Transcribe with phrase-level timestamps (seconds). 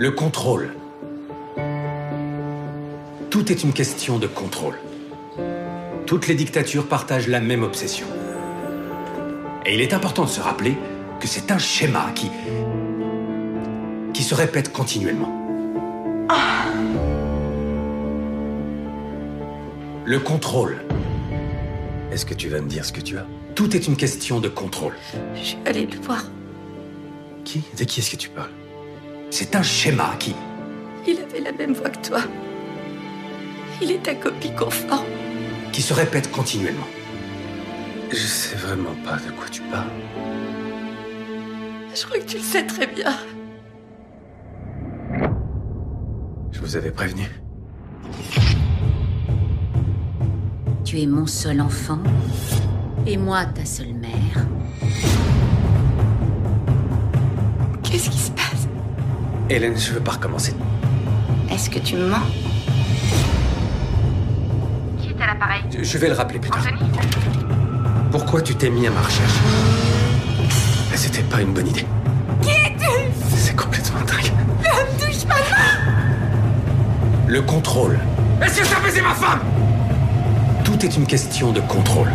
[0.00, 0.70] Le contrôle.
[3.28, 4.78] Tout est une question de contrôle.
[6.06, 8.06] Toutes les dictatures partagent la même obsession.
[9.66, 10.74] Et il est important de se rappeler
[11.20, 12.30] que c'est un schéma qui.
[14.14, 15.36] qui se répète continuellement.
[20.06, 20.78] Le contrôle.
[22.10, 23.26] Est-ce que tu vas me dire ce que tu as?
[23.54, 24.94] Tout est une question de contrôle.
[25.34, 26.24] Je suis allée le voir.
[27.44, 27.62] Qui?
[27.78, 28.48] De qui est-ce que tu parles?
[29.30, 30.34] C'est un schéma qui.
[31.06, 32.20] Il avait la même voix que toi.
[33.80, 35.06] Il est ta copie conforme.
[35.72, 36.86] qui se répète continuellement.
[38.10, 39.86] Je sais vraiment pas de quoi tu parles.
[41.94, 43.16] Je crois que tu le sais très bien.
[46.50, 47.24] Je vous avais prévenu.
[50.84, 52.00] Tu es mon seul enfant
[53.06, 54.46] et moi ta seule mère.
[59.50, 60.54] Hélène, je veux pas recommencer.
[61.50, 62.18] Est-ce que tu me mens?
[65.00, 65.62] Qui est à l'appareil?
[65.82, 66.60] Je- vais le rappeler plus tard.
[66.64, 66.88] Anthony?
[68.12, 69.34] Pourquoi tu t'es mis à ma recherche?
[70.94, 71.84] C'était pas une bonne idée.
[72.42, 72.86] Qui es-tu?
[73.36, 74.32] C'est complètement dingue.
[74.62, 75.34] Ne me touche pas
[77.26, 77.98] Le contrôle.
[78.42, 79.40] Est-ce que ça faisait ma femme?
[80.64, 82.12] Tout est une question de contrôle.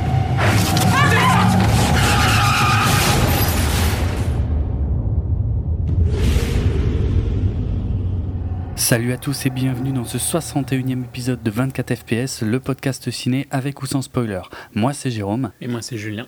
[8.96, 13.46] Salut à tous et bienvenue dans ce 61e épisode de 24 FPS, le podcast ciné
[13.52, 14.40] avec ou sans spoiler.
[14.74, 15.52] Moi c'est Jérôme.
[15.60, 16.26] Et moi, c'est Julien.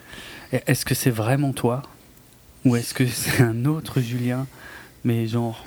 [0.51, 1.81] Est-ce que c'est vraiment toi
[2.65, 4.47] Ou est-ce que c'est un autre Julien
[5.05, 5.65] Mais genre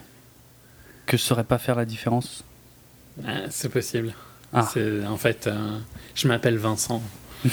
[1.06, 2.44] que je saurais pas faire la différence?
[3.26, 4.12] Ah, c'est possible.
[4.52, 4.68] Ah.
[5.08, 5.78] En fait, euh,
[6.14, 7.02] je m'appelle Vincent.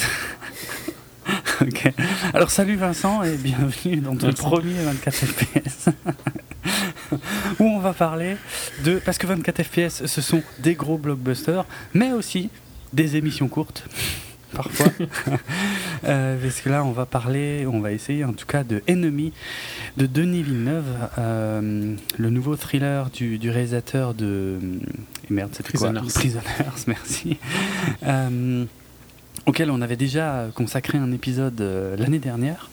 [1.60, 1.92] Ok.
[2.36, 4.50] Alors salut Vincent et bienvenue dans ton Vincent.
[4.50, 5.90] premier 24 FPS.
[7.60, 8.38] Où on va parler
[8.84, 9.00] de...
[9.04, 12.50] Parce que 24 FPS ce sont des gros blockbusters, mais aussi
[12.94, 13.86] des émissions courtes.
[14.54, 14.88] Parfois.
[16.06, 19.34] Euh, parce que là on va parler, on va essayer en tout cas de Enemy
[19.98, 20.86] de Denis Villeneuve,
[21.18, 24.60] euh, le nouveau thriller du, du réalisateur de...
[25.28, 26.14] et Merde, c'était quoi Prisoners.
[26.14, 27.38] Prisoners, merci.
[28.04, 28.66] Euh,
[29.48, 32.70] auquel on avait déjà consacré un épisode euh, l'année dernière.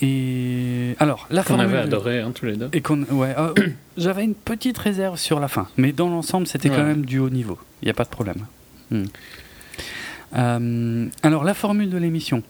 [0.00, 1.66] Et alors, la Qu'on formule...
[1.66, 2.68] avait adoré hein, tous les deux.
[2.72, 3.52] Et qu'on, ouais, euh,
[3.96, 7.30] j'avais une petite réserve sur la fin, mais dans l'ensemble, c'était quand même du haut
[7.30, 7.58] niveau.
[7.82, 8.46] Il n'y a pas de problème.
[8.90, 9.04] Hmm.
[10.36, 12.42] Euh, alors, la formule de l'émission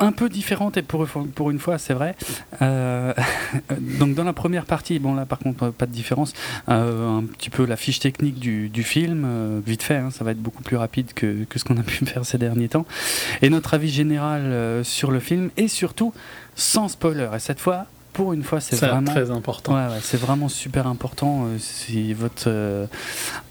[0.00, 2.16] un peu différente, et pour, une fois, c'est vrai.
[2.62, 3.12] Euh,
[3.98, 6.32] donc, dans la première partie, bon, là, par contre, pas de différence.
[6.68, 10.32] Euh, un petit peu la fiche technique du, film, euh, vite fait, hein, ça va
[10.32, 12.86] être beaucoup plus rapide que, que ce qu'on a pu faire ces derniers temps.
[13.42, 16.12] Et notre avis général sur le film, et surtout
[16.56, 17.28] sans spoiler.
[17.36, 19.10] Et cette fois, pour une fois, c'est vraiment.
[19.10, 19.74] très important.
[19.74, 21.46] Ouais, ouais, c'est vraiment super important.
[21.46, 22.86] euh, si votre euh,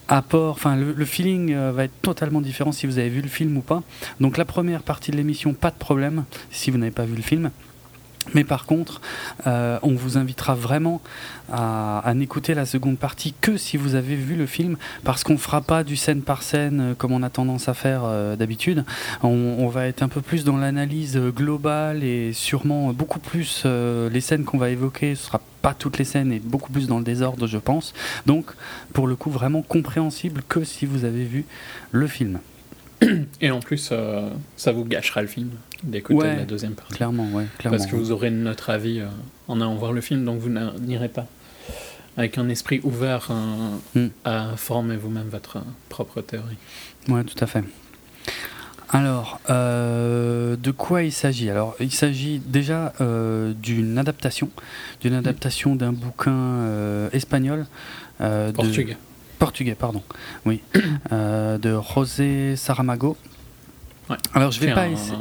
[0.07, 3.27] apport, enfin le, le feeling euh, va être totalement différent si vous avez vu le
[3.29, 3.83] film ou pas.
[4.19, 7.21] Donc la première partie de l'émission, pas de problème si vous n'avez pas vu le
[7.21, 7.51] film.
[8.33, 9.01] Mais par contre,
[9.47, 11.01] euh, on vous invitera vraiment
[11.51, 15.61] à, n'écouter la seconde partie que si vous avez vu le film, parce qu'on fera
[15.61, 18.85] pas du scène par scène euh, comme on a tendance à faire euh, d'habitude.
[19.23, 24.43] On, va être un peu plus dans l'analyse globale et sûrement beaucoup plus les scènes
[24.43, 25.13] qu'on va évoquer.
[25.13, 27.93] Ce sera pas toutes les scènes et beaucoup plus dans le désordre, je pense.
[28.25, 28.45] Donc,
[28.93, 31.45] pour le coup, vraiment compréhensible que si vous avez vu
[31.91, 32.39] le film.
[33.41, 35.49] Et en plus, euh, ça vous gâchera le film
[35.83, 36.35] d'écouter Ouais.
[36.35, 36.93] la deuxième partie.
[36.95, 37.77] Clairement, ouais, clairement.
[37.77, 39.05] Parce que vous aurez notre avis euh,
[39.47, 41.25] en allant voir le film, donc vous n'irez pas
[42.17, 43.77] avec un esprit ouvert euh,
[44.07, 44.09] Mm.
[44.25, 46.57] à former vous-même votre propre théorie.
[47.07, 47.63] Ouais, tout à fait.
[48.91, 51.49] Alors, euh, de quoi il s'agit?
[51.49, 54.49] Alors, il s'agit déjà euh, d'une adaptation,
[55.01, 57.67] d'une adaptation d'un bouquin euh, espagnol.
[58.19, 58.95] de-
[59.39, 59.75] Portugais.
[59.75, 60.03] Pardon.
[60.45, 60.61] Oui.
[61.11, 63.17] Euh, de José Saramago.
[64.09, 64.17] Ouais.
[64.33, 65.17] Alors, je vais Qui pas un- essayer.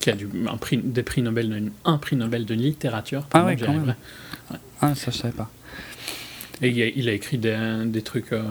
[0.00, 3.26] Qui a du, un prix, des prix Nobel de, un prix Nobel de littérature.
[3.32, 3.94] Ah ouais, quand même.
[4.82, 5.48] Ah, ça, je savais pas.
[6.60, 7.56] Et il a, il a écrit des,
[7.86, 8.32] des trucs.
[8.32, 8.42] euh,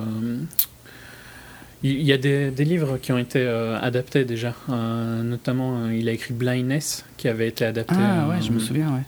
[1.83, 4.55] il y a des, des livres qui ont été euh, adaptés déjà.
[4.69, 8.59] Euh, notamment, euh, il a écrit Blindness, qui avait été adapté Ah, ouais, je me
[8.59, 9.03] souviens, ouais.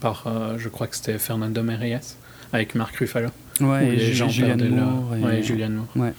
[0.00, 0.24] par,
[0.58, 2.16] je crois que c'était Fernando Merias,
[2.52, 3.28] avec Marc Ruffalo.
[3.62, 5.16] Ouais, et gens Julianne Moore.
[5.16, 5.88] et- Ouais, Julianne Moore.
[5.96, 6.12] Ouais.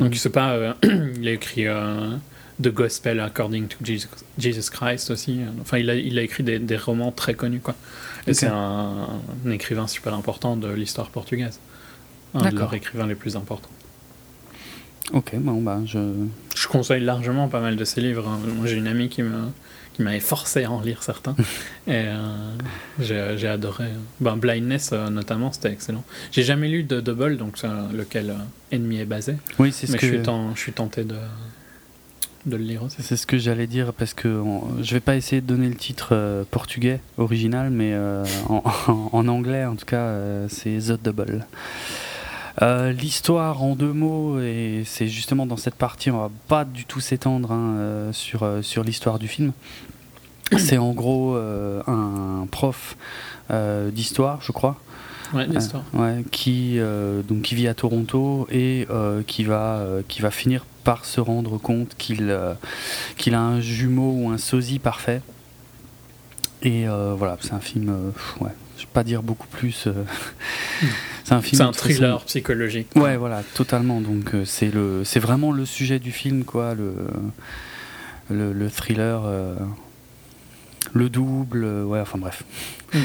[0.00, 0.52] Donc, c'est pas.
[0.52, 0.72] euh,
[1.20, 2.10] il a écrit euh,
[2.62, 4.08] The Gospel According to Jesus,
[4.38, 5.40] Jesus Christ aussi.
[5.60, 7.74] Enfin, il a, il a écrit des, des romans très connus, quoi.
[8.26, 9.08] Et c'est un,
[9.46, 11.60] un écrivain super important de l'histoire portugaise.
[12.34, 13.68] Un de leurs écrivains les plus importants.
[15.12, 15.98] Ok, bon, bah, je,
[16.56, 18.26] je conseille largement pas mal de ses livres.
[18.28, 18.38] hein.
[18.56, 19.30] Moi, j'ai une amie qui me
[19.94, 21.34] qui m'avait forcé à en lire certains.
[21.86, 23.86] Et euh, j'ai adoré.
[24.20, 26.04] Ben, Blindness, euh, notamment, c'était excellent.
[26.32, 28.34] J'ai jamais lu de Double, donc euh, lequel euh,
[28.72, 29.36] Ennemi est basé.
[29.58, 31.14] Oui, c'est ce Mais que je, suis ten- je suis tenté de,
[32.46, 32.96] de le lire aussi.
[33.00, 35.76] C'est ce que j'allais dire parce que on- je vais pas essayer de donner le
[35.76, 37.94] titre portugais original, mais
[38.48, 38.62] en,
[39.12, 40.14] en anglais en tout cas
[40.48, 41.46] c'est The Double.
[42.62, 46.84] Euh, L'histoire en deux mots et c'est justement dans cette partie on va pas du
[46.84, 49.52] tout s'étendre hein, euh, sur euh, sur l'histoire du film.
[50.58, 52.96] C'est en gros euh, un prof
[53.50, 54.76] euh, d'histoire, je crois,
[55.32, 55.82] Ouais, l'histoire.
[55.94, 56.78] Ouais, qui,
[57.26, 58.86] donc, qui vit à Toronto et
[59.26, 62.38] qui, va, qui va finir par se rendre compte qu'il
[63.16, 65.22] qu'il a un jumeau ou un sosie parfait.
[66.62, 68.52] Et voilà, c'est un film, ouais,
[68.94, 69.86] pas dire beaucoup plus.
[69.86, 69.92] euh,
[71.24, 71.56] c'est un film.
[71.58, 72.88] C'est un façon- thriller psychologique.
[72.96, 74.00] Ouais, voilà, totalement.
[74.00, 76.94] Donc euh, c'est le, c'est vraiment le sujet du film, quoi, le,
[78.30, 79.54] le, le thriller, euh,
[80.92, 82.42] le double, ouais, enfin bref.
[82.92, 82.98] Mm.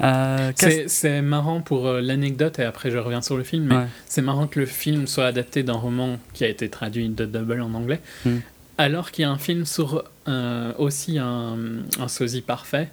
[0.00, 3.76] Euh, C'est c'est marrant pour euh, l'anecdote, et après je reviens sur le film, mais
[3.76, 3.86] Ouais.
[4.06, 7.60] c'est marrant que le film soit adapté d'un roman qui a été traduit de Double
[7.60, 8.36] en anglais, Mm.
[8.78, 11.56] alors qu'il y a un film sur euh, aussi un,
[11.98, 12.88] un sosie parfait,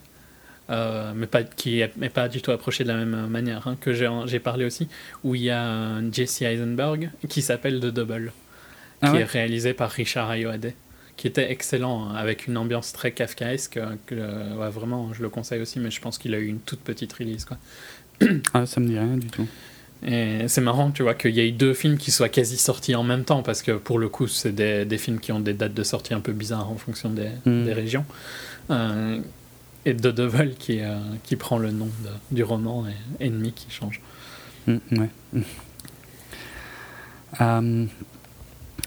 [0.71, 3.93] euh, mais pas, qui n'est pas du tout approché de la même manière, hein, que
[3.93, 4.87] j'ai parlé aussi,
[5.23, 8.31] où il y a un Jesse Eisenberg qui s'appelle The Double,
[9.01, 10.73] Ah qui ouais est réalisé par Richard Ayoade,
[11.17, 15.21] qui était excellent, hein, avec une ambiance très kafkaesque, euh, que, euh, ouais, vraiment, je
[15.21, 17.45] le conseille aussi, mais je pense qu'il a eu une toute petite release.
[17.45, 17.57] Quoi.
[18.53, 19.47] Ah, ça me dit rien du tout.
[20.05, 23.03] Et c'est marrant, tu vois, qu'il y ait deux films qui soient quasi sortis en
[23.03, 25.75] même temps, parce que pour le coup, c'est des, des films qui ont des dates
[25.75, 27.65] de sortie un peu bizarres en fonction des, Mm.
[27.65, 28.05] des régions.
[28.71, 29.19] Euh,
[29.85, 32.85] et The Devil qui, euh, qui prend le nom de- du roman
[33.19, 33.99] et Ennemi qui change.
[34.67, 35.09] Mm, ouais.
[35.33, 35.41] Mm.
[37.41, 37.85] Euh,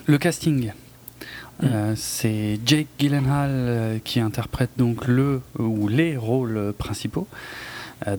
[0.07, 0.73] le casting.
[1.63, 7.29] Euh, c'est Jake Gyllenhaal qui interprète donc le ou les rôles principaux.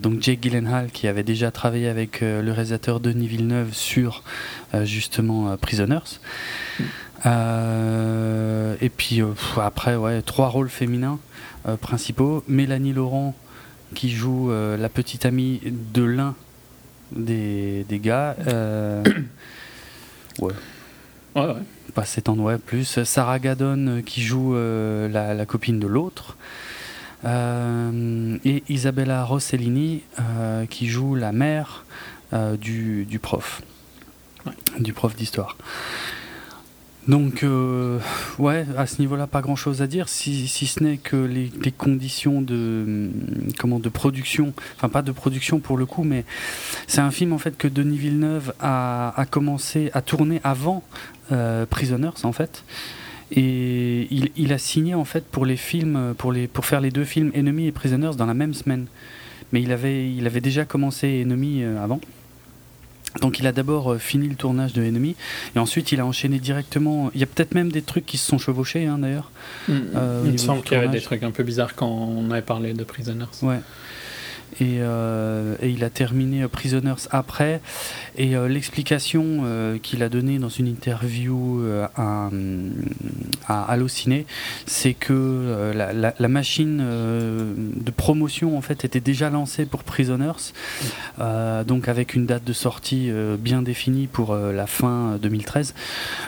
[0.01, 4.23] Donc Jake Gyllenhaal qui avait déjà travaillé avec le réalisateur Denis Villeneuve sur
[4.83, 6.19] justement Prisoners.
[7.25, 9.21] Et puis
[9.61, 11.19] après ouais trois rôles féminins
[11.79, 12.43] principaux.
[12.47, 13.35] Mélanie Laurent
[13.93, 15.61] qui joue euh, la petite amie
[15.93, 16.35] de l'un
[17.15, 18.35] des, des gars.
[18.47, 19.03] Euh,
[20.39, 20.53] ouais,
[21.35, 21.53] Ouais, ouais.
[21.93, 23.03] pas s'étendre ouais, plus.
[23.03, 26.37] Sarah Gadon euh, qui joue euh, la, la copine de l'autre.
[27.25, 31.85] Euh, et Isabella Rossellini euh, qui joue la mère
[32.33, 33.61] euh, du, du prof.
[34.45, 34.53] Ouais.
[34.79, 35.57] Du prof d'histoire.
[37.07, 37.99] Donc, euh,
[38.39, 42.41] ouais, à ce niveau-là, pas grand-chose à dire, si, si ce n'est que les, conditions
[42.41, 43.11] de, hum,
[43.59, 46.25] comment, de production, enfin pas de production pour le coup, mais
[46.87, 50.83] c'est un film en fait que Denis Villeneuve a, a commencé à tourner avant
[51.31, 52.63] euh, Prisoners en fait.
[53.31, 56.91] Et il, il a signé en fait pour les films, pour, les, pour faire les
[56.91, 58.87] deux films Enemy et Prisoners dans la même semaine.
[59.51, 61.99] Mais il avait, il avait déjà commencé Enemy euh, avant.
[63.21, 65.15] Donc il a d'abord euh, fini le tournage de Enemy
[65.55, 67.11] et ensuite il a enchaîné directement.
[67.13, 69.31] Il y a peut-être même des trucs qui se sont chevauchés hein, d'ailleurs.
[69.67, 69.73] Mm.
[69.95, 72.29] Euh, au Il me semble qu'il y avait des trucs un peu bizarres quand on
[72.31, 73.25] avait parlé de Prisoners.
[73.41, 73.59] Ouais.
[74.61, 77.59] Et, euh, et il a terminé euh, Prisoners après.
[78.17, 79.43] Et euh, l'explication
[79.83, 82.29] qu'il a donnée dans une interview euh, à,
[83.67, 84.25] Allociné,
[84.65, 90.51] c'est que la, la- machine de promotion en fait était déjà lancée pour Prisoners,
[91.67, 95.73] donc avec une date de sortie bien définie pour la fin 2013.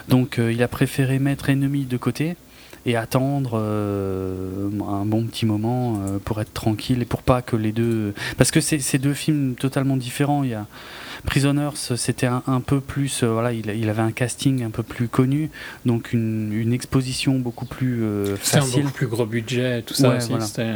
[0.07, 2.35] Donc il a préféré mettre Enemy de côté
[2.87, 7.55] et attendre euh, un bon petit moment euh, pour être tranquille et pour pas que
[7.55, 10.65] les deux parce que c'est deux films totalement différents il y a
[11.25, 14.83] Prisoners c'était un, un peu plus euh, voilà il, il avait un casting un peu
[14.83, 15.49] plus connu
[15.85, 19.93] donc une, une exposition beaucoup plus euh, C'était un facile beaucoup plus gros budget, tout
[19.93, 20.29] ça Ouais, aussi.
[20.29, 20.45] voilà.
[20.45, 20.75] c'était-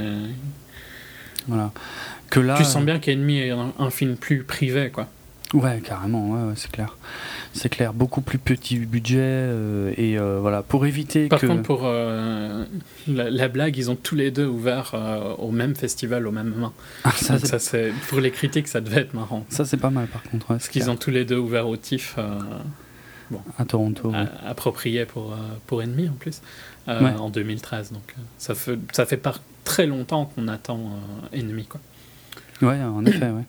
[1.48, 1.72] voilà
[2.30, 5.08] que là Tu sens bien qu'Ennemi est un, un film plus privé, quoi.
[5.54, 6.96] Ouais, carrément, ouais, ouais, c'est clair.
[7.54, 11.48] C'est clair, beaucoup plus petit budget euh, et euh, voilà, pour éviter Par que.
[11.48, 12.64] contre, pour euh,
[13.08, 14.96] la, la blague, ils ont tous les deux ouvert
[15.40, 16.72] au même festival au même moment.
[17.04, 19.46] Ah, ça, Donc ça, c'est pour les critiques, ça devait être marrant.
[19.50, 20.52] ça, c'est pas mal par contre.
[20.52, 22.18] ouais, Parce qu'ils ont tous les deux ouvert au TIFF,
[23.58, 24.14] à Toronto.
[24.46, 25.36] approprié pour,
[25.68, 26.42] pour Ennemi en plus,
[26.88, 27.92] en 2013.
[27.92, 30.80] Donc ça fait, ça fait pas très longtemps qu'on attend
[31.34, 31.66] Ennemi.
[31.66, 31.82] Quoi.
[32.62, 33.44] Ouais, en effet, ouais.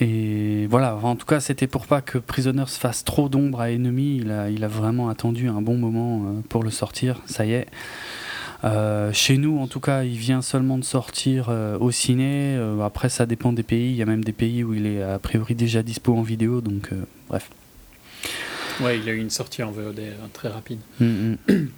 [0.00, 4.18] Et voilà, en tout cas, c'était pour pas que Prisoners fasse trop d'ombre à Enemy.
[4.22, 7.20] Il a, il a vraiment attendu un bon moment euh, pour le sortir.
[7.26, 7.66] Ça y est.
[8.64, 12.56] Euh, chez nous, en tout cas, il vient seulement de sortir euh, au ciné.
[12.56, 13.90] Euh, après, ça dépend des pays.
[13.90, 16.60] Il y a même des pays où il est a priori déjà dispo en vidéo.
[16.60, 16.90] Donc,
[17.28, 17.50] bref.
[18.80, 20.00] Ouais, il a eu une sortie en VOD
[20.32, 20.78] très rapide.
[21.00, 21.68] Mm, mm.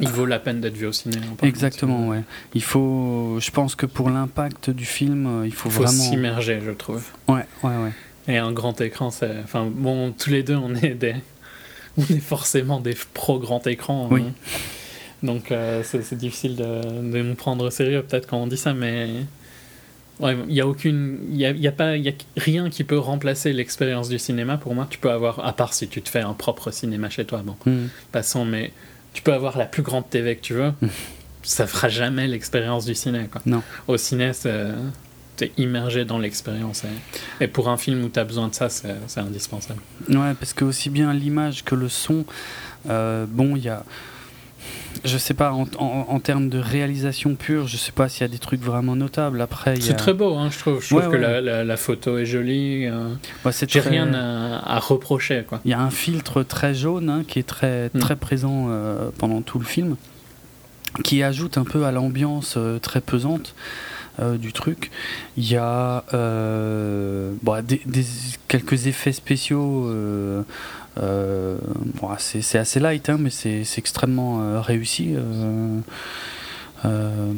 [0.00, 1.18] Il vaut la peine d'être vu au ciné.
[1.38, 2.22] par Exactement, ouais.
[2.54, 6.02] Il faut, je pense que pour l'impact du film, euh, il faut, Il faut vraiment.
[6.02, 7.02] s'immerger, je trouve.
[7.28, 7.92] Ouais, ouais, ouais.
[8.28, 9.34] Et un grand écran, c'est.
[9.44, 11.14] Enfin, bon, tous les deux, on est des.
[11.98, 14.08] On est forcément des pro grand écran.
[14.10, 14.22] Oui.
[14.22, 14.32] hein.
[15.22, 16.80] Donc, euh, c'est difficile de,
[17.12, 19.10] de nous prendre au sérieux, peut-être, quand on dit ça, mais.
[20.18, 21.18] Ouais, il n'y a aucune.
[21.30, 21.96] Il y a, y a pas.
[21.96, 24.86] Il y a rien qui peut remplacer l'expérience du cinéma pour moi.
[24.88, 25.44] Tu peux avoir.
[25.44, 27.88] À part si tu te fais un propre cinéma chez toi, bon, Mm.
[28.10, 28.72] passons, mais
[29.12, 30.72] tu peux avoir la plus grande TV que tu veux.
[31.42, 33.40] ça fera jamais l'expérience du ciné, quoi.
[33.46, 33.62] Non.
[33.88, 34.32] Au ciné.
[35.34, 36.84] T'es immergé dans l'expérience.
[36.84, 39.80] Et, et pour un film où tu as besoin de ça, c'est c'est indispensable.
[40.10, 42.26] Ouais, parce que aussi bien l'image que le son,
[42.90, 43.82] euh, bon, il y a.
[45.04, 48.24] Je sais pas, en, en- en termes de réalisation pure, je sais pas s'il y
[48.24, 49.40] a des trucs vraiment notables.
[49.40, 50.80] Après, C'est a- très beau, hein, je trouve.
[50.82, 51.16] Je trouve Ouais, que.
[51.16, 52.86] La, la- la photo est jolie.
[52.86, 53.08] euh,
[53.50, 55.44] c'est J'ai très- rien à, à reprocher.
[55.64, 57.98] Il y a un filtre très jaune hein, qui est très, Mm.
[57.98, 59.96] très présent euh, pendant tout le film,
[61.04, 63.54] qui ajoute un peu à l'ambiance euh, très pesante
[64.20, 64.90] euh, du truc.
[65.38, 68.04] Il y a euh, bon, des, des-
[68.48, 69.86] quelques effets spéciaux.
[69.88, 70.42] euh,
[70.96, 75.14] bon, c'est c'est assez light, hein, mais c'est c'est extrêmement euh, réussi.
[75.16, 75.78] euh,
[76.84, 77.32] euh,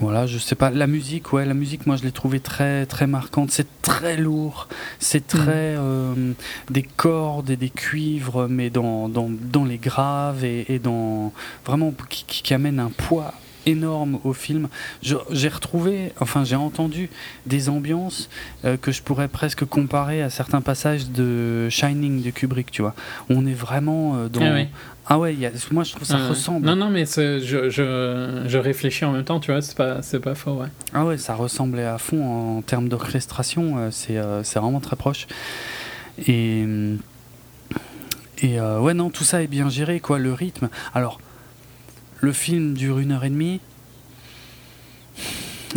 [0.00, 0.70] voilà, je sais pas.
[0.70, 3.52] La musique, ouais, la musique, moi, je l'ai trouvée très, très marquante.
[3.52, 4.66] C'est très lourd.
[4.98, 6.32] C'est très euh,
[6.70, 11.32] des cordes et des cuivres, mais dans, dans, dans les graves et, et dans
[11.64, 13.34] vraiment qui, qui, qui amène un poids
[13.66, 14.68] énorme au film.
[15.02, 17.08] J'ai retrouvé, enfin, j'ai entendu
[17.46, 18.28] des ambiances
[18.64, 22.94] euh, que je pourrais presque comparer à certains passages de Shining de Kubrick, tu vois.
[23.30, 24.42] On est vraiment euh, dans.
[24.42, 24.64] Ah.
[25.08, 26.64] Ah ouais, il y a- moi, je trouve ça Euh, ressemble.
[26.64, 30.34] Non, non, mais je, je, je réfléchis en même temps, tu vois, c'est pas, pas
[30.36, 30.68] faux, ouais.
[30.94, 35.26] Ah ouais, ça ressemblait à fond en termes d'orchestration, c'est vraiment très proche.
[36.28, 36.64] Et,
[38.42, 40.68] et ouais, non, tout ça est bien géré, quoi, le rythme.
[40.94, 41.20] Alors,
[42.22, 43.60] le film dure une heure et demie.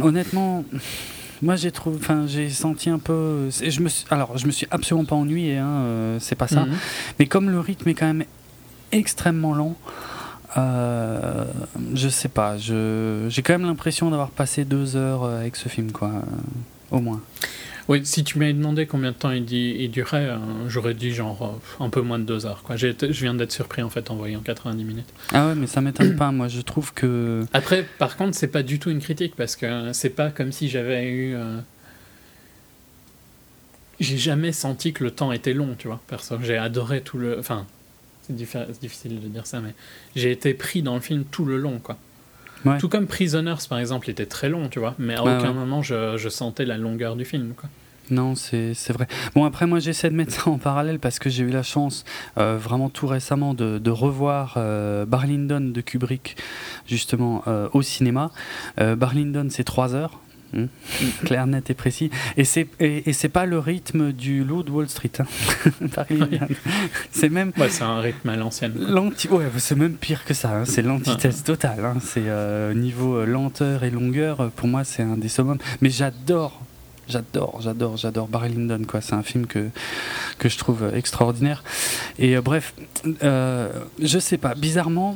[0.01, 0.63] Honnêtement,
[1.41, 4.67] moi j'ai trouvé, enfin j'ai senti un peu, je me suis, alors je me suis
[4.71, 6.65] absolument pas ennuyé, hein, euh, c'est pas ça.
[6.65, 6.75] Mhm.
[7.19, 8.25] Mais comme le rythme est quand même
[8.91, 9.75] extrêmement lent,
[10.57, 11.45] euh,
[11.95, 15.91] je sais pas, j'ai quand même l'impression d'avoir passé deux heures euh, avec ce film,
[15.91, 17.21] quoi, euh, au moins.
[17.87, 20.37] Oui, si tu m'avais demandé combien de temps il, dit, il durait, euh,
[20.67, 22.63] j'aurais dit genre euh, un peu moins de deux heures.
[22.63, 22.77] Quoi.
[22.77, 25.13] Je viens d'être surpris en fait en voyant 90 minutes.
[25.33, 27.45] Ah ouais, mais ça m'étonne pas, moi je trouve que.
[27.53, 30.67] Après, par contre, c'est pas du tout une critique parce que c'est pas comme si
[30.67, 31.35] j'avais eu.
[31.35, 31.59] euh,
[33.99, 36.01] J'ai jamais senti que le temps était long, tu vois.
[36.07, 37.37] Perso, j'ai adoré tout le.
[37.39, 37.67] Enfin,
[38.23, 39.75] c'est difficile de dire ça, mais
[40.15, 41.99] j'ai été pris dans le film tout le long, quoi.
[42.65, 42.77] Ouais.
[42.79, 44.95] Tout comme Prisoners, par exemple, était très long, tu vois.
[44.97, 45.53] Mais à aucun ouais.
[45.53, 47.69] moment je, je sentais la longueur du film, quoi.
[48.11, 49.07] Non, c'est vrai.
[49.33, 52.05] Bon, après, moi, j'essaie de mettre ça en parallèle parce que j'ai eu la chance,
[52.37, 56.37] euh, vraiment tout récemment, de, de revoir euh, Barlindon de Kubrick,
[56.87, 58.31] justement, euh, au cinéma.
[58.77, 60.19] Barlindon, c'est 3 heures.
[60.55, 60.67] Hmm.
[61.25, 62.09] Clair, net et précis.
[62.37, 65.11] Et c'est et, et c'est pas le rythme du Loup de Wall Street.
[65.19, 65.25] hein.
[67.11, 68.73] C'est même Ouais, c'est un rythme à l'ancienne.
[69.31, 70.49] Ouais, c'est même pire que ça.
[70.59, 70.63] hein.
[70.65, 71.83] C'est l'antithèse totale.
[71.85, 71.97] hein.
[72.01, 74.41] C'est euh, niveau euh, lenteur et longueur.
[74.41, 75.57] euh, Pour moi, c'est un des summums.
[75.81, 76.61] Mais j'adore.
[77.07, 78.99] J'adore, j'adore, j'adore Barry Lyndon, quoi.
[78.99, 79.67] C'est un film que,
[80.39, 81.63] que je trouve extraordinaire.
[82.17, 82.73] Et euh, bref,
[83.23, 83.71] euh,
[84.01, 85.15] je sais pas, bizarrement,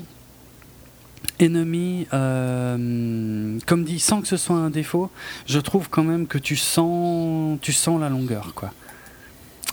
[1.41, 5.09] Enemy, euh, comme dit, sans que ce soit un défaut,
[5.47, 8.71] je trouve quand même que tu sens, tu sens la longueur, quoi.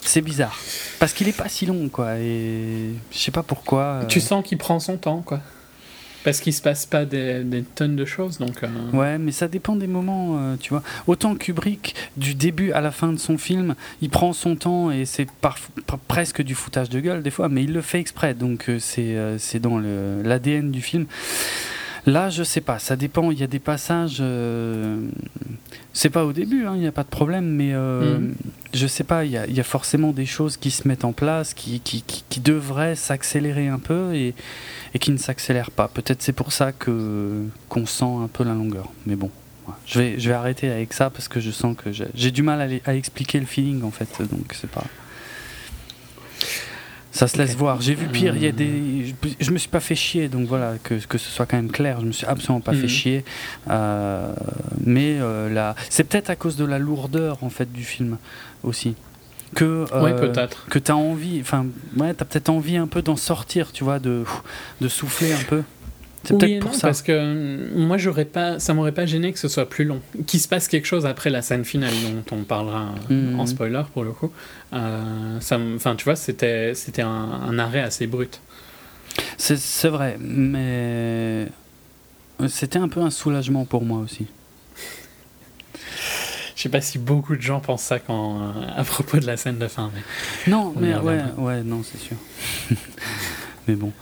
[0.02, 0.56] C'est bizarre.
[1.00, 2.18] Parce qu'il est pas si long, quoi.
[2.18, 3.82] Et je sais pas pourquoi.
[3.82, 5.40] euh, Tu sens qu'il prend son temps, quoi.
[6.26, 8.64] Parce qu'il se passe pas des, tonnes de choses, donc.
[8.64, 10.82] euh, Ouais, mais ça dépend des moments, euh, tu vois.
[11.06, 15.04] Autant Kubrick, du début à la fin de son film, il prend son temps et
[15.04, 15.28] c'est
[16.08, 19.60] presque du foutage de gueule des fois, mais il le fait exprès, donc euh, c'est
[19.60, 21.06] dans l'ADN du film.
[22.06, 23.30] Là, je sais pas, ça dépend.
[23.32, 25.00] Il y a des passages, euh,
[25.92, 28.34] c'est pas au début, hein, il n'y a pas de problème, mais euh, Mhm.
[28.74, 31.04] je sais pas, il y, a, il y a forcément des choses qui se mettent
[31.04, 34.34] en place, qui, qui, qui- qui devraient s'accélérer un peu et,
[34.94, 35.88] et qui ne s'accélèrent pas.
[35.88, 38.88] Peut-être c'est pour ça que qu'on sent un peu la longueur.
[39.06, 39.30] Mais bon,
[39.84, 42.60] je vais, je vais arrêter avec ça parce que je sens que j'ai du mal
[42.86, 44.84] à, à expliquer le feeling en fait, donc c'est pas.
[47.16, 47.80] Ça se laisse voir.
[47.80, 48.36] J'ai vu pire.
[48.36, 49.06] Il y a des.
[49.22, 51.70] Je, je me suis pas fait chier, donc voilà que, que ce soit quand même
[51.70, 51.98] clair.
[52.00, 52.88] Je me suis absolument pas fait Mhm.
[52.88, 53.24] chier.
[53.70, 54.32] Euh,
[54.84, 58.18] mais euh, là, c'est peut-être à cause de la lourdeur en fait du film
[58.62, 58.94] aussi
[59.54, 59.84] que.
[59.94, 60.66] Ouais, euh, peut-être.
[60.68, 63.84] que tu as envie, enfin, ouais, tu as peut-être envie un peu d'en sortir, tu
[63.84, 64.24] vois, de,
[64.80, 65.62] de souffler un peu.
[66.26, 66.88] C'est peut-être pour non, ça.
[66.88, 70.00] parce que euh, moi, j'aurais pas, ça m'aurait pas gêné que ce soit plus long.
[70.26, 73.38] Qu'il se passe quelque chose après la scène finale, dont on parlera Mhm.
[73.40, 74.32] en spoiler pour le coup.
[74.72, 75.38] Euh,
[75.76, 77.08] Enfin, tu vois, c'était c'était un,
[77.48, 78.40] un arrêt assez brut.
[79.38, 81.48] C'est vrai, mais
[82.48, 84.26] c'était un peu un soulagement pour moi aussi.
[86.54, 89.36] Je sais pas si beaucoup de gens pensent ça quand, euh, à propos de la
[89.36, 89.90] scène de fin.
[89.94, 90.50] Mais...
[90.50, 92.16] Non, mais ouais, ouais, non, c'est sûr.
[93.68, 93.92] mais bon.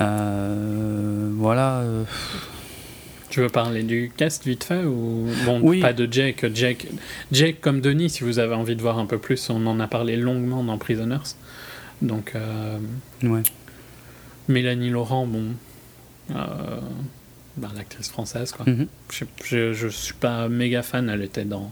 [0.00, 1.78] Euh, voilà.
[1.80, 2.04] euh,
[3.30, 5.80] Tu veux parler du cast vite fait ou bon Oui.
[5.80, 6.86] pas de Jake, Jake,
[7.32, 9.86] Jake comme Denis si vous avez envie de voir un peu plus, on en a
[9.88, 11.34] parlé longuement dans Prisoners.
[12.02, 12.78] Donc euh,
[13.22, 13.42] ouais.
[14.48, 15.46] Mélanie Laurent, bon,
[16.30, 16.34] euh,
[17.56, 18.66] bah, l'actrice française quoi.
[18.68, 18.86] Mhm.
[19.10, 21.70] Je, je, je suis pas méga fan, elle était dans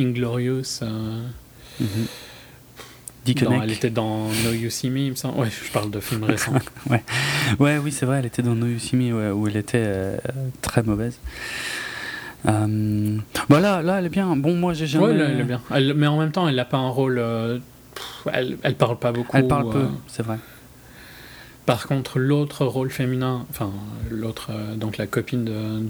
[0.00, 1.22] Inglorious, euh.
[1.80, 1.88] Dick
[3.62, 5.38] elle était dans No You See Me, il me semble.
[5.40, 6.52] Ouais, je parle de films récents.
[7.58, 9.82] Ouais, oui, c'est vrai, elle était dans No You See Me, ouais, où elle était
[9.84, 10.16] euh,
[10.62, 11.18] très mauvaise.
[12.46, 13.16] Euh,
[13.48, 14.36] bah là, là, elle est bien.
[14.36, 15.06] Bon, moi, j'ai jamais.
[15.06, 15.60] Ouais, elle, elle est bien.
[15.74, 17.18] Elle- mais en même temps, elle n'a pas un rôle.
[17.18, 17.58] euh,
[18.32, 19.36] elle, elle parle pas beaucoup.
[19.36, 20.38] Elle parle peu, euh, c'est vrai.
[21.66, 23.70] Par contre, l'autre rôle féminin, enfin,
[24.10, 25.82] l'autre, donc la copine de,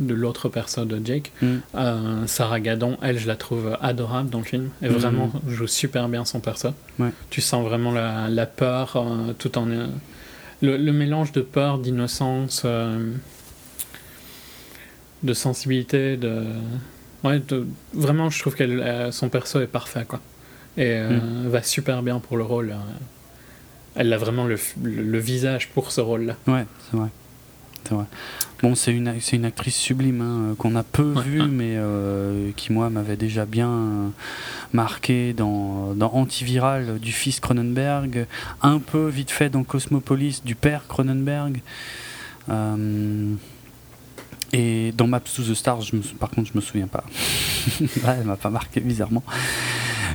[0.00, 1.46] de l'autre personne de Jake, Mm.
[1.74, 4.70] euh, Sarah Gadon, elle, je la trouve adorable dans le film.
[4.82, 4.94] Et Mhm.
[4.96, 6.70] vraiment, joue super bien son perso.
[6.98, 7.10] Ouais.
[7.30, 9.68] Tu sens vraiment la, la peur, euh, tout en.
[9.70, 9.86] euh,
[10.62, 12.64] le, le mélange de peur, d'innocence,
[15.22, 16.42] de sensibilité, de.
[17.24, 20.20] Ouais, de- vraiment, je trouve que son perso est parfait, quoi.
[20.76, 21.48] Et Mm.
[21.48, 22.74] va super bien pour le rôle.
[23.94, 26.34] Elle a vraiment le, le, le visage pour ce rôle-là.
[26.46, 27.08] Ouais, c'est vrai.
[27.84, 28.04] C'est vrai.
[28.62, 31.48] Bon, c'est une, c'est une actrice sublime hein, qu'on a peu Ouais, vue, ouais.
[31.48, 34.08] mais euh, qui, moi, m'avait déjà bien euh,
[34.72, 38.26] marqué dans, dans Antiviral du fils Cronenberg,
[38.62, 41.60] un peu vite fait dans Cosmopolis du père Cronenberg.
[42.50, 43.34] Euh,
[44.52, 47.02] et dans Maps to the Stars, je me, sou- par contre, je me souviens pas.
[48.04, 49.24] Là, elle m'a pas marqué bizarrement.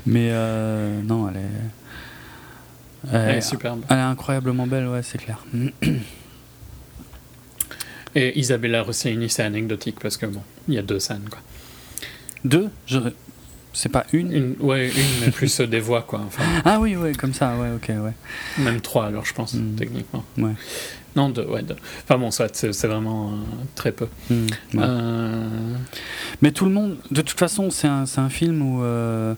[0.06, 3.12] Mais euh, non, elle est.
[3.14, 3.82] Elle elle- est superbe.
[3.90, 5.44] elle est incroyablement belle, ouais, c'est clair.
[8.16, 11.40] Et Isabella Rossellini, c'est anecdotique parce que bon, il y a deux scènes, quoi.
[12.46, 12.70] Deux?
[12.86, 13.00] Je...
[13.74, 14.32] C'est pas une?
[14.34, 16.22] Une, ouais, une, mais plus euh, des voix, quoi.
[16.26, 18.14] Enfin, Ah oui, ouais, comme ça, ouais, ok, ouais.
[18.64, 19.76] même trois, alors je pense, Mm.
[19.76, 20.24] techniquement.
[20.38, 20.54] Ouais.
[21.16, 21.76] Non, deux, ouais, deux.
[22.04, 23.36] Enfin bon, soit, c'est vraiment euh,
[23.76, 24.08] très peu.
[24.30, 24.80] Hmm, ouais.
[24.84, 25.48] Euh,
[26.42, 29.34] Mais tout le monde, de toute façon, c'est un, film où euh,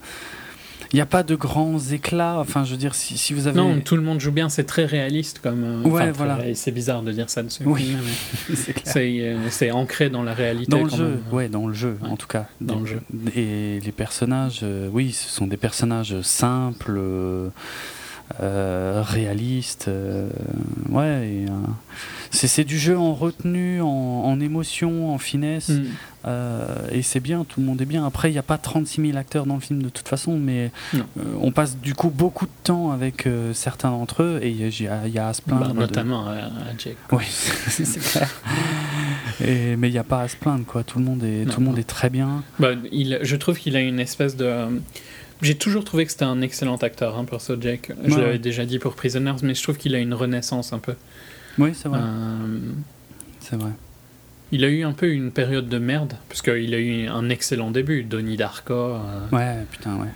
[0.91, 2.37] il n'y a pas de grands éclats.
[2.39, 3.57] Enfin, je veux dire, si, si vous avez.
[3.57, 5.63] Non, tout le monde joue bien, c'est très réaliste comme.
[5.63, 6.39] euh, Ouais, voilà.
[6.55, 7.41] C'est bizarre de dire ça.
[7.65, 7.95] Oui.
[8.55, 8.93] c'est clair.
[8.93, 10.71] C'est euh, c'est ancré dans la réalité.
[10.71, 11.21] Dans le jeu, même.
[11.31, 12.09] ouais, dans le jeu, Ouais.
[12.09, 12.47] en tout cas.
[12.61, 13.01] Dans Des- le jeu.
[13.35, 17.49] Et les personnages, euh, oui, ce sont des personnages simples, euh,
[18.41, 19.87] euh, réalistes.
[19.87, 20.29] euh,
[20.89, 21.47] ouais, euh,
[22.31, 25.69] c'est du jeu en retenue, en, en émotion, en finesse.
[25.69, 25.83] Mm.
[26.25, 28.05] Euh, et c'est bien, tout le monde est bien.
[28.05, 30.69] Après, il n'y a pas 36 000 acteurs dans le film de toute façon, mais
[31.41, 34.87] on passe du coup beaucoup de temps avec certains d'entre eux et il y, y
[35.17, 35.73] a à se Bah, plaindre.
[35.75, 36.97] de- notamment à, à Jake.
[37.13, 38.29] Oui, c'est clair.
[39.41, 40.83] Et, mais il n'y a pas à se plaindre, quoi.
[40.83, 41.79] Tout le monde est, Non, tout le monde non.
[41.81, 42.43] est très bien.
[42.59, 44.81] Bah, il, je trouve qu'il a une espèce de.
[45.41, 47.91] J'ai toujours trouvé que c'était un excellent acteur, hein, perso Jake.
[48.03, 50.79] Je Ouais, l'avais déjà dit pour Prisoners, mais je trouve qu'il a une renaissance un
[50.79, 50.95] peu.
[51.57, 51.99] Oui, c'est vrai.
[52.01, 52.59] Euh,
[53.39, 53.71] C'est vrai.
[54.51, 57.71] il a eu un peu une période de merde, parce qu'il a eu un excellent
[57.71, 58.73] début, Donnie Darko.
[58.73, 58.99] euh,
[59.31, 60.09] Ouais, putain, ouais.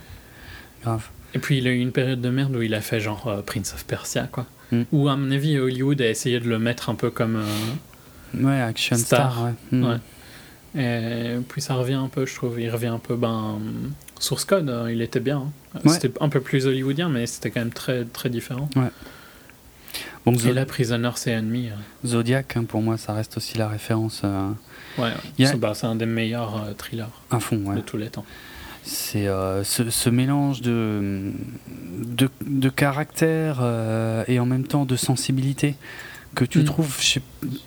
[0.83, 1.07] Grave.
[1.35, 3.41] Et puis il a eu une période de merde où il a fait genre euh,
[3.41, 4.45] Prince of Persia, quoi.
[4.71, 4.81] Mm.
[4.91, 7.41] Où à mon avis Hollywood a essayé de le mettre un peu comme.
[8.37, 9.31] Ouais, Action Star.
[9.31, 9.77] Star, ouais.
[9.77, 9.83] Mm.
[9.85, 9.97] Ouais.
[10.75, 12.59] Et puis ça revient un peu, je trouve.
[12.59, 13.15] Il revient un peu.
[13.15, 13.59] Ben,
[14.23, 15.49] Source Code, euh, il était bien.
[15.75, 15.79] hein.
[15.83, 15.91] Ouais.
[15.93, 18.69] C'était un peu plus hollywoodien, mais c'était quand même très, très différent.
[20.25, 21.67] Bon, Et là, Prisoner, c'est ennemi.
[21.67, 24.49] euh, Zodiac, hein, pour moi, ça reste aussi la référence euh,
[24.97, 25.03] Ouais,
[25.39, 25.45] ouais.
[25.45, 27.57] A- C'est bah, c'est un des meilleurs euh, thrillers à fond.
[27.65, 27.75] Ouais.
[27.75, 28.23] de tous les temps.
[28.83, 31.31] C'est euh, ce, ce mélange de,
[32.05, 35.75] de, de caractère euh, et en même temps de sensibilité
[36.35, 36.63] que tu Mm.
[36.65, 37.21] trouves chez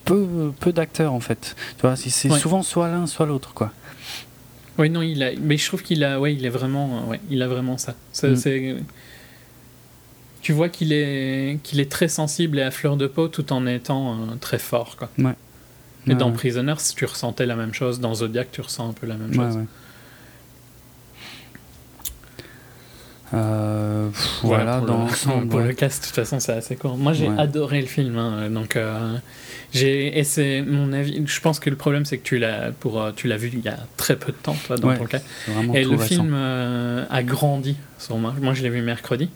[0.06, 1.54] peu, peu d'acteurs en fait.
[1.76, 2.38] Tu vois, c'est Ouais.
[2.38, 3.72] souvent soit l'un, soit l'autre quoi.
[4.78, 7.20] Oui, non, il a, mais je trouve qu'il a, ouais, il est vraiment, euh, ouais,
[7.30, 7.94] il a vraiment ça.
[8.12, 8.36] C'est- Mm.
[8.36, 8.76] c'est-
[10.42, 13.66] tu vois qu'il est, qu'il est très sensible et à fleur de peau, tout en
[13.66, 15.08] étant euh, très fort, quoi.
[15.18, 15.34] Ouais.
[16.08, 17.98] Et dans Ouais, Prisoners, tu ressentais la même chose.
[17.98, 19.56] Dans Zodiac, tu ressens un peu la même chose.
[19.56, 19.64] ouais.
[23.34, 25.48] Euh, pff, voilà, pour dans le, l'ensemble.
[25.48, 25.68] pour ouais.
[25.68, 26.96] le cast, de toute façon, c'est assez court.
[26.96, 27.38] Moi, j'ai Ouais.
[27.38, 29.16] adoré le film, hein, donc euh,
[29.72, 31.22] j'ai, et c'est mon avis.
[31.26, 33.60] Je pense que le problème, c'est que tu l'as, pour, euh, tu l'as vu il
[33.60, 35.18] y a très peu de temps, toi, dans ton cas.
[35.74, 36.06] Et le récent.
[36.06, 38.32] film euh, a grandi sur moi.
[38.40, 39.28] Moi, je l'ai vu mercredi.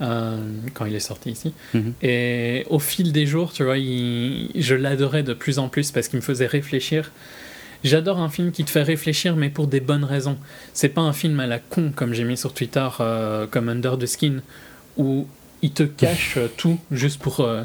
[0.00, 1.52] quand il est sorti ici.
[1.74, 1.92] Mhm.
[2.02, 6.06] Et au fil des jours, tu vois, il- je l'adorais de plus en plus parce
[6.06, 7.10] qu'il me faisait réfléchir.
[7.84, 10.36] J'adore un film qui te fait réfléchir, mais pour des bonnes raisons.
[10.74, 13.96] C'est pas un film à la con, comme j'ai mis sur Twitter, euh, comme Under
[13.98, 14.40] the Skin,
[14.96, 15.26] où
[15.62, 17.40] il te cache euh, tout juste pour.
[17.40, 17.62] euh,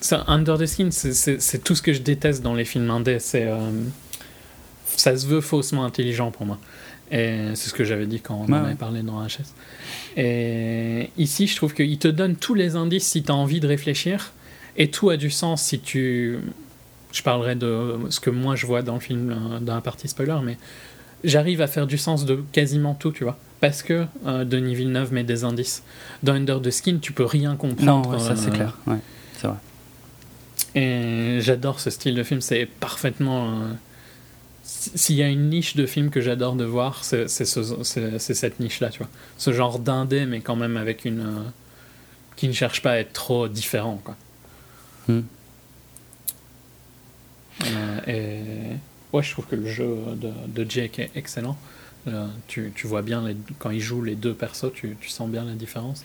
[0.00, 3.18] ça, Under the Skin, c'est- tout ce que je déteste dans les films indés.
[3.20, 3.46] C'est.
[3.46, 3.58] euh,
[4.86, 6.58] ça se veut faussement intelligent pour moi.
[7.10, 9.54] Et c'est ce que j'avais dit quand on en avait parlé dans HS.
[10.16, 13.66] Et ici, je trouve qu'il te donne tous les indices si tu as envie de
[13.66, 14.32] réfléchir,
[14.76, 16.38] et tout a du sens si tu.
[17.12, 20.08] Je parlerai de ce que moi je vois dans le film, euh, dans la partie
[20.08, 20.58] spoiler, mais
[21.24, 23.38] j'arrive à faire du sens de quasiment tout, tu vois.
[23.60, 25.82] Parce que euh, Denis Villeneuve met des indices.
[26.22, 28.10] Dans Under the Skin, tu peux rien Non, comprendre.
[28.10, 28.76] ouais, ça c'est euh, clair.
[28.86, 28.98] Ouais,
[29.36, 29.56] c'est vrai.
[30.74, 33.48] et j'adore ce style de film, c'est parfaitement.
[33.48, 33.72] euh,
[34.62, 38.18] S'il y a une niche de film que j'adore de voir, c'est c'est ce- c'est-
[38.18, 39.08] c'est cette niche-là, tu vois.
[39.38, 41.24] Ce genre d'indé, mais quand même avec une.
[42.36, 44.14] qui ne cherche pas à être trop différent, quoi.
[45.08, 45.22] Hmm.
[47.64, 48.76] Euh, et.
[49.12, 51.56] Ouais, je trouve que le jeu de, de Jake est excellent.
[52.06, 53.24] Euh, tu, vois bien,
[53.58, 56.04] quand il joue les deux persos, tu sens bien la différence.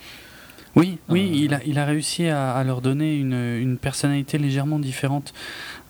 [0.75, 4.37] Oui, oui, Euh, il, a, il a réussi à, à leur donner une, une personnalité
[4.39, 5.31] légèrement différente.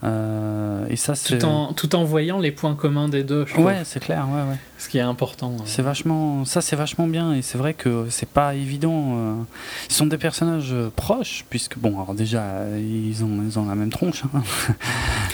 [0.04, 1.38] Euh, et ça, c'est.
[1.38, 3.56] Tout en, tout en voyant les points communs des deux, je.
[3.62, 4.58] Ouais, c'est clair, ouais, ouais.
[4.78, 5.52] Ce qui est important.
[5.54, 5.64] euh.
[5.66, 9.14] C'est vachement, ça c'est vachement bien et c'est vrai que c'est pas évident.
[9.16, 9.34] euh.
[9.90, 13.66] Ils sont des personnages euh, proches puisque bon, alors déjà euh, ils ont, ils ont
[13.70, 14.24] la même tronche.
[14.34, 14.42] hein.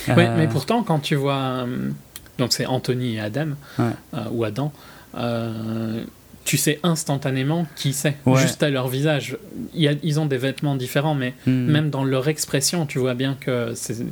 [0.15, 1.33] Ouais, Euh, mais pourtant, quand tu vois.
[1.65, 1.89] euh,
[2.37, 3.47] donc, c'est Anthony et Adam,
[3.79, 3.85] Ouais.
[4.13, 4.71] euh, ou Adam,
[5.15, 6.03] euh,
[6.49, 8.41] tu sais instantanément qui c'est, Ouais.
[8.41, 9.37] juste à leur visage.
[9.75, 12.97] Il y a- ils ont des vêtements différents, mais hmm, même dans leur expression, tu
[12.97, 13.99] vois bien que c'est.
[13.99, 14.05] ouais,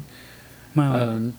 [0.76, 0.84] ouais.
[0.86, 1.30] euh,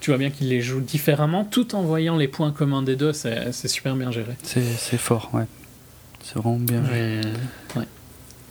[0.00, 3.12] tu vois bien qu'ils les jouent différemment, tout en voyant les points communs des deux,
[3.12, 4.32] c'est super bien géré.
[4.42, 4.62] c'est,
[4.96, 5.44] fort, ouais.
[6.22, 6.82] C'est vraiment bien.
[7.76, 7.84] Ouais.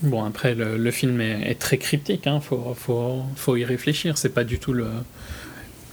[0.03, 4.19] Bon, après, le, le film est, est très cryptique, hein, faut, faut, faut y réfléchir.
[4.19, 4.85] C'est pas du tout le.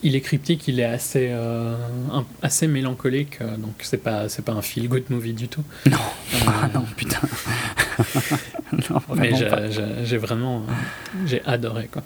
[0.07, 1.75] Il est cryptique, il est assez, euh,
[2.13, 5.65] un- assez mélancolique, euh, donc c'est pas, c'est pas un feel good movie du tout.
[5.91, 7.21] Non, Euh, ah non, putain.
[8.91, 9.33] non, mais
[10.05, 10.63] j'ai, vraiment.
[11.27, 12.03] j'ai adoré, quoi.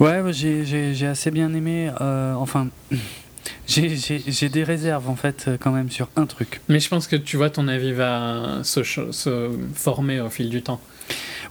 [0.00, 1.90] Ouais, j'ai, j'ai, j'ai assez bien aimé.
[2.00, 2.68] euh, enfin,
[3.68, 6.60] j'ai, j'ai, j'ai des réserves en fait quand même sur un truc.
[6.68, 10.62] Mais je pense que tu vois, ton avis va se, se former au fil du
[10.62, 10.80] temps.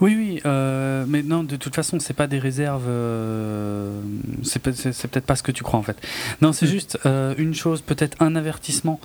[0.01, 2.85] Oui, oui, euh, mais non, de toute façon, c'est pas des réserves.
[2.87, 4.01] euh,
[4.43, 5.95] c'est, peut- c'est, c'est peut-être pas ce que tu crois en fait.
[6.41, 6.69] Non, c'est Mm.
[6.69, 8.99] juste euh, une chose, peut-être un avertissement.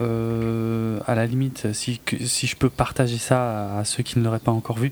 [0.00, 4.38] euh, à la limite, si, si je peux partager ça à, ceux qui ne l'auraient
[4.38, 4.90] pas encore vu.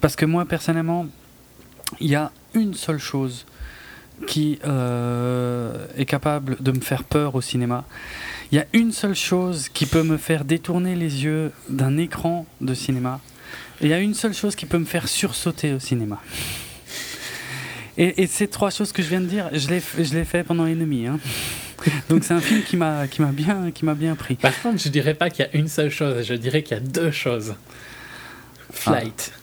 [0.00, 1.06] Parce que moi, personnellement,
[2.00, 3.44] il y a une seule chose
[4.28, 7.84] qui est capable de me faire peur au cinéma.
[8.52, 12.46] Il y a une seule chose qui peut me faire détourner les yeux d'un écran
[12.60, 13.20] de cinéma.
[13.80, 16.20] Il y a une seule chose qui peut me faire sursauter au cinéma.
[17.98, 21.06] Et, et ces trois choses que je viens de dire, je l'ai, fait pendant Ennemi.
[21.06, 21.18] Hein.
[22.08, 24.36] Donc c'est un film qui m'a, bien, qui bien pris.
[24.36, 26.80] Par contre, je dirais pas qu'il y a une seule chose, je dirais qu'il y
[26.80, 27.54] a deux choses.
[28.72, 29.32] Flight.
[29.34, 29.41] Ah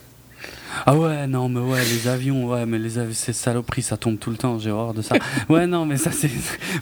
[0.87, 4.29] ouais, non, mais ouais, les avions, ouais, mais les avions, ces saloperies, ça tombe tout
[4.31, 5.15] le temps, j'ai horreur de ça.
[5.49, 6.29] Ouais, non, mais ça, c'est.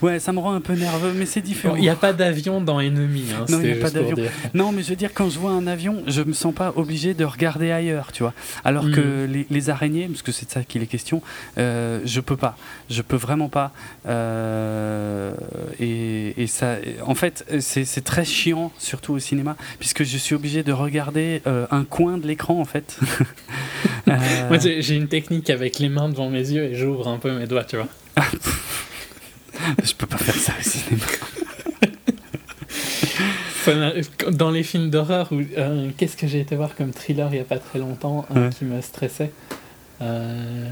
[0.02, 1.76] Ouais, ça me rend un peu nerveux, mais c'est différent.
[1.76, 3.26] Il n'y a pas d'avion dans Ennemi.
[3.34, 4.16] Hein, Non, il a pas d'avion.
[4.54, 7.14] Non, mais je veux dire, quand je vois un avion, je me sens pas obligé
[7.14, 8.34] de regarder ailleurs, tu vois.
[8.64, 8.92] Alors Mm.
[8.92, 11.22] que les, les araignées, parce que c'est de ça qu'il est question,
[11.58, 12.58] euh, je peux pas.
[12.90, 13.72] Je peux vraiment pas.
[14.08, 15.34] Euh,
[15.80, 20.36] et, et ça, en fait, c'est c'est très chiant, surtout au cinéma, puisque je suis
[20.36, 22.98] obligé de regarder euh, un coin de l'écran, en fait.
[24.08, 24.12] Euh,
[24.50, 27.48] Moi, j'ai une technique avec les mains devant mes yeux et j'ouvre un peu mes
[27.48, 27.88] doigts, tu vois.
[29.84, 31.04] je peux pas faire ça au cinéma.
[34.32, 37.44] Dans les films d'horreur, euh, qu'est-ce que j'ai été voir comme thriller il n'y a
[37.44, 38.50] pas très longtemps Ouais.
[38.58, 39.32] qui me stressait
[40.02, 40.70] Euh,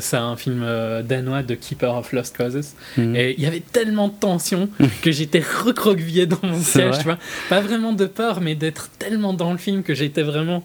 [0.00, 2.74] C'est un film euh, danois de Keeper of Lost Causes.
[2.96, 3.14] Mm.
[3.16, 4.68] Et il y avait tellement de tension
[5.02, 7.18] que j'étais recroquevillé dans mon siège, tu vois.
[7.48, 10.64] Pas vraiment de peur, mais d'être tellement dans le film que j'étais vraiment.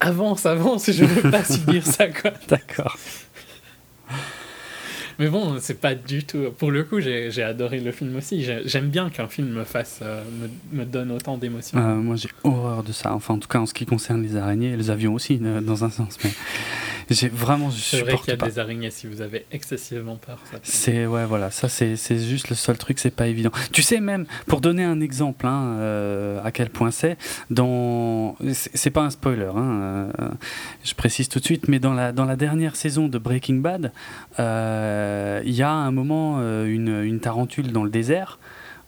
[0.00, 2.30] Avance, avance, je veux pas subir ça, quoi.
[2.48, 2.96] D'accord.
[5.18, 6.44] Mais bon, c'est pas du tout.
[6.56, 8.42] Pour le coup, j'ai adoré le film aussi.
[8.42, 10.22] J'ai- J'aime bien qu'un film me fasse, euh,
[10.72, 11.78] me, me donne autant d'émotions.
[11.78, 13.12] Euh, moi, j'ai horreur de ça.
[13.12, 15.60] Enfin, en tout cas, en ce qui concerne les araignées et les avions aussi, euh,
[15.60, 16.16] dans un sens.
[16.24, 16.30] Mais
[17.10, 18.46] j'ai vraiment, je c'est vrai qu'il y a pas.
[18.46, 20.38] des araignées si vous avez excessivement peur.
[20.62, 23.50] C'est ouais, voilà, ça c'est c'est juste le seul truc, c'est pas évident.
[23.72, 27.16] Tu sais même, pour donner un exemple, hein, euh, à quel point c'est,
[27.50, 30.28] dans, c'est pas un spoiler, hein, euh,
[30.84, 33.92] je précise tout de suite, mais dans la dans la dernière saison de Breaking Bad,
[34.38, 38.38] euh, il y a un moment une, une tarentule dans le désert.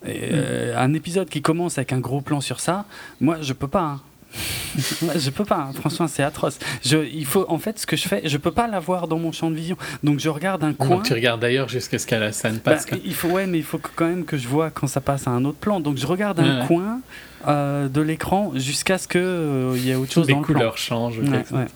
[0.04, 2.86] Et, euh, un épisode qui commence avec un gros plan sur ça,
[3.20, 3.82] moi je peux pas.
[3.82, 4.00] hein.
[5.16, 5.72] Je peux pas, hein.
[5.74, 6.58] franchement c'est atroce.
[6.84, 9.32] Je, il faut, en fait, ce que je fais, je peux pas l'avoir dans mon
[9.32, 9.76] champ de vision.
[10.02, 10.88] Donc je regarde un coin.
[10.88, 12.86] Donc tu regardes d'ailleurs jusqu'à ce que la scène Bah, passe.
[12.86, 12.98] quoi.
[13.04, 15.30] il faut, ouais, mais il faut quand même que je vois quand ça passe à
[15.30, 15.80] un autre plan.
[15.80, 17.00] Donc je regarde un Ouais, coin
[17.48, 20.46] euh, de l'écran jusqu'à ce que euh, il y ait autre chose les dans le
[20.46, 21.20] couleurs changent.
[21.20, 21.30] plan.
[21.30, 21.66] quelque Ouais,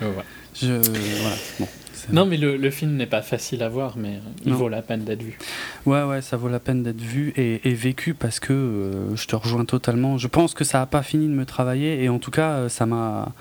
[0.00, 0.08] chose.
[0.16, 0.24] ouais.
[0.60, 0.72] Je
[1.20, 1.36] voilà.
[1.60, 1.68] Bon,
[2.12, 4.58] Non, mais le, le film n'est pas facile à voir, mais il Non.
[4.58, 5.38] vaut la peine d'être vu.
[5.86, 9.26] Ouais, ouais, ça vaut la peine d'être vu et, et vécu parce que euh, je
[9.26, 10.16] te rejoins totalement.
[10.18, 12.68] Je pense que ça a pas fini de me travailler et en tout cas, euh,
[12.68, 13.32] ça m'a,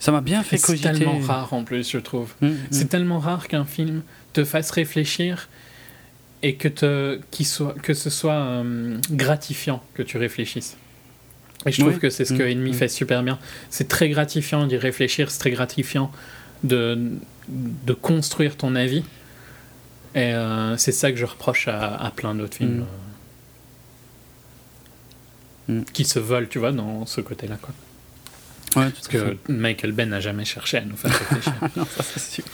[0.00, 0.92] ça m'a bien fait C'est cogiter.
[0.92, 2.32] tellement rare en plus, je trouve.
[2.40, 2.56] Mm, mm.
[2.70, 5.48] C'est tellement rare qu'un film te fasse réfléchir
[6.42, 10.76] et que, te, qu'il soit, que ce soit euh, gratifiant que tu réfléchisses.
[11.66, 12.00] Et je trouve Oui.
[12.00, 12.74] que c'est ce que Mm, Ennemi mm.
[12.74, 13.38] fait super bien.
[13.70, 16.10] C'est très gratifiant d'y réfléchir, c'est très gratifiant
[16.64, 16.98] de,
[17.52, 19.04] de construire ton avis.
[20.14, 22.80] Et euh, c'est ça que je reproche à, à plein d'autres films.
[22.80, 22.82] Mm.
[22.82, 23.02] euh,
[25.68, 25.82] Mm.
[25.92, 27.56] Qui se veulent, tu vois, dans ce côté-là.
[27.60, 27.74] Quoi.
[28.76, 31.54] Ouais, tout Parce que Michael Bay n'a jamais cherché à nous faire réfléchir.
[31.76, 32.44] non, ça c'est sûr.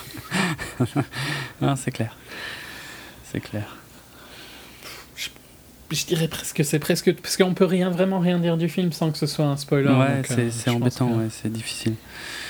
[1.62, 2.16] non, c'est clair.
[3.32, 3.76] C'est clair.
[5.90, 9.10] Je dirais presque c'est presque parce qu'on peut rien vraiment rien dire du film sans
[9.10, 9.88] que ce soit un spoiler.
[9.88, 11.94] ouais, c'est euh, embêtant, que- ouais, c'est difficile.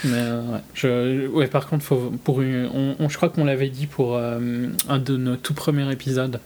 [0.05, 3.44] Mais euh, ouais, je, ouais, par contre, faut, pour une, on, on- je crois qu'on
[3.44, 6.40] l'avait dit pour euh, un de nos tout premiers épisodes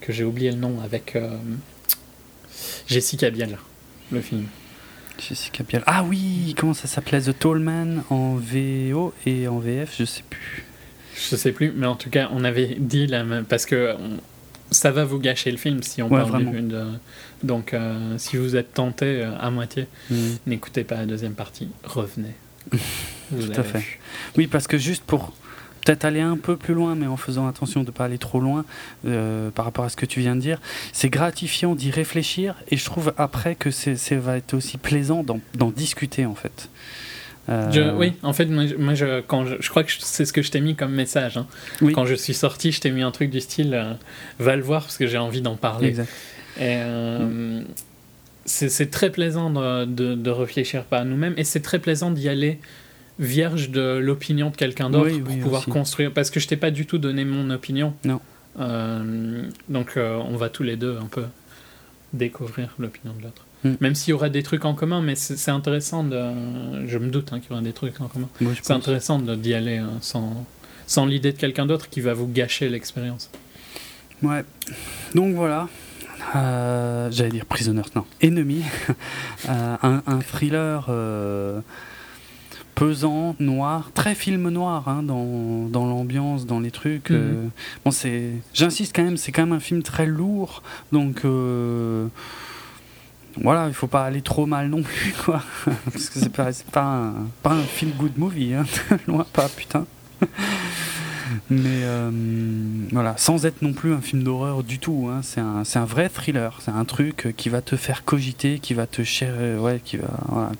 [0.00, 1.16] que j'ai oublié le nom avec
[2.88, 3.58] Jessica Biel,
[4.10, 4.46] le film.
[5.18, 5.82] Jessica Biel.
[5.86, 7.20] Ah oui, comment ça s'appelait?
[7.20, 10.64] The Tall Man en VO et en VF, je sais plus.
[11.14, 14.18] Je sais plus, mais en tout cas, on avait dit la même parce que on-
[14.70, 16.52] ça va vous gâcher le film si on Ouais, parle vraiment.
[16.52, 16.84] de.
[17.42, 20.16] Donc, euh, si vous êtes tenté euh, à moitié, Mm.
[20.46, 22.34] n'écoutez pas la deuxième partie, revenez.
[23.30, 23.78] Vous Tout à fait.
[23.78, 23.98] vu.
[24.36, 25.32] Oui, parce que juste pour
[25.84, 28.40] peut-être aller un peu plus loin, mais en faisant attention de ne pas aller trop
[28.40, 28.64] loin
[29.06, 30.60] euh, par rapport à ce que tu viens de dire,
[30.92, 35.22] c'est gratifiant d'y réfléchir et je trouve après que c'est c'est- va être aussi plaisant
[35.22, 36.68] d'en d'en discuter en fait.
[37.48, 40.24] Euh, Je- oui, en fait, moi, je, moi, je- quand je, je crois que c'est
[40.26, 41.36] ce que je t'ai mis comme message.
[41.38, 41.46] hein.
[41.80, 41.92] Oui.
[41.94, 43.92] Quand je suis sorti, je t'ai mis un truc du style euh,
[44.38, 45.88] va le voir parce que j'ai envie d'en parler.
[45.88, 46.08] Exact.
[46.58, 47.62] Et euh,
[48.44, 52.28] c'est c'est très plaisant de, de, de réfléchir par nous-mêmes et c'est très plaisant d'y
[52.28, 52.58] aller
[53.18, 55.70] vierge de l'opinion de quelqu'un d'autre Oui, pour oui, pouvoir aussi.
[55.70, 56.12] construire.
[56.12, 57.94] Parce que je t'ai pas du tout donné mon opinion.
[58.04, 58.20] Non.
[58.60, 61.24] Euh, donc euh, on va tous les deux un peu
[62.12, 63.44] découvrir l'opinion de l'autre.
[63.64, 63.70] Mm.
[63.80, 66.86] Même s'il y aura des trucs en commun, mais c'est intéressant de.
[66.86, 68.28] Je me doute hein, qu'il y aura des trucs en commun.
[68.62, 70.46] C'est intéressant d'y aller hein, sans,
[70.86, 73.30] sans l'idée de quelqu'un d'autre qui va vous gâcher l'expérience.
[74.22, 74.44] Ouais.
[75.14, 75.68] Donc voilà.
[76.36, 78.04] Euh, J'allais dire Prisoners, non.
[78.20, 78.62] Ennemi.
[79.48, 81.60] Euh, un, un thriller euh,
[82.74, 87.10] pesant, noir, très film noir hein, dans, dans l'ambiance, dans les trucs.
[87.10, 87.16] Mhm.
[87.16, 87.44] euh.
[87.84, 88.32] Bon, c'est.
[88.52, 91.24] J'insiste quand même, c'est quand même un film très lourd, donc.
[91.24, 92.08] euh,
[93.42, 95.42] voilà, il faut pas aller trop mal non plus, quoi.
[95.92, 98.64] Parce que c'est pas, pas un, pas un feel good movie, hein.
[99.06, 99.86] loin pas, putain.
[101.50, 102.10] Mais euh,
[102.90, 105.10] voilà, sans être non plus un film d'horreur du tout.
[105.12, 105.20] Hein.
[105.22, 106.58] C'est un, un vrai thriller.
[106.62, 109.98] C'est un truc qui va te faire cogiter, qui va te cher, euh, ouais, qui
[109.98, 110.08] va,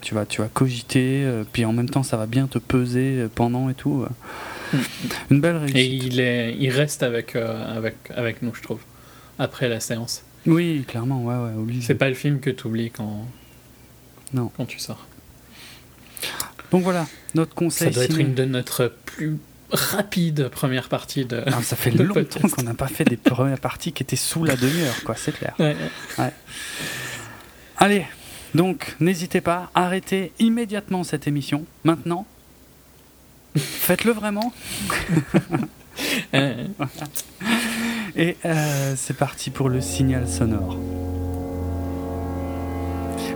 [0.02, 1.22] tu vas, tu vas cogiter.
[1.24, 4.04] euh, puis en même temps, ça va bien te peser euh, pendant et tout.
[5.30, 6.04] Une belle Et réussite.
[6.04, 8.80] il, est, il reste avec, avec, avec nous, je trouve,
[9.38, 10.22] après la séance.
[10.46, 11.56] Oui, clairement, ouais, ouais.
[11.58, 11.82] obligé.
[11.82, 13.26] C'est pas le film que tu oublies quand,
[14.32, 14.50] Non.
[14.56, 15.06] quand tu sors.
[16.70, 17.90] Donc voilà, notre Ça conseil.
[17.92, 19.38] doit être une de notre plus
[19.70, 21.42] rapide première partie de.
[21.46, 24.44] Ah, ça fait de longtemps qu'on n'a pas fait des premières parties qui étaient sous
[24.44, 25.14] la demi-heure, quoi.
[25.16, 25.54] C'est clair.
[25.58, 25.76] Ouais,
[26.18, 26.32] ouais.
[27.78, 28.06] Allez,
[28.54, 32.26] donc n'hésitez pas, arrêtez immédiatement cette émission, maintenant.
[33.56, 34.52] Faites-le vraiment.
[38.18, 40.76] Et euh, c'est parti pour le signal sonore.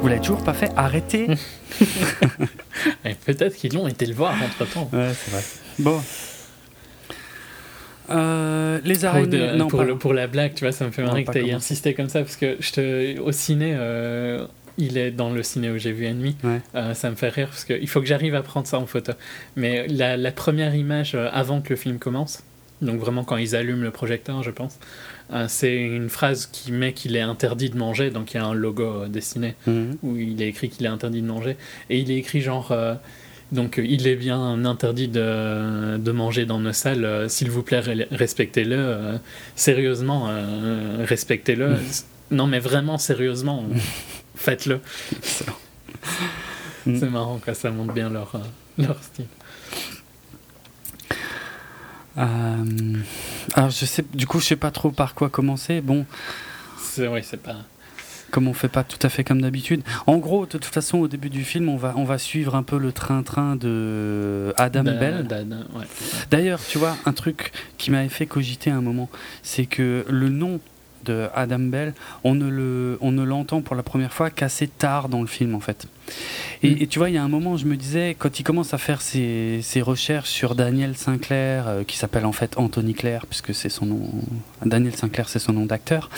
[0.00, 1.28] Vous l'avez toujours pas fait Arrêtez
[3.26, 4.90] Peut-être qu'ils l'ont été le voir entre temps.
[4.92, 5.42] Ouais, c'est vrai.
[5.78, 6.02] Bon.
[8.10, 9.26] Euh, les Pour, araignées.
[9.52, 11.30] de- non, pour, pas- le- pour la blague, tu vois, ça me fait marrer que
[11.32, 14.44] tu aies insisté comme ça parce que je te, au ciné, euh,
[14.76, 16.36] il est dans le ciné où j'ai vu Ennemi.
[16.42, 16.60] Ouais.
[16.74, 19.12] Euh, ça me fait rire parce qu'il faut que j'arrive à prendre ça en photo.
[19.54, 22.42] Mais la, la première image avant que le film commence,
[22.82, 24.78] donc vraiment quand ils allument le projecteur, je pense,
[25.32, 28.10] euh, c'est une phrase qui met qu'il est interdit de manger.
[28.10, 29.96] Donc il y a un logo euh, dessiné Mhm.
[30.02, 31.56] où il est écrit qu'il est interdit de manger.
[31.88, 32.70] Et il est écrit genre.
[32.72, 32.94] euh,
[33.52, 37.26] donc il est bien interdit de, de manger dans nos salles.
[37.28, 38.76] S'il vous plaît, re- respectez-le.
[38.78, 39.16] euh,
[39.56, 41.76] sérieusement, euh, respectez-le.
[42.30, 43.62] Non, mais vraiment sérieusement,
[44.36, 44.80] faites-le.
[46.84, 47.54] C'est marrant, quoi.
[47.54, 48.32] Ça montre bien leur,
[48.78, 49.26] leur style.
[52.18, 52.94] Euh,
[53.54, 55.80] alors je sais, du coup, je sais pas trop par quoi commencer.
[55.80, 56.04] Bon,
[56.78, 57.56] C'est oui, c'est pas.
[58.30, 59.82] comme on fait pas tout à fait comme d'habitude.
[60.06, 62.62] En gros, de toute façon, au début du film, on va, on va suivre un
[62.62, 65.26] peu le train-train de Adam Da- Bell.
[65.74, 65.84] ouais.
[66.30, 69.08] D'ailleurs, tu vois, un truc qui m'avait fait cogiter un moment,
[69.42, 70.60] c'est que le nom
[71.04, 75.08] de Adam Bell, on ne le, on ne l'entend pour la première fois qu'assez tard
[75.08, 75.86] dans le film, en fait.
[76.62, 76.76] Et, Mm.
[76.80, 78.78] et tu vois, il y a un moment, je me disais, quand il commence à
[78.78, 83.54] faire ses, ses recherches sur Daniel Sinclair, euh, qui s'appelle en fait Anthony Claire, puisque
[83.54, 84.10] c'est son nom,
[84.64, 86.10] Daniel Sinclair, c'est son nom d'acteur.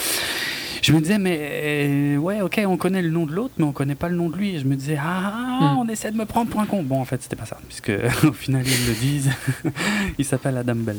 [0.83, 3.73] Je me disais, mais euh, ouais, ok, on connaît le nom de l'autre, mais on
[3.73, 4.55] connaît pas le nom de lui.
[4.55, 5.79] Et je me disais, ah, Mm.
[5.79, 6.83] on essaie de me prendre pour un con.
[6.83, 7.91] Bon, en fait, c'était pas ça, puisque
[8.25, 9.31] au final, ils le disent.
[10.19, 10.99] il s'appelle Adam Bell.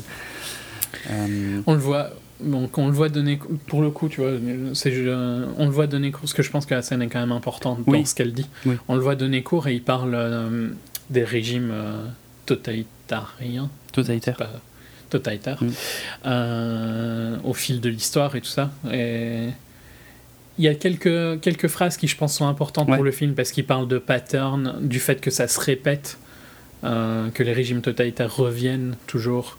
[1.10, 2.10] Euh, On le voit.
[2.40, 4.32] Donc on le voit donner pour le coup tu vois
[4.74, 7.06] c'est euh, on le voit donner cours parce que je pense que la scène est
[7.08, 8.04] quand même importante dans Oui.
[8.04, 8.74] ce qu'elle dit Oui.
[8.88, 10.68] on le voit donner cours et il parle euh,
[11.08, 12.04] des régimes euh,
[12.44, 13.70] totalitariens
[14.36, 14.50] pas
[15.08, 15.62] totalitaires
[16.24, 17.38] Mm.
[17.44, 19.48] au fil de l'histoire et tout ça et
[20.58, 22.96] il y a quelques, quelques phrases qui je pense sont importantes Ouais.
[22.96, 26.18] pour le film parce qu'il parle de pattern du fait que ça se répète
[26.82, 29.58] que les régimes totalitaires reviennent toujours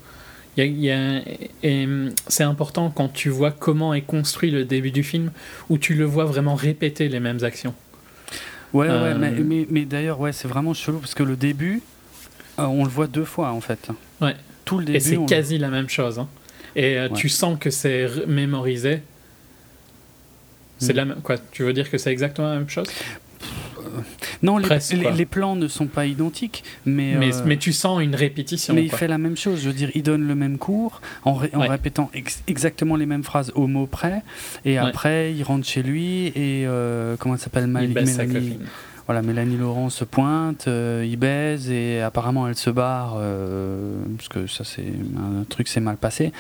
[2.27, 5.31] c'est important quand tu vois comment est construit le début du film
[5.69, 7.73] où tu le vois vraiment répéter les mêmes actions
[8.73, 11.81] Ouais, Euh, ouais, mais, mais, mais d'ailleurs, ouais, c'est vraiment chelou parce que le début,
[12.59, 13.87] euh, on le voit deux fois en fait.
[14.19, 14.35] Ouais.
[14.65, 14.97] Tout le début.
[14.97, 16.27] et c'est quasi la même chose hein.
[16.75, 17.15] et euh, Ouais.
[17.15, 19.01] tu sens que c'est mémorisé
[20.79, 20.97] c'est Mm.
[20.97, 22.87] la même quoi tu veux dire que c'est exactement la même chose?
[24.43, 25.11] Non, les, Presque, les, quoi.
[25.11, 27.15] les plans ne sont pas identiques, mais.
[27.17, 29.73] mais, euh, mais tu sens une répétition mais il fait la même chose, je veux
[29.73, 31.67] dire, il donne le même cours en, ré- en Ouais.
[31.67, 34.21] répétant ex- exactement les mêmes phrases au mot près,
[34.65, 34.77] et Ouais.
[34.87, 38.59] après il rentre chez lui et euh, comment elle s'appelle Mélanie,
[39.05, 44.27] voilà, Mélanie Laurent se pointe, euh, il baise et apparemment elle se barre euh, parce
[44.27, 44.83] que ça c'est
[45.17, 46.33] un truc s'est mal passé.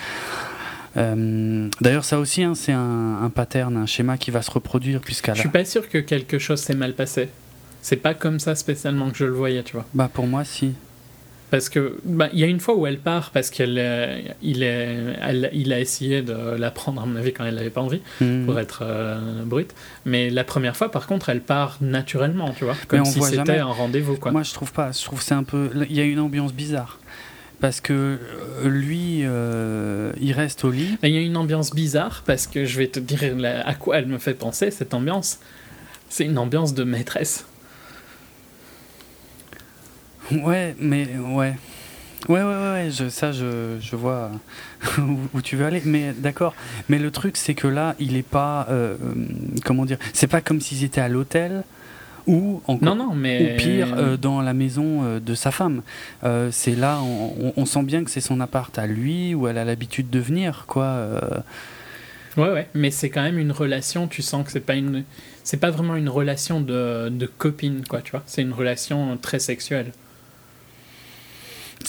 [0.95, 4.99] Euh, D'ailleurs, ça aussi, hein, c'est un, un pattern, un schéma qui va se reproduire
[5.01, 7.29] puisqu'à je suis pas sûr que quelque chose s'est mal passé
[7.87, 10.73] c'est pas comme ça spécialement que je le voyais tu vois Bah pour moi, si.
[11.49, 14.63] Parce que bah, il y a une fois où elle part parce qu'il est, il
[14.63, 17.79] est, elle- il a essayé de la prendre à mon avis quand elle n'avait pas
[17.79, 18.45] envie Mhm.
[18.45, 19.73] pour être euh, brute.
[20.03, 23.59] Mais la première fois par contre elle part naturellement, tu vois, comme si c'était jamais.
[23.59, 24.31] un rendez-vous quoi.
[24.33, 24.91] Moi, je trouve pas.
[24.91, 25.69] Je trouve c'est un peu.
[25.89, 26.99] Il y a une ambiance bizarre
[27.61, 30.97] parce que euh, lui, euh, il reste au lit.
[31.01, 33.21] Il y a une ambiance bizarre parce que je vais te dire
[33.65, 35.39] à quoi elle me fait penser cette ambiance.
[36.09, 37.45] C'est une ambiance de maîtresse.
[40.31, 41.55] Ouais, mais ouais.
[42.27, 44.31] Ouais, ouais, ouais, ouais, je, ça, je, je vois
[44.97, 45.81] où, où tu veux aller.
[45.85, 46.53] Mais d'accord.
[46.89, 48.67] Mais le truc, c'est que là, il est pas.
[48.69, 49.13] euh, euh,
[49.63, 51.63] comment dire C'est pas comme s'ils étaient à l'hôtel
[52.25, 52.95] ou encore.
[52.95, 53.53] Non, non, mais.
[53.53, 55.81] Ou pire, euh, dans la maison euh, de sa femme.
[56.25, 59.47] Euh, c'est là, on, on- on sent bien que c'est son appart à lui, où
[59.47, 60.83] elle a l'habitude de venir, quoi.
[60.85, 61.19] euh.
[62.35, 65.03] Ouais, ouais, mais c'est quand même une relation, tu sens que c'est pas une.
[65.43, 68.23] C'est pas vraiment une relation de, de copine, quoi, tu vois.
[68.25, 69.93] C'est une relation très sexuelle.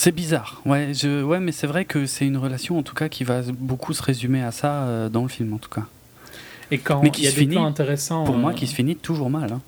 [0.01, 3.09] C'est bizarre, ouais, je, ouais mais c'est vrai que c'est une relation en tout cas
[3.09, 5.87] qui va beaucoup se résumer à ça euh, dans le film en tout cas.
[6.71, 8.23] Et quand Mais qui y a se des finit, plans intéressants.
[8.23, 9.53] Pour moi, euh, qui se finit toujours mal.
[9.53, 9.61] hein.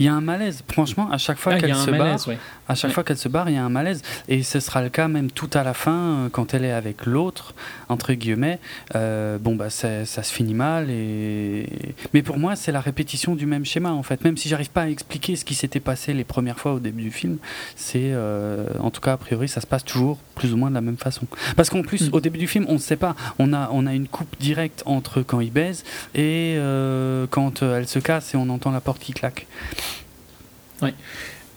[0.00, 2.34] Il y a un malaise, franchement, à chaque fois ah, qu'elle se malaise, oui.
[2.70, 2.94] À chaque Ouais.
[2.94, 5.30] fois qu'elle se barre, il y a un malaise, et ce sera le cas même
[5.30, 7.54] tout à la fin euh, quand elle est avec l'autre
[7.88, 8.58] entre guillemets.
[8.94, 11.66] euh, bon bah ça, ça se finit mal, et
[12.14, 14.24] mais pour moi c'est la répétition du même schéma en fait.
[14.24, 17.02] Même si j'arrive pas à expliquer ce qui s'était passé les premières fois au début
[17.02, 17.38] du film,
[17.76, 20.74] c'est euh, en tout cas a priori ça se passe toujours plus ou moins de
[20.74, 21.26] la même façon.
[21.56, 22.14] Parce qu'en plus Mm.
[22.14, 24.82] au début du film on ne sait pas, on a on a une coupe directe
[24.86, 29.00] entre quand il baise et euh, quand elle se casse et on entend la porte
[29.00, 29.46] qui claque.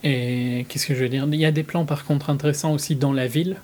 [0.03, 1.25] Et qu'est-ce que je veux dire?
[1.31, 3.55] Il y a des plans par contre intéressants aussi dans la ville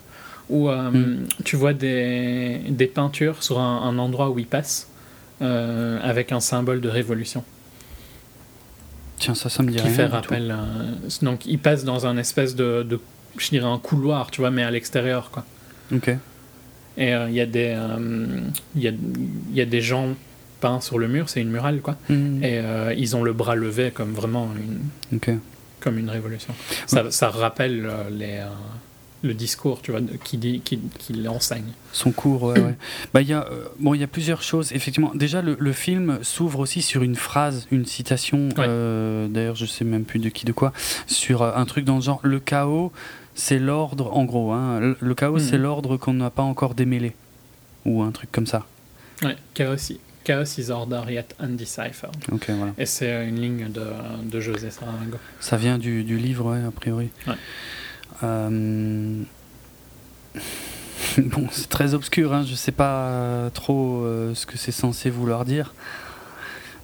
[0.48, 1.26] où euh, Mm.
[1.44, 4.88] tu vois des, des peintures sur un, un endroit où il passe
[5.42, 7.44] euh, avec un symbole de révolution
[9.18, 9.92] Tiens ça ça me dit qui rien.
[9.92, 10.50] fait rappel.
[10.50, 12.98] euh, donc il passe dans un espèce de, de
[13.38, 15.44] je dirais un couloir, tu vois, mais à l'extérieur quoi.
[15.94, 16.08] Ok.
[16.96, 17.76] Et euh, il y a des
[18.74, 18.92] il y a,
[19.52, 20.08] y a des gens
[20.60, 21.96] peints sur le mur, c'est une murale quoi.
[22.08, 22.42] Mm.
[22.42, 22.60] Et
[22.96, 25.30] ils ont le bras levé comme vraiment une Ok.
[25.80, 26.54] Comme une révolution.
[26.86, 28.46] Ça, ça rappelle euh, les, euh,
[29.22, 31.72] le discours, tu vois, qui, dit, qui, qui l'enseigne.
[31.92, 32.74] Son cours, ouais, ouais.
[33.14, 34.72] Bah, il y a, euh, bon, il y a plusieurs choses.
[34.72, 38.48] Effectivement, déjà, le, le film s'ouvre aussi sur une phrase, une citation.
[38.56, 38.64] Ouais.
[38.66, 40.72] euh, D'ailleurs, je sais même plus de qui, de quoi.
[41.06, 42.92] Sur euh, un truc dans le genre le chaos,
[43.34, 44.52] c'est l'ordre, en gros.
[44.52, 45.40] Hein, le, le chaos, Mhm.
[45.40, 47.14] c'est l'ordre qu'on n'a pas encore démêlé.
[47.86, 48.66] Ou un truc comme ça.
[49.22, 49.76] Ouais, chaos,
[50.30, 52.14] chaos is order yet undeciphered.
[52.28, 52.72] Voilà.
[52.78, 53.82] Et c'est euh, une ligne de,
[54.24, 55.16] de José Saramago.
[55.40, 57.10] Ça vient du, du livre, ouais, a priori.
[57.26, 57.34] Ouais.
[58.22, 59.22] Euh,
[61.18, 65.10] bon, c'est très obscur, hein, je sais pas euh, trop euh, ce que c'est censé
[65.10, 65.74] vouloir dire.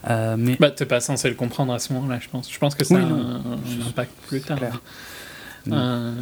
[0.09, 2.53] Euh, mais Bah, t'es pas censé le comprendre à ce moment-là, je pense.
[2.53, 4.59] Je pense que ça Oui, a un, un impact plus tard.
[5.73, 6.13] Euh,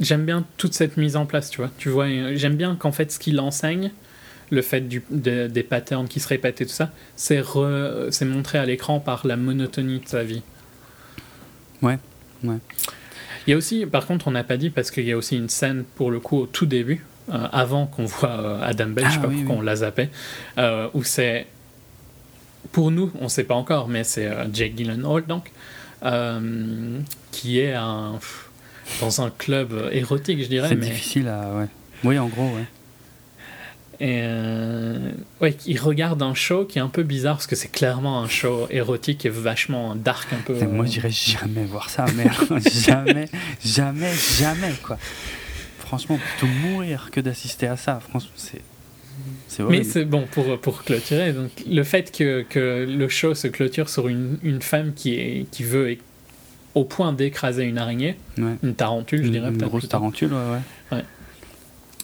[0.00, 1.70] j'aime bien toute cette mise en place, tu vois.
[1.78, 3.90] Tu vois, j'aime bien qu'en fait, ce qu'il enseigne,
[4.50, 7.42] le fait du, de- des patterns qui se répètent et tout ça, c'est
[8.24, 10.42] montré à l'écran par la monotonie de sa vie.
[11.82, 11.98] Ouais,
[12.44, 12.56] ouais.
[13.46, 15.36] Il y a aussi, par contre, on n'a pas dit, parce qu'il y a aussi
[15.36, 19.06] une scène, pour le coup, au tout début, euh, avant qu'on voit euh, Adam Bell,
[19.06, 19.60] je sais Ah, pas oui, pourquoi oui.
[19.60, 20.08] on l'a zappé,
[20.58, 21.46] euh, où c'est,
[22.72, 25.50] pour nous, on sait pas encore, mais c'est euh, Jake Gyllenhaal, donc,
[27.32, 28.18] qui est un,
[29.00, 31.54] dans un club érotique, je dirais, c'est mais difficile à.
[31.54, 31.66] Ouais.
[32.04, 32.64] Oui, en gros, ouais.
[34.00, 37.70] Et euh, ouais, il regarde un show qui est un peu bizarre parce que c'est
[37.72, 40.54] clairement un show érotique et vachement dark un peu.
[40.54, 42.60] Putain, Moi, j'irais jamais voir ça, merde.
[42.72, 43.28] jamais,
[43.64, 44.98] jamais, jamais, quoi.
[45.80, 47.98] Franchement, plutôt mourir que d'assister à ça.
[48.08, 48.62] Franchement, c'est.
[49.68, 51.32] Mais c'est bon pour, pour clôturer.
[51.32, 55.46] Donc, le fait que, que le show se clôture sur une, une femme qui, est,
[55.50, 55.96] qui veut
[56.76, 58.54] au point d'écraser une araignée, Ouais.
[58.62, 59.88] une tarentule, je dirais une grosse plutôt.
[59.88, 60.58] tarentule, ouais,
[60.92, 61.02] ouais.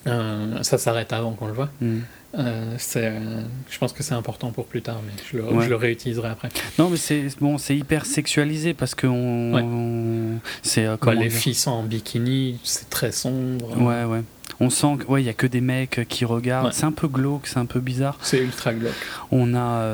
[0.07, 1.71] Euh, ça s'arrête avant qu'on le voit.
[1.81, 1.99] Mm.
[2.37, 5.65] Euh, euh, je pense que c'est important pour plus tard, mais je le, Ouais.
[5.65, 6.49] je le réutiliserai après.
[6.79, 9.63] Non, mais c'est bon, c'est hyper sexualisé parce que on, Ouais.
[9.63, 13.81] on- c'est euh, Bah, les filles sont en bikini, c'est très sombre.
[13.81, 14.23] Ouais, ouais.
[14.61, 16.73] On sent qu'il ouais, il y a que des mecs qui regardent.
[16.73, 18.19] C'est un peu glauque, c'est un peu bizarre.
[18.23, 18.93] C'est ultra glauque.
[19.31, 19.89] On a,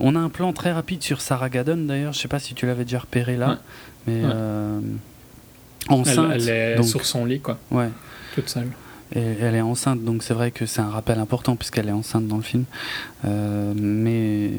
[0.00, 2.12] on a un plan très rapide sur Sarah Gadon d'ailleurs.
[2.14, 3.58] Je sais pas si tu l'avais déjà repéré là,
[4.06, 4.80] mais euh,
[5.90, 6.32] Elle, enceinte.
[6.34, 7.88] elle est donc, sur son lit, quoi, ouais.
[8.34, 8.68] toute seule.
[9.14, 12.26] Et elle est enceinte, donc c'est vrai que c'est un rappel important puisqu'elle est enceinte
[12.26, 12.64] dans le film.
[13.24, 14.50] Euh, mais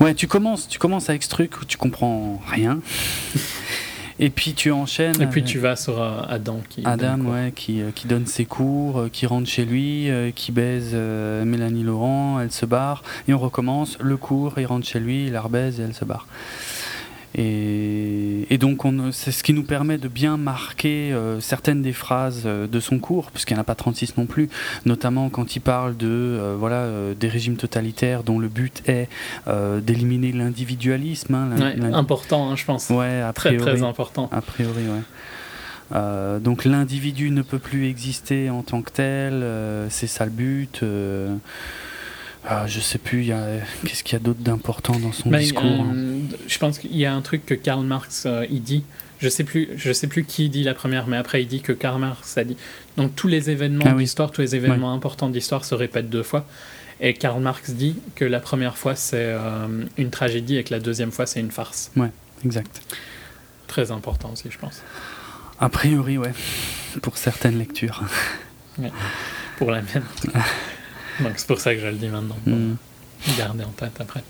[0.00, 2.80] ouais, tu commences, tu commences avec ce truc où tu comprends rien,
[4.18, 5.22] et puis tu enchaînes.
[5.22, 6.82] Et puis tu vas sur euh, Adam qui.
[6.84, 10.94] Adam, donne ouais, qui, euh, qui donne ses cours, qui rentre chez lui, qui baise
[10.94, 15.32] Mélanie Laurent, elle se barre, et on recommence le cours, il rentre chez lui, il
[15.32, 16.26] la rebaise et elle se barre.
[17.34, 21.92] Et, et donc on, c'est ce qui nous permet de bien marquer euh, certaines des
[21.92, 24.48] phrases euh, de son cours, puisqu'il n'y en a pas 36 non plus,
[24.84, 26.86] notamment quand il parle de euh, voilà
[27.18, 29.08] des régimes totalitaires dont le but est
[29.82, 31.34] d'éliminer l'individualisme.
[31.34, 32.90] hein, Ouais, important, hein, je pense.
[32.90, 33.76] ouais, a très priori.
[33.78, 34.28] très important.
[34.32, 35.00] A priori, ouais.
[35.94, 40.30] Euh, donc l'individu ne peut plus exister en tant que tel, euh, c'est ça le
[40.30, 40.80] but.
[40.82, 41.34] euh,
[42.46, 45.28] ah, je sais plus, il y a- qu'est-ce qu'il y a d'autre d'important dans son
[45.30, 45.94] Mais, discours hein.
[46.46, 48.84] je pense qu'il y a un truc que Karl Marx euh, il dit.
[49.20, 51.70] Je sais plus, je sais plus qui dit la première, mais après il dit que
[51.72, 52.56] Karl Marx a dit.
[52.96, 54.02] Donc tous les événements Ah oui.
[54.02, 56.44] d'histoire, tous les événements importants d'histoire se répètent deux fois.
[57.00, 60.80] Et Karl Marx dit que la première fois c'est euh, une tragédie et que la
[60.80, 61.92] deuxième fois c'est une farce.
[62.44, 62.82] Exact.
[63.68, 64.82] Très important aussi, je pense.
[65.60, 66.32] A priori, ouais,
[67.00, 68.02] pour certaines lectures.
[69.58, 70.02] Pour la mienne.
[71.20, 72.36] Donc c'est pour ça que je le dis maintenant.
[72.44, 72.76] Pour Mm.
[73.38, 74.22] garder en tête après.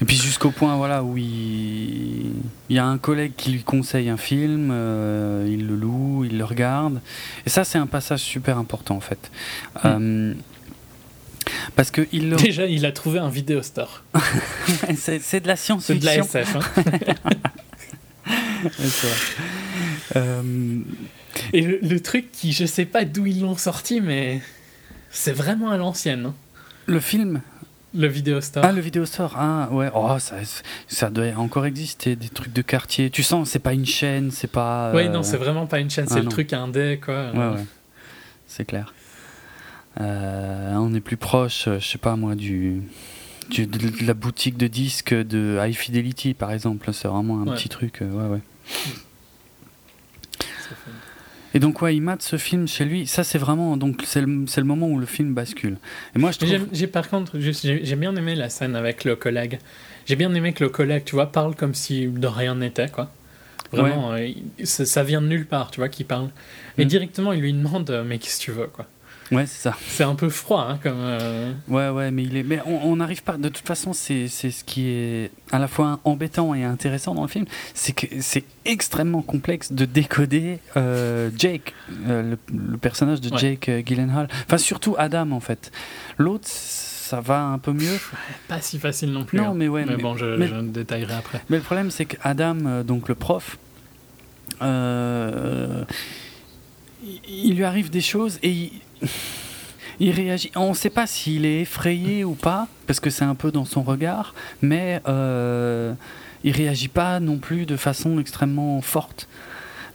[0.00, 2.26] Et puis jusqu'au point voilà, où il...
[2.68, 6.38] il y a un collègue qui lui conseille un film, euh, il le loue, il
[6.38, 7.00] le regarde.
[7.46, 9.30] Et ça, c'est un passage super important en fait.
[9.84, 10.34] Euh,
[11.74, 12.36] parce que il le...
[12.36, 14.04] Déjà, il a trouvé un vidéo store.
[14.96, 16.24] c'est c'est de la C'est de la science-fiction.
[16.42, 16.56] SF.
[16.56, 16.60] hein.
[18.78, 19.16] C'est vrai.
[20.16, 20.42] Euh,
[21.52, 24.40] Et le, le truc qui, je sais pas d'où ils l'ont sorti, mais
[25.10, 26.26] c'est vraiment à l'ancienne.
[26.26, 26.34] hein.
[26.86, 27.40] le film
[27.94, 28.64] Le vidéo store.
[28.64, 29.34] Ah, le vidéo store.
[29.36, 29.90] Ah, ouais.
[29.94, 30.36] Oh, ça,
[30.88, 33.08] ça doit encore exister, des trucs de quartier.
[33.10, 34.92] Tu sens, c'est pas une chaîne, c'est pas.
[34.94, 36.30] Oui, euh, non, c'est vraiment pas une chaîne, ah, c'est le non.
[36.30, 37.30] truc indé, quoi.
[37.32, 37.64] Ouais, ouais.
[38.46, 38.92] C'est clair.
[40.00, 42.82] Euh, on est plus proche, euh, je sais pas moi, du,
[43.50, 46.92] du- de, la boutique de disques de High Fidelity, par exemple.
[46.92, 47.54] C'est vraiment un Ouais.
[47.56, 47.98] petit truc.
[48.00, 48.40] ouais, ouais.
[51.54, 53.06] Et donc, ouais, il mate ce film chez lui.
[53.06, 53.76] Ça, c'est vraiment.
[53.76, 55.78] Donc, c'est le, le moment où le film bascule.
[56.14, 56.66] Et moi, je trouve.
[56.72, 59.58] J'ai par contre, j'ai bien aimé la scène avec le collègue.
[60.06, 63.10] J'ai bien aimé que le collègue, tu vois, parle comme si de rien n'était, quoi.
[63.72, 64.28] Vraiment, euh,
[64.64, 66.30] ça, ça vient de nulle part, tu vois, qu'il parle.
[66.78, 66.88] Et Mm.
[66.88, 68.86] directement, il lui demande, euh, mais qu'est-ce que tu veux, quoi.
[69.30, 69.76] Ouais, c'est ça.
[69.88, 70.96] C'est un peu froid, hein, comme.
[70.98, 72.42] euh, Ouais, ouais, mais il est.
[72.42, 73.36] Mais on n'arrive pas.
[73.36, 77.22] De toute façon, c'est c'est ce qui est à la fois embêtant et intéressant dans
[77.22, 81.74] le film, c'est que c'est extrêmement complexe de décoder euh, Jake,
[82.06, 83.38] euh, le, le personnage de Ouais.
[83.38, 84.28] Jake Gyllenhaal.
[84.46, 85.70] Enfin, surtout Adam en fait.
[86.16, 87.98] L'autre, ça va un peu mieux.
[88.48, 89.38] pas si facile non plus.
[89.38, 89.54] Non, hein.
[89.54, 91.40] mais ouais, Mais, mais- bon, je, mais- je détaillerai après.
[91.50, 93.58] Mais le problème, c'est qu'Adam, donc le prof,
[94.62, 95.84] euh,
[97.28, 98.72] il lui arrive des choses et il,
[100.00, 100.50] il réagit.
[100.56, 103.64] On ne sait pas s'il est effrayé ou pas, parce que c'est un peu dans
[103.64, 105.92] son regard, mais euh,
[106.44, 109.28] il réagit pas non plus de façon extrêmement forte.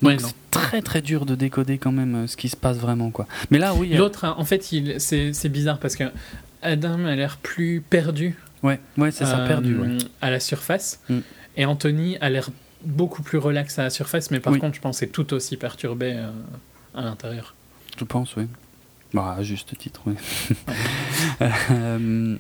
[0.02, 3.10] Donc c'est très très dur de décoder quand même euh, ce qui se passe vraiment
[3.10, 3.26] quoi.
[3.52, 3.94] Mais là oui.
[3.94, 4.62] euh, L'autre, hein, en fait,
[4.98, 6.04] c'est bizarre parce que
[6.62, 8.36] Adam a l'air plus perdu.
[8.64, 9.78] Ouais, ouais, c'est ça euh, perdu.
[9.78, 9.98] Ouais.
[10.22, 11.00] À la surface.
[11.10, 11.18] Mm.
[11.58, 12.50] Et Anthony a l'air
[12.84, 14.60] beaucoup plus relax à la surface, mais par Oui.
[14.60, 16.30] contre, je pense que c'est tout aussi perturbé euh,
[16.96, 17.56] à l'intérieur.
[17.98, 18.48] Je pense, oui.
[19.14, 20.14] Bah, à juste titre, oui.
[21.72, 22.36] Euh,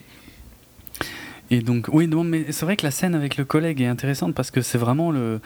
[1.52, 4.34] et donc, oui, non, mais c'est vrai que la scène avec le collègue est intéressante
[4.34, 5.40] parce que c'est vraiment le.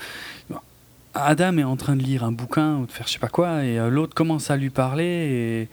[1.14, 3.64] Adam est en train de lire un bouquin ou de faire je sais pas quoi,
[3.66, 5.68] et euh, l'autre commence à lui parler, et.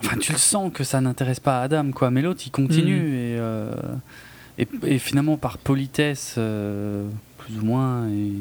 [0.00, 3.14] Enfin, tu le sens que ça n'intéresse pas Adam, quoi, mais l'autre il continue, Mhm.
[3.14, 3.72] et, euh,
[4.58, 8.32] et, et finalement par politesse, euh, plus ou moins, et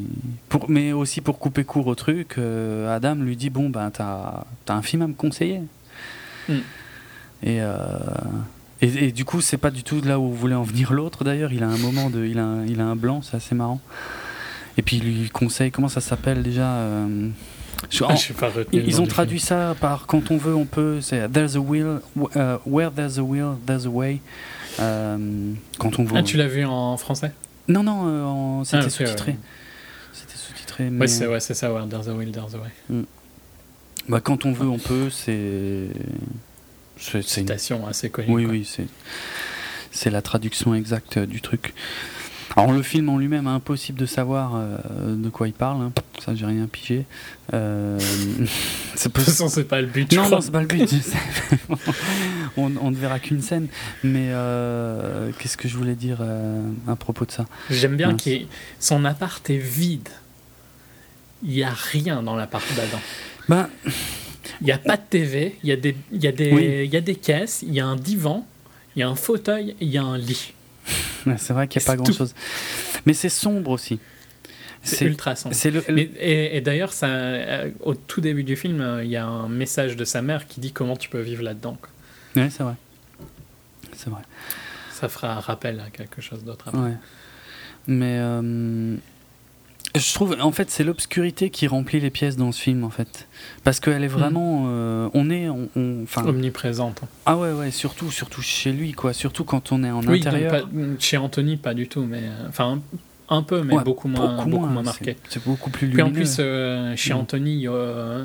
[0.49, 2.37] pour, mais aussi pour couper court au truc,
[2.89, 5.61] Adam lui dit Bon, ben, t'as as un film à me conseiller.
[6.49, 6.53] Mm.
[7.43, 7.77] Et, euh,
[8.81, 11.51] et, et du coup, c'est pas du tout là où voulait en venir l'autre d'ailleurs.
[11.53, 12.25] Il a un moment de.
[12.25, 13.81] Il a un, il a un blanc, c'est assez marrant.
[14.77, 17.29] Et puis il lui conseille, comment ça s'appelle déjà euh,
[17.89, 20.65] je- en- je sais pas Ils ont du traduit ça par quand on veut, on
[20.65, 20.99] peut.
[21.01, 21.99] C'est There's a will,
[22.35, 24.19] euh, where there's a will, there's a way.
[24.81, 26.17] Euh, quand on veut.
[26.17, 27.31] Ah, tu l'as vu en français?
[27.67, 29.31] Non, non, euh, c'était Ah, sous-titré.
[29.31, 29.37] ouais.
[30.13, 30.89] C'était sous-titré.
[30.89, 33.03] mais- Ouais, c'est ouais, ça, ouais, There's a Will, There's a Way.
[34.09, 35.09] Bah, quand on veut, on peut.
[35.09, 35.87] C'est.
[36.97, 38.27] C'est c'est une Citation assez connue.
[38.33, 38.51] Oui, quoi.
[38.53, 38.87] oui, c'est
[39.91, 41.73] c'est la traduction exacte euh, du truc.
[42.57, 44.77] Alors le film en lui-même, impossible de savoir euh,
[45.15, 45.81] de quoi il parle.
[45.81, 45.91] hein.
[46.23, 47.05] Ça, j'ai rien pigé.
[47.53, 47.97] Euh,
[48.39, 48.45] De
[49.09, 50.11] toute façon, c'est pas le but.
[50.13, 50.89] Non, non, c'est pas le but.
[52.57, 53.67] on, on ne verra qu'une scène.
[54.03, 56.19] Mais euh, qu'est-ce que je voulais dire
[56.87, 57.45] à propos de ça?
[57.69, 58.29] J'aime bien que
[58.79, 60.07] son appart est vide.
[61.43, 62.99] Il n'y a rien dans l'appart d'Adam.
[63.49, 63.69] Ben,
[64.61, 66.81] Il n'y a pas de TV, il y, a des- il y, a des- Oui.
[66.85, 68.45] il y a des caisses, il y a un divan,
[68.95, 70.53] il y a un fauteuil, il y a un lit.
[71.37, 72.33] c'est vrai qu'il n'y a pas grand-chose.
[73.05, 73.99] Mais c'est sombre aussi.
[74.83, 75.55] C'est ultra sombre.
[75.65, 79.25] Le, Mais- et, et d'ailleurs, euh, au tout début du film, euh, il y a
[79.25, 81.77] un message de sa mère qui dit comment tu peux vivre là-dedans.
[82.35, 82.75] Ouais, c'est vrai.
[83.93, 84.21] C'est vrai.
[84.93, 86.67] Ça fera un rappel à quelque chose d'autre.
[86.67, 86.79] après.
[86.79, 86.93] Ouais.
[87.87, 88.95] Mais euh,
[89.95, 93.27] je trouve, en fait, c'est l'obscurité qui remplit les pièces dans ce film, en fait,
[93.63, 95.69] parce qu'elle est vraiment, euh, on est, on,
[96.17, 97.01] Omniprésente.
[97.25, 100.51] ah ouais, ouais, surtout, surtout chez lui, quoi, surtout quand on est en Oui, intérieur.
[100.51, 100.69] pas-
[100.99, 102.81] chez Anthony, pas du tout, mais euh, enfin
[103.29, 105.17] un, peu, mais Ouais, beaucoup moins, beaucoup moins marqué.
[105.29, 106.09] c'est- beaucoup plus Puis lumineux.
[106.09, 107.17] en plus, euh, chez Mm.
[107.17, 108.23] Anthony, euh,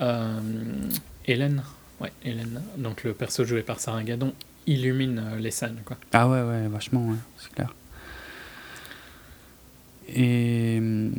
[0.00, 0.40] euh,
[1.26, 1.62] Hélène,
[2.00, 4.32] ouais, Hélène, donc le perso joué par Sarah Gadon,
[4.66, 5.78] illumine les scènes.
[5.84, 5.96] Quoi.
[6.12, 7.74] Ah ouais, ouais, vachement, ouais, c'est clair.
[10.14, 11.12] Et hum,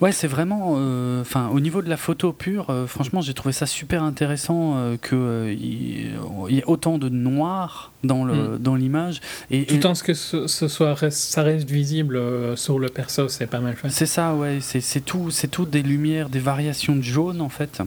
[0.00, 3.52] ouais, c'est vraiment, euh, enfin, au niveau de la photo pure, euh, franchement, j'ai trouvé
[3.52, 6.10] ça super intéressant euh, que euh, il
[6.48, 9.20] il y ait autant de noir dans le dans l'image.
[9.50, 12.88] Et, Tout en ce que ce, ce soit, reste- ça reste visible euh, sur le
[12.88, 13.90] perso, c'est pas mal fait.
[13.90, 17.80] c'est ça, ouais, c'est tout, c'est tout des lumières, des variations de jaune en fait.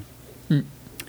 [0.49, 0.59] Mm.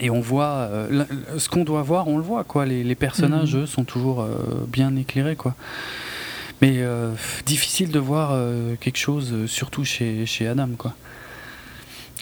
[0.01, 2.67] Et on voit euh, la- ce qu'on doit voir, on le voit quoi.
[2.67, 3.63] Les, les personnages Mhm.
[3.63, 4.29] eux, sont toujours euh,
[4.67, 5.55] bien éclairés quoi.
[6.65, 7.13] Mais euh,
[7.45, 10.95] difficile de voir euh, quelque chose, euh, surtout chez, chez Adam quoi.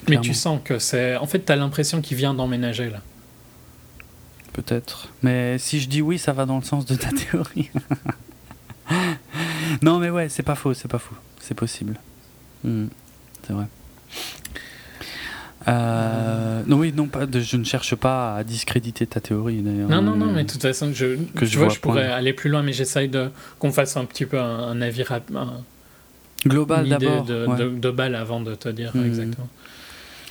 [0.09, 1.15] Mais tu sens que c'est.
[1.15, 2.99] En fait, t'as l'impression qu'il vient d'emménager là.
[4.51, 5.07] Peut-être.
[5.21, 7.71] Mais si je dis oui, ça va dans le sens de ta théorie.
[9.81, 11.15] non, mais ouais, c'est pas faux, c'est pas faux.
[11.39, 11.97] C'est possible.
[12.65, 12.87] Hmm,
[13.47, 13.67] c'est vrai.
[15.67, 19.89] Euh, non, oui, non, pas de, je ne cherche pas à discréditer ta théorie d'ailleurs.
[19.89, 22.05] Non, non, non, mais de toute façon, je, que tu je vois, vois je pourrais
[22.07, 22.15] point.
[22.15, 25.35] aller plus loin, mais j'essaye de qu'on fasse un petit peu un, un avis rapide.
[26.45, 27.23] Global d'abord.
[27.23, 27.57] de, ouais.
[27.57, 29.05] de, de balle avant de te dire Mhm.
[29.05, 29.47] exactement.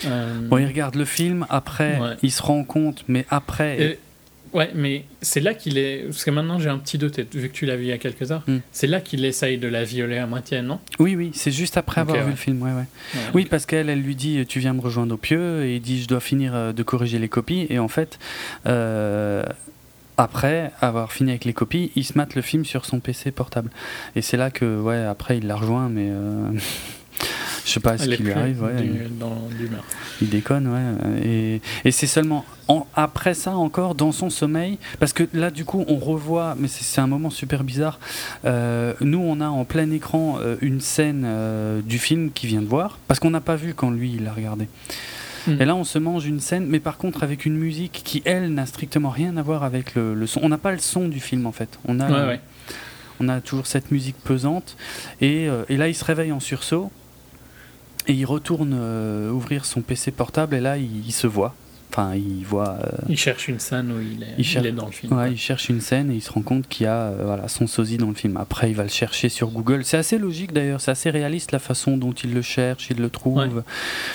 [0.07, 2.16] Euh, Bon, il regarde le film, après, Ouais.
[2.22, 3.83] il se rend compte, mais après.
[3.83, 3.99] et-
[4.53, 6.05] ouais, mais c'est là qu'il est.
[6.05, 7.98] Parce que maintenant j'ai un petit doute, vu que tu l'as vu il y a
[7.98, 8.59] quelques heures, Mm.
[8.72, 10.78] c'est là qu'il essaye de la violer à moitié, non?
[10.98, 12.24] Oui, oui, c'est juste après avoir ouais.
[12.24, 12.76] vu le film, ouais, ouais.
[13.14, 13.20] Ouais.
[13.34, 16.03] Oui, parce qu'elle, elle lui dit Tu viens me rejoindre au pieu, et il dit
[16.03, 17.66] Je dois finir euh, de corriger les copies.
[17.70, 18.18] Et en fait,
[18.66, 19.44] euh,
[20.18, 23.70] après avoir fini avec les copies, il se mate le film sur son PC portable.
[24.14, 26.50] Et c'est là que, ouais, après, il la rejoint, mais euh,
[27.64, 28.62] je sais pas ce qui lui arrive.
[28.62, 29.85] Ouais, du- dans l'humeur.
[30.20, 31.20] il déconne, ouais.
[31.25, 35.64] Et, et c'est seulement en- après ça, encore, dans son sommeil, parce que là, du
[35.64, 37.99] coup, on revoit, mais c'est un moment super bizarre.
[38.45, 42.62] Euh, nous, on a en plein écran euh, une scène euh, du film qu'il vient
[42.62, 44.68] de voir, parce qu'on n'a pas vu quand lui, il l'a regardé.
[45.47, 45.61] Mm.
[45.61, 48.55] Et là, on se mange une scène, mais par contre, avec une musique qui, elle,
[48.55, 50.41] n'a strictement rien à voir avec le, le son.
[50.45, 51.79] On n'a pas le son du film, en fait.
[51.85, 52.41] On a, Ouais, ouais.
[53.18, 54.77] on a toujours cette musique pesante.
[55.20, 56.93] Et, euh, et là, il se réveille en sursaut.
[58.09, 60.55] Et il retourne euh, ouvrir son PC portable.
[60.57, 61.55] Et là, il, il se voit.
[61.94, 62.78] Enfin, il voit.
[62.82, 65.12] euh, Il cherche une scène où il est, Il il cherche- est dans le film.
[65.14, 67.48] Ouais, il cherche une scène et il se rend compte qu'il y a euh, voilà,
[67.48, 68.38] son sosie dans le film.
[68.38, 69.84] Après, il va le chercher sur Google.
[69.84, 73.11] C'est assez logique d'ailleurs, c'est assez réaliste la façon dont il le cherche, il le
[73.11, 73.36] trouve.
[73.36, 73.48] Ouais.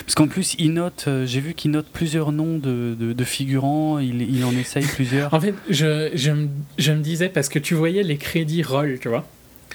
[0.04, 4.00] Parce qu'en plus, il note, j'ai vu qu'il note plusieurs noms de, de- de figurants,
[4.00, 5.32] il, il en essaye plusieurs.
[5.38, 8.98] En fait, je, je, me, je me disais, parce que tu voyais les crédits roll,
[9.00, 9.24] tu vois,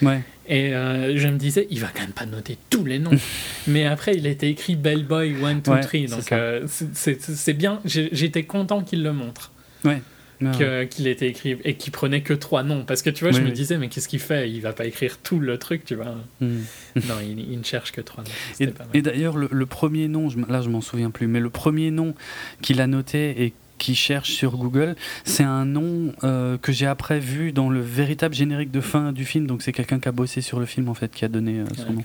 [0.01, 3.12] Ouais, et euh, je me disais, il va quand même pas noter tous les noms.
[3.68, 7.80] Mais après, il était écrit Bellboy 1, 2, Ouais, 3, c'est donc euh, c'est- bien,
[7.86, 9.52] j'étais content qu'il le montre.
[9.86, 10.02] ouais.
[10.89, 12.84] Qu'il était écrit et qu'il prenait que trois noms.
[12.84, 14.52] Parce que tu vois je Oui, me disais mais qu'est-ce qu'il fait?
[14.52, 16.16] Il va pas écrire tout le truc tu vois.
[16.41, 16.58] Hmm.
[17.08, 18.70] non il, il ne cherche que trois noms.
[18.94, 21.91] Et, d'ailleurs, le, le premier nom, je là je m'en souviens plus, mais le premier
[21.91, 22.14] nom
[22.62, 24.95] qu'il a noté et qui cherche sur Google,
[25.26, 29.26] c'est un nom euh, que j'ai après vu dans le véritable générique de fin du
[29.26, 29.45] film.
[29.47, 31.65] Donc c'est quelqu'un qui a bossé sur le film en fait, qui a donné euh,
[31.76, 31.93] son Ouais.
[31.95, 32.03] nom.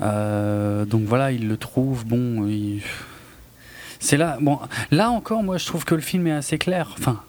[0.00, 2.04] Euh, donc voilà, il le trouve.
[2.06, 2.82] Bon, il-
[4.00, 4.38] c'est là.
[4.40, 4.58] Bon,
[4.90, 6.94] là encore, moi je trouve que le film est assez clair.
[6.98, 7.20] Enfin,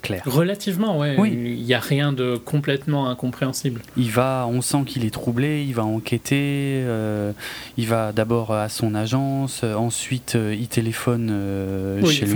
[0.00, 0.22] clair.
[0.26, 1.30] relativement ouais Oui.
[1.32, 5.74] il y a rien de complètement incompréhensible Il va, on sent qu'il est troublé, il
[5.74, 7.32] va enquêter, euh,
[7.76, 12.34] il va d'abord à son agence, euh, ensuite euh, il téléphone euh, Oui, chez lui.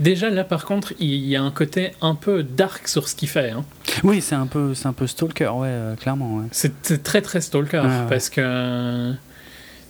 [0.00, 3.28] déjà là par contre il y a un côté un peu dark sur ce qu'il
[3.28, 3.64] fait hein.
[4.04, 6.36] Oui, c'est un peu, c'est un peu stalker, ouais, clairement.
[6.36, 6.44] Ouais.
[6.52, 8.06] c'est très très stalker ouais.
[8.08, 9.12] parce que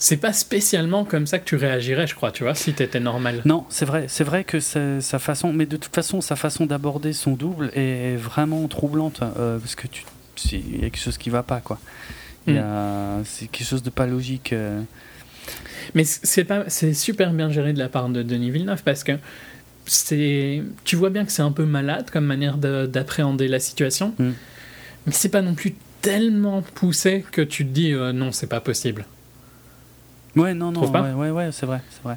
[0.01, 3.43] c'est pas spécialement comme ça que tu réagirais je crois tu vois si t'étais normal
[3.45, 7.13] Non, c'est vrai, c'est vrai que sa façon, mais de toute façon, sa façon d'aborder
[7.13, 10.05] son double est vraiment troublante euh, parce que tu,
[10.53, 11.79] il y a quelque chose qui va pas, quoi.
[12.47, 14.53] Il y a, c'est quelque chose de pas logique.
[14.55, 14.81] euh.
[15.95, 19.13] Mais c'est pas, c'est super bien géré de la part de Denis Villeneuve parce que
[19.87, 24.15] c'est, tu vois bien que c'est un peu malade comme manière de- d'appréhender la situation,
[24.19, 24.31] Mm.
[25.07, 28.61] mais c'est pas non plus tellement poussé que tu te dis euh, non, c'est pas
[28.61, 29.05] possible.
[30.37, 32.17] Ouais, non, non, ouais, ouais, ouais, c'est vrai, c'est vrai,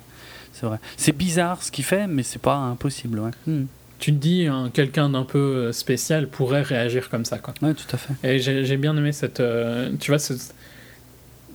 [0.54, 0.78] c'est vrai.
[0.98, 3.32] C'est bizarre ce qu'il fait, mais c'est pas impossible, ouais.
[3.48, 3.66] Hmm.
[4.00, 7.54] Tu te dis hein, quelqu'un d'un peu euh, spécial pourrait réagir comme ça quoi.
[7.62, 8.14] Ouais, tout à fait.
[8.28, 10.34] Et j'ai bien aimé cette, euh, tu vois, ce-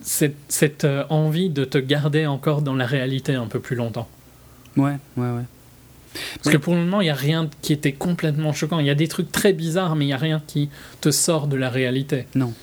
[0.02, 4.09] cette, cette euh, envie de te garder encore dans la réalité un peu plus longtemps.
[4.76, 5.42] Ouais, ouais, ouais.
[6.42, 8.78] Parce que pour le moment, il n'y a rien qui était complètement choquant.
[8.78, 11.46] Il y a des trucs très bizarres, mais il n'y a rien qui te sort
[11.48, 12.26] de la réalité.
[12.34, 12.54] Non,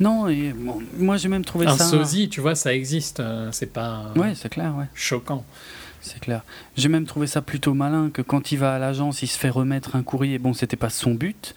[0.00, 1.84] et bon, moi j'ai même trouvé Un ça.
[1.84, 3.20] sosie, tu vois, ça existe.
[3.20, 5.44] euh, c'est pas Ouais, c'est clair, ouais, choquant.
[6.00, 6.42] c'est clair.
[6.76, 9.50] J'ai même trouvé ça plutôt malin que quand il va à l'agence, il se fait
[9.50, 10.38] remettre un courrier.
[10.38, 11.54] Bon, c'était pas son but,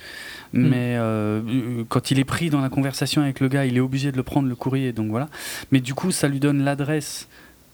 [0.53, 0.67] Hmm.
[0.67, 3.79] mais euh, euh, quand il est pris dans la conversation avec le gars, il est
[3.79, 5.29] obligé de le prendre le courrier, donc voilà.
[5.71, 7.29] Mais du coup, ça lui donne l'adresse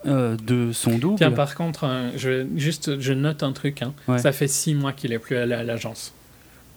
[0.05, 1.15] euh, de son double.
[1.17, 3.81] Tiens, par contre, je, juste, je note un truc.
[3.81, 3.93] hein.
[4.07, 4.19] Ouais.
[4.19, 6.13] Ça fait six mois qu'il est plus allé à l'agence.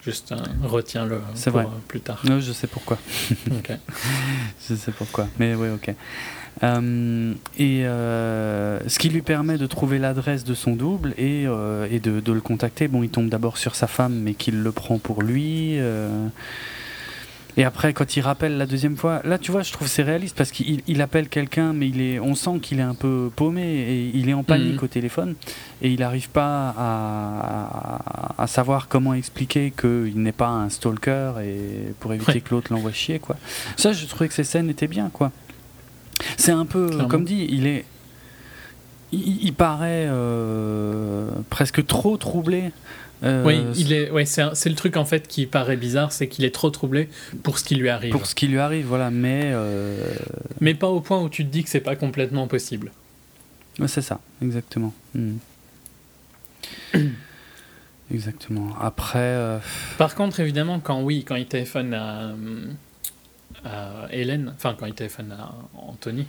[0.03, 0.33] Juste,
[0.63, 1.69] retiens-le euh, C'est pour, vrai.
[1.87, 2.21] plus tard.
[2.23, 2.97] Non, je sais pourquoi.
[4.69, 5.27] Je sais pourquoi.
[5.37, 5.93] Mais oui, ok.
[6.63, 11.87] Euh, et euh, ce qui lui permet de trouver l'adresse de son double et, euh,
[11.89, 12.87] et de, de le contacter.
[12.87, 15.77] Bon, il tombe d'abord sur sa femme, mais qu'il le prend pour lui.
[17.57, 20.03] Et après, quand il rappelle la deuxième fois, là, tu vois, je trouve que c'est
[20.03, 23.29] réaliste parce qu'il il appelle quelqu'un, mais il est, on sent qu'il est un peu
[23.35, 24.83] paumé et il est en panique Mhm.
[24.83, 25.35] au téléphone
[25.81, 31.33] et il n'arrive pas à, à- à savoir comment expliquer qu'il n'est pas un stalker
[31.43, 32.41] et pour éviter Ouais.
[32.41, 33.35] que l'autre l'envoie chier, quoi.
[33.75, 35.31] Ça, je trouvais que ces scènes étaient bien, quoi.
[36.37, 37.07] C'est un peu, Clairement.
[37.07, 37.85] comme dit, il est.
[39.13, 42.71] Il, il paraît euh, presque trop troublé.
[43.23, 46.43] Euh, oui, il est, ouais, c'est le truc en fait qui paraît bizarre, c'est qu'il
[46.45, 47.07] est trop troublé
[47.43, 48.11] pour ce qui lui arrive.
[48.11, 49.11] pour ce qui lui arrive, voilà.
[49.11, 50.13] Mais euh,
[50.59, 52.91] Mais pas au point où tu te dis que c'est pas complètement possible.
[53.79, 54.93] ouais, c'est ça, exactement.
[55.13, 55.35] Hmm.
[58.13, 58.69] exactement.
[58.79, 59.59] Après, euh,
[59.97, 62.33] Par contre, évidemment, quand oui, quand il téléphone à,
[63.63, 66.25] à Hélène, enfin quand il téléphone à Anthony,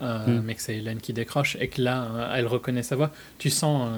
[0.00, 0.42] euh, Mm.
[0.44, 3.88] mais que c'est Hélène qui décroche et que là, elle reconnaît sa voix, tu sens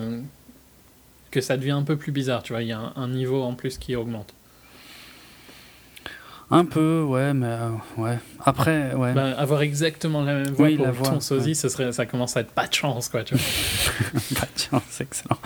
[1.35, 3.43] que ça devient un peu plus bizarre, tu vois, il y a un, un niveau
[3.43, 4.33] en plus qui augmente.
[6.51, 8.19] un peu, ouais, mais euh, ouais.
[8.45, 9.13] Après, ouais.
[9.15, 12.07] Bah, avoir exactement la même voix Oui, pour la ton voix, sosie, ce serait, ça
[12.07, 13.45] commence à être pas de chance, quoi, tu vois.
[14.41, 15.39] Bah, tiens, c'est excellent.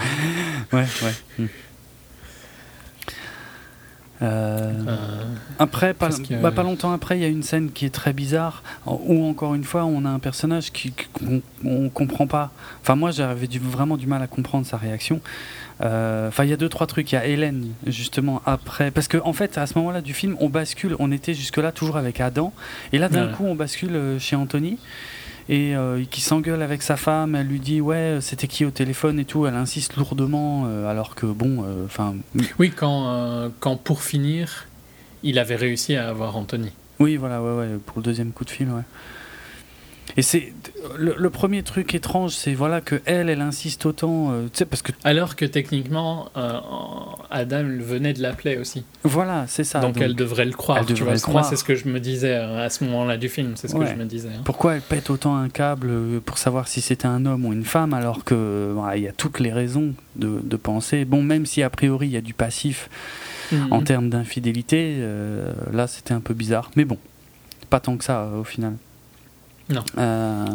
[0.73, 1.15] Ouais, ouais.
[1.39, 1.47] Hmm.
[4.21, 4.97] Euh, Euh,
[5.61, 8.13] Après, pas, que- bah, pas longtemps après, il y a une scène qui est très
[8.13, 12.51] bizarre, où encore une fois, on a un personnage qui qu'on on comprend pas.
[12.83, 15.21] Enfin, moi, j'avais vraiment du mal à comprendre sa réaction.
[15.81, 17.13] Euh, Enfin, il y a deux trois trucs.
[17.13, 20.37] Il y a Hélène justement après, parce que en fait, à ce moment-là du film,
[20.41, 20.97] on bascule.
[20.99, 22.53] On était jusque-là toujours avec Adam,
[22.93, 24.79] et là d'un coup, on bascule euh, chez Anthony.
[25.51, 29.19] Et euh, qui s'engueule avec sa femme, elle lui dit ouais c'était qui au téléphone
[29.19, 32.17] et tout, elle insiste lourdement euh, alors que bon, enfin
[32.59, 34.67] Oui, quand, quand pour finir,
[35.23, 36.71] il avait réussi à avoir Anthony.
[37.01, 38.83] Oui, voilà, ouais, ouais, pour le deuxième coup de fil, ouais.
[40.17, 40.53] Et c'est
[40.97, 44.65] le, le premier truc étrange, c'est voilà que elle, elle insiste autant, euh, tu sais,
[44.65, 46.59] parce que Alors que techniquement, euh,
[47.31, 48.85] Adam venait de l'appeler aussi.
[49.05, 49.81] voilà, c'est ça.
[49.81, 50.79] donc, elle devrait le croire.
[50.79, 51.45] elle tu devrait vois, moi, croire.
[51.45, 53.53] c'est ce que je me disais euh, à ce moment-là du film.
[53.57, 53.85] C'est ce Ouais.
[53.85, 54.29] que je me disais.
[54.31, 54.41] hein.
[54.45, 57.65] Pourquoi elle pète autant un câble euh, pour savoir si c'était un homme ou une
[57.65, 61.05] femme alors que il y a toutes les raisons de, de penser.
[61.05, 62.89] Bon, même si a priori il y a du passif
[63.51, 63.69] Mhm.
[63.73, 66.71] en termes d'infidélité, euh, là c'était un peu bizarre.
[66.77, 66.99] Mais bon,
[67.71, 68.75] pas tant que ça au final.
[69.71, 69.85] Non.
[69.99, 70.47] Euh,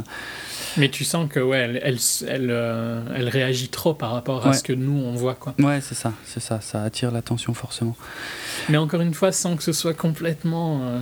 [0.78, 1.98] Mais tu sens que ouais, elle, elle,
[2.28, 5.54] elle, euh, elle réagit trop par rapport à ce que nous on voit quoi.
[5.60, 7.96] ouais, c'est ça, c'est ça, ça attire l'attention forcément.
[8.70, 10.82] Mais encore une fois, sans que ce soit complètement.
[10.84, 11.00] euh,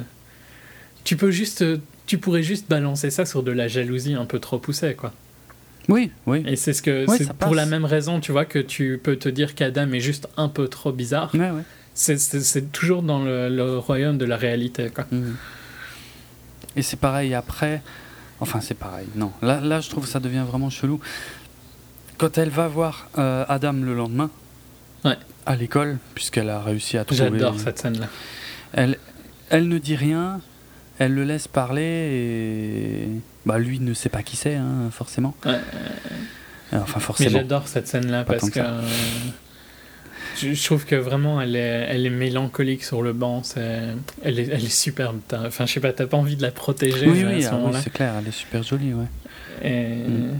[1.03, 1.63] tu peux juste,
[2.05, 5.13] tu pourrais juste balancer ça sur de la jalousie un peu trop poussée quoi.
[5.89, 6.43] Oui, oui.
[6.45, 9.15] Et c'est ce que Ouais, c'est pour la même raison, tu vois, que tu peux
[9.15, 11.31] te dire qu'Adam est juste un peu trop bizarre.
[11.33, 11.63] Ouais, ouais.
[11.93, 15.05] C'est- toujours dans le, le royaume de la réalité quoi.
[15.11, 15.35] Mhm.
[16.75, 17.81] Et c'est pareil après.
[18.41, 19.07] Enfin, c'est pareil.
[19.15, 20.99] Non, là, là, je trouve que ça devient vraiment chelou.
[22.17, 24.29] Quand elle va voir euh, Adam le lendemain,
[25.05, 25.17] Ouais.
[25.45, 27.29] à l'école, puisqu'elle a réussi à trouver.
[27.31, 28.07] J'adore cette scène là.
[28.73, 28.97] Elle,
[29.49, 30.39] elle ne dit rien,
[30.99, 33.07] elle le laisse parler et.
[33.45, 35.35] Bah, lui ne sait pas qui c'est, hein, forcément.
[35.45, 35.59] Ouais.
[36.73, 37.29] Enfin, Mais forcément.
[37.31, 38.59] j'adore cette scène-là parce que,
[40.37, 41.59] je, je trouve que vraiment elle est,
[41.89, 43.41] elle est mélancolique sur le banc.
[43.55, 45.19] Elle est, elle est superbe.
[45.27, 47.49] T'as- Enfin, je sais pas, t'as pas envie de la protéger Oui, à oui, ce
[47.51, 49.05] ah oui, c'est clair, elle est super jolie, ouais.
[49.63, 50.39] Et Mm.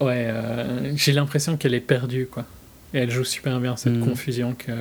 [0.00, 2.44] ouais, euh, j'ai l'impression qu'elle est perdue, quoi.
[2.94, 4.04] Et elle joue super bien cette Mm.
[4.04, 4.72] confusion que.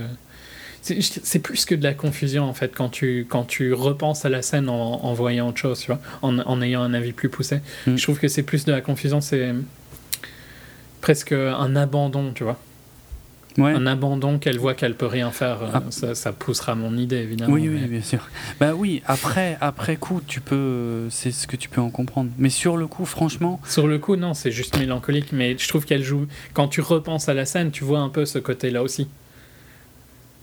[0.84, 4.30] C'est c'est plus que de la confusion en fait quand tu, quand tu repenses à
[4.30, 7.30] la scène en, en voyant autre chose, tu vois, en, en ayant un avis plus
[7.30, 7.60] poussé.
[7.86, 7.98] Mm.
[7.98, 9.54] Je trouve que c'est plus de la confusion, c'est
[11.02, 12.60] presque un abandon, tu vois.
[13.58, 13.74] Ouais.
[13.74, 15.62] Un abandon qu'elle voit qu'elle peut rien faire.
[15.64, 15.84] euh, Ah.
[15.90, 17.54] Ça, ça poussera mon idée évidemment.
[17.54, 18.30] Oui, oui, bien sûr.
[18.60, 22.32] Bah oui, après, après coup, tu peux, c'est ce que tu peux en comprendre.
[22.38, 25.86] Mais sur le coup, franchement, Sur le coup, non, c'est juste mélancolique, mais je trouve
[25.86, 26.28] qu'elle joue.
[26.54, 29.08] Quand tu repenses à la scène, tu vois un peu ce côté-là aussi.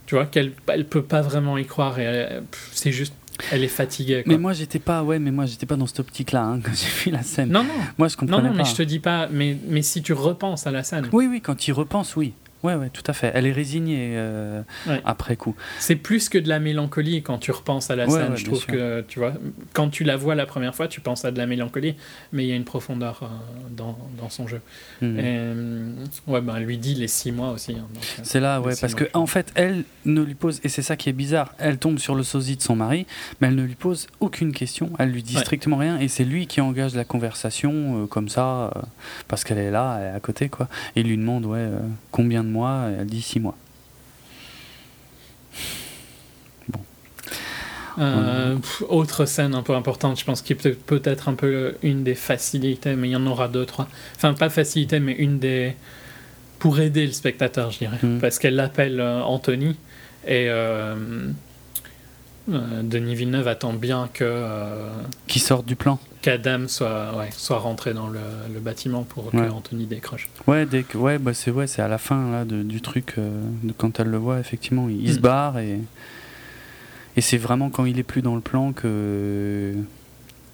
[0.07, 3.15] Tu vois qu'elle elle peut pas vraiment y croire et pff, c'est juste.
[3.53, 4.25] Elle est fatiguée.
[4.25, 4.33] Quoi.
[4.33, 6.89] mais moi j'étais pas, ouais, mais moi j'étais pas dans cette optique-là hein, quand j'ai
[7.05, 7.51] vu la scène.
[7.51, 8.63] Non, non, Moi je non, comprenais non, pas.
[8.63, 9.29] mais je te dis pas.
[9.31, 12.33] Mais, mais si tu repenses à la scène, Oui, oui, quand il repense, oui.
[12.65, 13.31] Ouais, ouais, tout à fait.
[13.35, 15.01] Elle est résignée euh, Ouais.
[15.05, 15.55] après coup.
[15.79, 18.37] c'est plus que de la mélancolie quand tu repenses à la Ouais, scène.
[18.37, 18.73] je trouve sûr.
[18.73, 19.33] que, tu vois,
[19.75, 21.95] quand tu la vois la première fois, tu penses à de la mélancolie,
[22.33, 23.27] mais il y a une profondeur euh,
[23.77, 24.61] dans, dans son jeu.
[25.03, 25.93] Et, euh,
[26.27, 27.73] ouais, ben, elle lui dit les six mois aussi.
[27.75, 27.87] hein,
[28.23, 29.11] C'est là, ouais, parce que moche.
[29.15, 32.15] en fait, elle ne lui pose, et c'est ça qui est bizarre, elle tombe sur
[32.17, 33.07] le sosie de son mari,
[33.41, 36.47] mais elle ne lui pose aucune question, elle lui dit strictement rien, et c'est lui
[36.49, 38.73] qui engage la conversation euh, comme ça,
[39.29, 40.69] parce qu'elle est là, elle est à côté, quoi.
[40.97, 41.69] Et il lui demande, ouais,
[42.11, 43.57] combien de mois, elle dit six mois.
[47.99, 52.05] Euh, pff, autre scène un peu importante, je pense qui peut peut-être un peu une
[52.05, 53.89] des facilités, mais il y en aura deux, trois.
[54.17, 55.75] Enfin, pas facilité, mais une des.
[56.59, 57.99] pour aider le spectateur, je dirais.
[58.03, 58.21] Mhm.
[58.21, 59.77] Parce qu'elle l'appelle euh, Anthony
[60.27, 60.95] et euh,
[62.51, 64.25] euh, Denis Villeneuve attend bien que.
[64.25, 64.89] euh,
[65.27, 65.99] Qui sort du plan.
[66.23, 68.19] qu'Adam soit, ouais, soit rentré dans le,
[68.53, 69.47] le bâtiment pour Ouais.
[69.47, 70.29] que Anthony décroche.
[70.47, 73.15] Ouais, dès que, ouais, bah c'est ouais, c'est à la fin là de- du truc,
[73.19, 73.31] euh,
[73.63, 75.23] de quand elle le voit, effectivement, il, il se Mm.
[75.23, 75.79] barre et
[77.17, 79.75] et c'est vraiment quand il est plus dans le plan que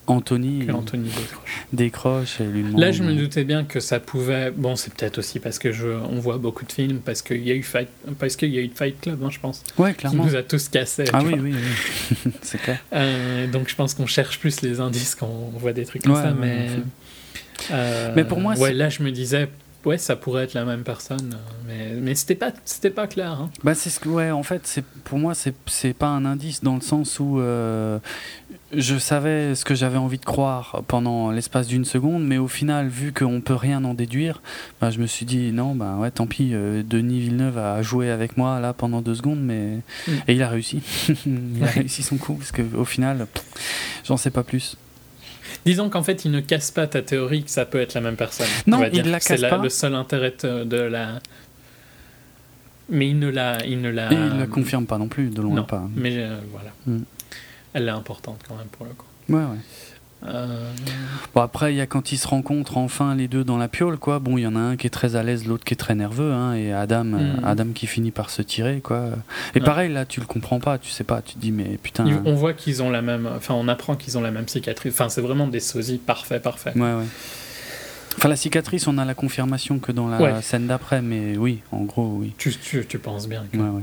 [0.06, 1.64] Anthony décroche.
[1.72, 2.80] décroche et lui demande.
[2.80, 4.50] Là, je me doutais bien que ça pouvait.
[4.50, 7.50] Bon, c'est peut-être aussi parce que je, on voit beaucoup de films, parce qu'il y
[7.50, 7.88] a eu Fight,
[8.18, 10.24] parce qu'il y a eu Fight Club, hein, je pense, Ouais, qui clairement.
[10.26, 11.04] nous a tous cassés.
[11.12, 12.32] Ah oui, oui, oui.
[12.42, 12.78] c'est clair.
[12.92, 16.12] Euh, donc je pense qu'on cherche plus les indices quand on voit des trucs comme
[16.12, 16.66] Ouais, ça, ouais, mais.
[17.72, 19.48] euh, Mais pour moi, ouais, là je me disais,
[19.84, 23.32] ouais, ça pourrait être la même personne, mais mais c'était pas, c'était pas clair.
[23.32, 23.50] hein.
[23.62, 26.62] Bah c'est ce que ouais, en fait, c'est pour moi c'est c'est pas un indice
[26.62, 27.98] dans le sens où euh,
[28.72, 32.88] je savais ce que j'avais envie de croire pendant l'espace d'une seconde, mais au final,
[32.88, 34.42] vu qu'on peut rien en déduire,
[34.80, 36.50] bah, je me suis dit non, bah ouais, tant pis.
[36.54, 39.78] euh, Denis Villeneuve a joué avec moi là pendant deux secondes, mais
[40.08, 40.12] Mm.
[40.28, 40.82] et il a réussi.
[41.26, 43.26] il a réussi son coup parce que au final,
[44.04, 44.76] j'en sais pas plus.
[45.64, 48.16] Disons qu'en fait, il ne casse pas ta théorie que ça peut être la même
[48.16, 48.46] personne.
[48.66, 49.58] Non, il la C'est casse pas.
[49.58, 51.20] le seul intérêt de, la.
[52.88, 54.12] Mais il ne la, il ne la.
[54.12, 55.88] Et il la confirme pas non plus, de loin Non, pas.
[55.94, 56.70] mais euh, voilà.
[56.86, 57.04] Mm.
[57.72, 59.06] Elle est importante quand même pour le coup.
[59.28, 59.58] Ouais, ouais.
[60.26, 60.70] Euh,
[61.34, 63.98] Bon après il y a quand ils se rencontrent enfin les deux dans la piole
[63.98, 64.18] quoi.
[64.20, 65.94] Bon il y en a un qui est très à l'aise, l'autre qui est très
[65.94, 67.44] nerveux hein, et Adam euh, Mhm.
[67.44, 69.06] Adam qui finit par se tirer quoi.
[69.54, 69.64] Et Ouais.
[69.64, 72.06] pareil là tu le comprends pas, tu sais pas, tu te dis mais putain.
[72.06, 73.28] ils- on voit qu'ils ont la même.
[73.36, 74.94] Enfin, on apprend qu'ils ont la même cicatrice.
[74.94, 76.74] Enfin, c'est vraiment des sosies parfaits, parfaits.
[76.76, 77.04] Ouais ouais.
[78.16, 80.40] Enfin la cicatrice on a la confirmation que dans la Ouais.
[80.42, 82.32] scène d'après mais oui en gros oui.
[82.38, 83.44] Tu, tu, tu penses bien.
[83.52, 83.82] que- Ouais ouais.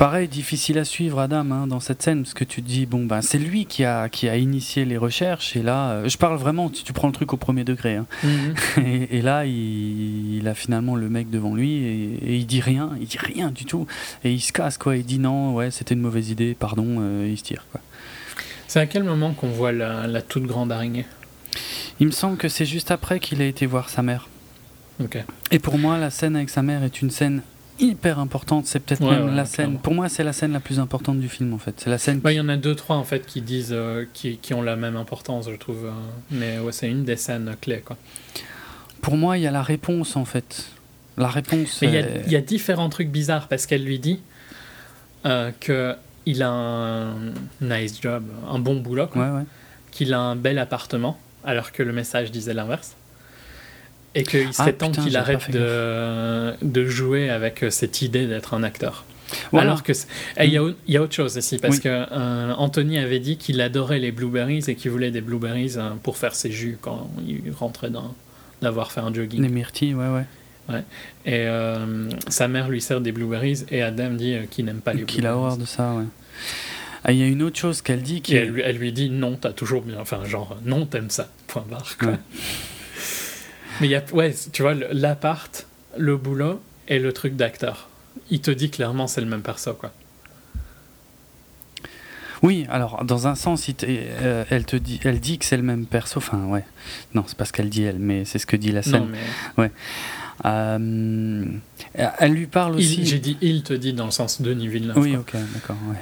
[0.00, 3.04] Pareil, difficile à suivre Adam hein, dans cette scène parce que tu te dis bon
[3.04, 6.38] ben c'est lui qui a qui a initié les recherches et là euh, je parle
[6.38, 8.06] vraiment tu prends le truc au premier degré hein.
[8.24, 8.54] Mhm.
[8.86, 12.62] et, et là il, il a finalement le mec devant lui et, et il dit
[12.62, 13.86] rien, il dit rien du tout
[14.24, 17.28] et il se casse quoi, il dit non ouais c'était une mauvaise idée, pardon, euh,
[17.30, 17.82] il se tire quoi.
[18.68, 21.04] C'est à quel moment qu'on voit la, la toute grande araignée?
[21.98, 24.30] Il me semble que c'est juste après qu'il a été voir sa mère.
[25.04, 25.18] Ok.
[25.50, 27.42] Et pour moi, la scène avec sa mère est une scène
[27.80, 28.66] hyper importante.
[28.66, 29.72] C'est peut-être Ouais, même ouais, la clairement.
[29.74, 29.78] scène.
[29.78, 31.74] Pour moi, c'est la scène la plus importante du film en fait.
[31.78, 32.20] C'est la scène.
[32.20, 34.62] Bah, Il y en a deux, trois en fait qui disent euh, qui, qui ont
[34.62, 35.86] la même importance, je trouve.
[35.86, 35.90] euh,
[36.30, 37.96] mais ouais, c'est une des scènes clés quoi.
[39.00, 40.66] Pour moi, il y a la réponse en fait.
[41.16, 41.80] La réponse.
[41.82, 44.20] Mais il y, a, euh, il y a différents trucs bizarres parce qu'elle lui dit
[45.26, 45.94] euh, que
[46.26, 47.14] il a un
[47.60, 49.44] nice job, un bon boulot, quoi, Ouais, ouais.
[49.90, 52.94] qu'il a un bel appartement, alors que le message disait l'inverse.
[54.14, 58.26] Et qu'il serait Ah, temps putain, qu'il arrête de, de jouer avec euh, cette idée
[58.26, 59.04] d'être un acteur.
[59.52, 59.68] Voilà.
[59.68, 60.08] Alors que c'est-
[60.38, 61.82] et il y, a y autre chose aussi parce Oui.
[61.82, 65.90] que euh, Anthony avait dit qu'il adorait les blueberries et qu'il voulait des blueberries euh,
[66.02, 68.14] pour faire ses jus quand il rentrait dans
[68.60, 69.40] d'avoir fait un jogging.
[69.42, 70.08] Les myrtilles, ouais,
[70.68, 70.82] ouais.
[71.24, 75.04] Et euh, sa mère lui sert des blueberries et Adam dit qu'il n'aime pas les
[75.04, 75.70] Qu'il a horreur blueberries.
[75.70, 76.04] de ça, ouais.
[77.04, 78.92] Ah, il y a une autre chose qu'elle dit qui Et elle, lui- elle lui
[78.92, 79.96] dit non, t'as toujours bien.
[80.00, 81.28] Enfin, genre, non, t'aimes ça.
[81.46, 81.96] Point barre.
[81.98, 82.08] quoi.
[82.08, 82.18] Ouais.
[83.80, 85.66] Mais y a, ouais, tu vois, l'appart,
[85.96, 87.88] le boulot et le truc d'acteur.
[88.30, 89.92] Il te dit clairement c'est le même perso, quoi.
[92.42, 95.62] Oui, alors dans un sens, il euh, elle te dit, elle dit que c'est le
[95.62, 96.18] même perso.
[96.18, 96.64] Enfin, ouais.
[97.14, 99.08] Non, c'est pas ce qu'elle dit elle, mais c'est ce que dit la Non, scène.
[99.58, 99.70] mais
[100.46, 101.44] Euh,
[102.18, 103.04] elle lui parle aussi.
[103.04, 104.96] j'ai dit il te dit dans le sens Denis Villeneuve.
[104.98, 105.20] Oui, quoi.
[105.20, 105.76] ok, d'accord.
[105.90, 105.96] Ouais.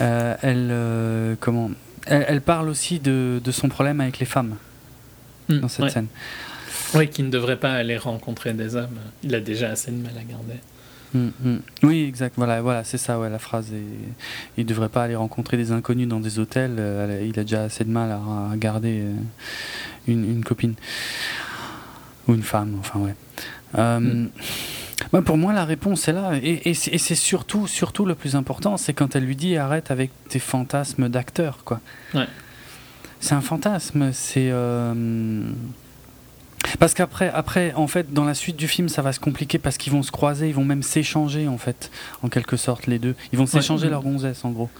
[0.00, 1.70] Euh, elle, euh, comment?
[2.06, 4.56] Elle, elle parle aussi de, de son problème avec les femmes
[5.48, 5.90] Mm, dans cette ouais.
[5.90, 6.06] scène.
[6.94, 8.98] Oui, qui ne devrait pas aller rencontrer des hommes.
[9.22, 10.60] Il a déjà assez de mal à garder.
[11.14, 11.58] Mm, mm.
[11.84, 12.34] Oui, exact.
[12.36, 13.18] Voilà, voilà, c'est ça.
[13.20, 13.72] Ouais, la phrase.
[13.72, 13.82] Est...
[14.56, 16.76] Il devrait pas aller rencontrer des inconnus dans des hôtels.
[16.78, 18.16] euh, il a déjà assez de mal à,
[18.52, 19.14] à garder euh,
[20.06, 20.74] une, une copine
[22.28, 22.76] ou une femme.
[22.80, 23.14] Enfin, ouais.
[23.78, 24.28] Euh, Mm.
[25.12, 28.76] bah, pour moi, la réponse est là, et, et c'est surtout, surtout le plus important,
[28.76, 31.80] c'est quand elle lui dit arrête avec tes fantasmes d'acteur, quoi.
[32.14, 32.26] Ouais.
[33.20, 34.50] C'est un fantasme, c'est.
[36.78, 39.76] Parce qu'après, après, en fait, dans la suite du film, ça va se compliquer parce
[39.76, 41.90] qu'ils vont se croiser, ils vont même s'échanger, en fait,
[42.22, 43.14] en quelque sorte, les deux.
[43.32, 43.90] Ils vont s'échanger Mhm.
[43.90, 44.70] leurs gonzesses, en gros.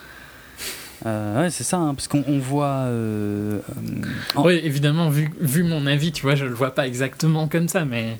[1.04, 2.66] Euh, ouais, c'est ça, hein, parce qu'on on voit.
[2.86, 4.02] euh, euh,
[4.36, 7.68] en- Oui, évidemment, vu, vu mon avis, tu vois, je le vois pas exactement comme
[7.68, 8.18] ça, mais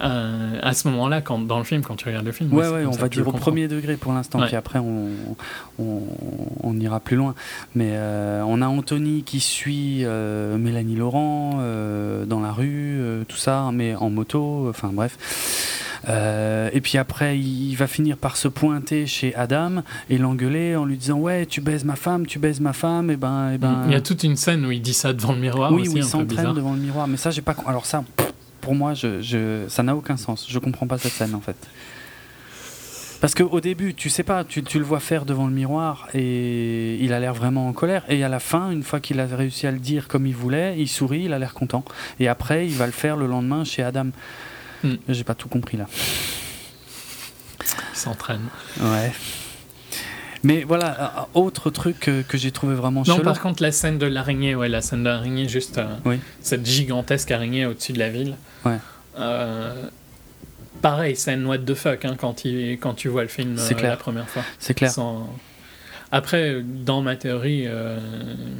[0.00, 2.90] euh, à ce moment-là, quand, dans le film, quand tu regardes le film, Ouais, on
[2.90, 4.46] va dire au premier degré pour l'instant, Ouais.
[4.46, 5.08] puis après on,
[5.78, 6.00] on,
[6.62, 7.34] on ira plus loin.
[7.74, 11.60] Mais euh, on a Anthony qui suit euh, Mélanie Laurent
[12.26, 15.18] dans la rue, tout ça, mais en moto, enfin bref.
[16.08, 20.84] Euh, et puis après, il va finir par se pointer chez Adam et l'engueuler en
[20.84, 23.82] lui disant ouais, tu baises ma femme, tu baises ma femme, et ben, et ben.
[23.86, 25.90] Il y a toute une scène où il dit ça devant le miroir oui, aussi,
[25.90, 27.54] oui, il s'entraîne devant le miroir, mais ça j'ai pas.
[27.66, 28.31] Alors ça, pff,
[28.62, 30.46] pour moi, je, je, ça n'a aucun sens.
[30.48, 31.56] Je comprends pas cette scène en fait.
[33.20, 36.96] Parce qu'au début, tu sais pas, tu, tu le vois faire devant le miroir et
[37.00, 38.02] il a l'air vraiment en colère.
[38.08, 40.74] Et à la fin, une fois qu'il a réussi à le dire comme il voulait,
[40.78, 41.84] il sourit, il a l'air content.
[42.18, 44.06] Et après, il va le faire le lendemain chez Adam.
[44.82, 44.94] Hmm.
[45.08, 45.86] J'ai pas tout compris là.
[47.60, 48.48] Il s'entraîne.
[48.80, 49.12] Ouais.
[50.42, 53.22] Mais voilà, euh, autre truc que, que j'ai trouvé vraiment Non, chelou.
[53.22, 56.18] par contre, la scène de l'araignée, ouais, la scène de l'araignée, juste euh, Oui.
[56.40, 58.34] cette gigantesque araignée au-dessus de la ville.
[58.64, 58.78] Ouais.
[59.18, 59.74] Euh,
[60.80, 63.78] pareil, scène what the fuck hein, quand, il, quand tu vois le film C'est euh,
[63.78, 63.90] clair.
[63.90, 64.42] la première fois.
[64.58, 64.90] C'est clair.
[64.90, 65.28] Sans-
[66.10, 67.98] Après, dans ma théorie, euh,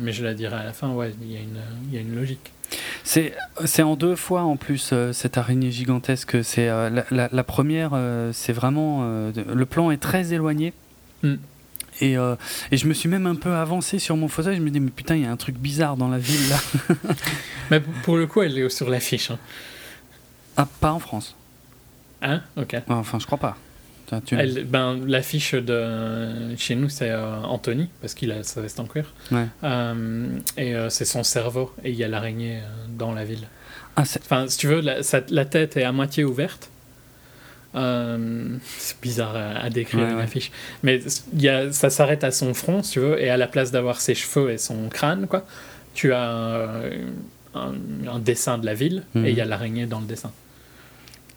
[0.01, 2.01] mais je la dirai à la fin, ouais, il y, a une- il y a
[2.01, 2.53] une logique.
[3.05, 3.35] C'est,
[3.67, 6.43] c'est en deux fois en plus euh, cette araignée gigantesque.
[6.43, 7.93] C'est euh, la, la- la première,
[8.33, 10.73] c'est vraiment le plan est très éloigné.
[11.23, 11.35] Mm.
[12.01, 12.37] Et, euh,
[12.71, 14.57] et je me suis même un peu avancé sur mon fauteuil.
[14.57, 16.57] Je me dis mais putain il y a un truc bizarre dans la ville là.
[17.71, 19.31] Mais pour- pour le coup, elle est sur l'affiche.
[19.31, 19.39] Hein,
[20.57, 21.35] ah pas en France.
[22.23, 22.41] Hein?
[22.57, 22.77] Ok.
[22.89, 23.57] Enfin je crois pas.
[24.07, 28.61] Tiens, tu- Elle, ben, l'affiche de chez nous, c'est euh, Anthony, parce qu'il a sa
[28.61, 29.13] veste en cuir.
[29.31, 29.47] Ouais.
[29.65, 30.27] Euh,
[30.57, 32.61] et euh, c'est son cerveau, et il y a l'araignée
[32.99, 33.47] dans la ville.
[33.97, 36.69] Ah, c'est- Enfin, si tu veux, la, sa- la tête est à moitié ouverte.
[37.75, 40.23] C'est bizarre à, à décrire Ouais, une ouais.
[40.25, 40.51] affiche.
[40.83, 41.01] Mais
[41.35, 44.01] y a, ça s'arrête à son front, si tu veux, et à la place d'avoir
[44.01, 45.47] ses cheveux et son crâne, quoi,
[45.95, 46.69] tu as
[47.55, 47.73] un,
[48.11, 49.25] un dessin de la ville, Mhm.
[49.27, 50.31] et il y a l'araignée dans le dessin.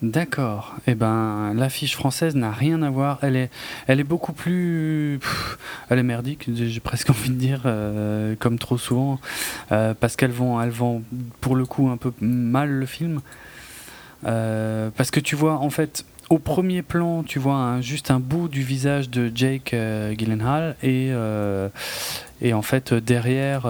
[0.01, 0.76] D'accord.
[0.88, 3.18] Eh ben, l'affiche française n'a rien à voir.
[3.22, 3.49] Elle est,
[3.88, 5.57] elle est beaucoup plus, pff,
[5.89, 6.49] elle est merdique.
[6.53, 9.20] J'ai presque envie de dire, euh, comme trop souvent,
[9.72, 11.01] euh, parce qu'elles vont, elles vont
[11.39, 13.22] pour le coup un peu mal le film.
[14.26, 18.47] Euh, parce que tu vois, en fait, au premier plan, tu vois juste un bout
[18.49, 21.11] du visage de Jake euh, Gyllenhaal et,
[22.41, 23.66] et en fait derrière.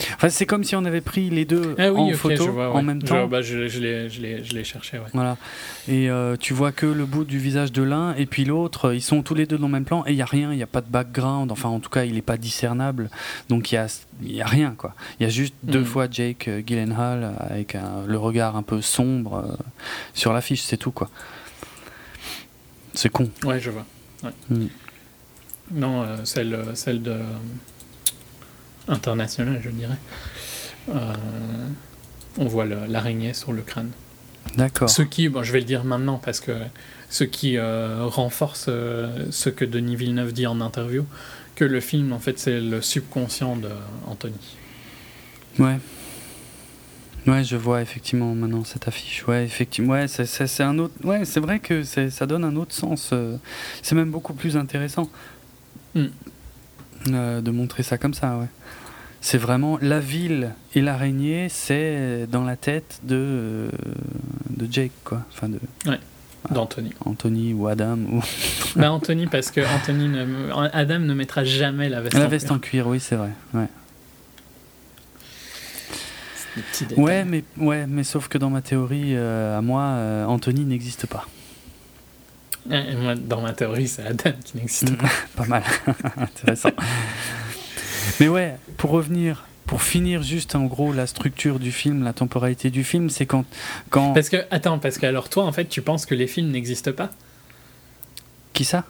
[0.00, 2.50] Euh, Enfin, c'est comme si on avait pris les deux Ah oui, en photo je
[2.50, 2.76] vois, ouais.
[2.76, 3.26] en même temps.
[3.28, 5.04] bah, je, je l'ai- je je l'ai cherché, ouais.
[5.12, 5.36] Voilà.
[5.88, 9.02] Et euh, tu vois que le bout du visage de l'un et puis l'autre, ils
[9.02, 10.62] sont tous les deux dans le même plan et il y a rien, il n'y
[10.62, 11.52] a pas de background.
[11.52, 13.08] Enfin, en tout cas, il n'est pas discernable.
[13.48, 13.86] Donc il y a,
[14.22, 14.94] y a rien quoi.
[15.20, 15.84] Il y a juste deux Mm.
[15.84, 19.62] fois Jake euh, Gyllenhaal avec un- le regard un peu sombre euh,
[20.12, 21.08] sur l'affiche, c'est tout quoi.
[22.94, 23.30] C'est con.
[23.44, 23.84] Ouais, je vois.
[24.22, 24.30] Ouais.
[24.50, 24.66] Mm.
[25.72, 27.16] Non, euh, celle, celle de.
[28.88, 29.98] Internationale, je dirais.
[30.88, 31.14] Euh,
[32.38, 33.90] on voit l'araignée sur le crâne.
[34.56, 34.90] D'accord.
[34.90, 36.52] Ce qui, bon, je vais le dire maintenant parce que
[37.08, 41.06] ce qui euh, renforce euh, ce que Denis Villeneuve dit en interview,
[41.54, 43.70] que le film, en fait, c'est le subconscient de
[44.06, 44.56] Anthony.
[45.58, 45.78] Ouais.
[47.26, 49.26] Ouais, je vois effectivement maintenant cette affiche.
[49.26, 49.94] Ouais, effectivement.
[49.94, 50.92] Ouais, c'est, un autre.
[51.04, 53.14] Ouais, c'est vrai que ça donne un autre sens.
[53.82, 55.08] C'est même beaucoup plus intéressant
[55.94, 56.06] Mm.
[57.08, 58.36] Euh, de montrer ça comme ça.
[58.36, 58.46] Ouais.
[59.20, 63.68] C'est vraiment la ville et l'araignée, c'est dans la tête de euh,
[64.50, 65.22] de Jake quoi.
[65.32, 65.58] Enfin de
[66.50, 66.92] d'Anthony.
[67.06, 68.22] Anthony ou Adam ou
[68.76, 72.46] bah, Anthony, parce que Anthony ne- Adam ne mettra jamais la veste la en veste
[72.48, 72.56] cuir.
[72.56, 72.86] en cuir.
[72.88, 73.30] Oui, c'est vrai.
[73.54, 73.66] Ouais.
[76.56, 77.00] Des petits.
[77.00, 81.06] Ouais, mais ouais, mais sauf que dans ma théorie, euh, à moi, euh, Anthony n'existe
[81.06, 81.26] pas.
[82.66, 85.08] Dans ma théorie, c'est Adam qui n'existe pas.
[85.36, 85.62] Pas mal.
[86.16, 86.70] Intéressant.
[88.20, 92.70] Mais ouais, pour revenir, pour finir juste en gros la structure du film, la temporalité
[92.70, 93.44] du film, c'est quand.
[93.90, 94.14] quand...
[94.14, 96.92] Parce que, attends, parce que alors toi, en fait, tu penses que les films n'existent
[96.92, 97.10] pas?
[98.52, 98.84] Qui ça?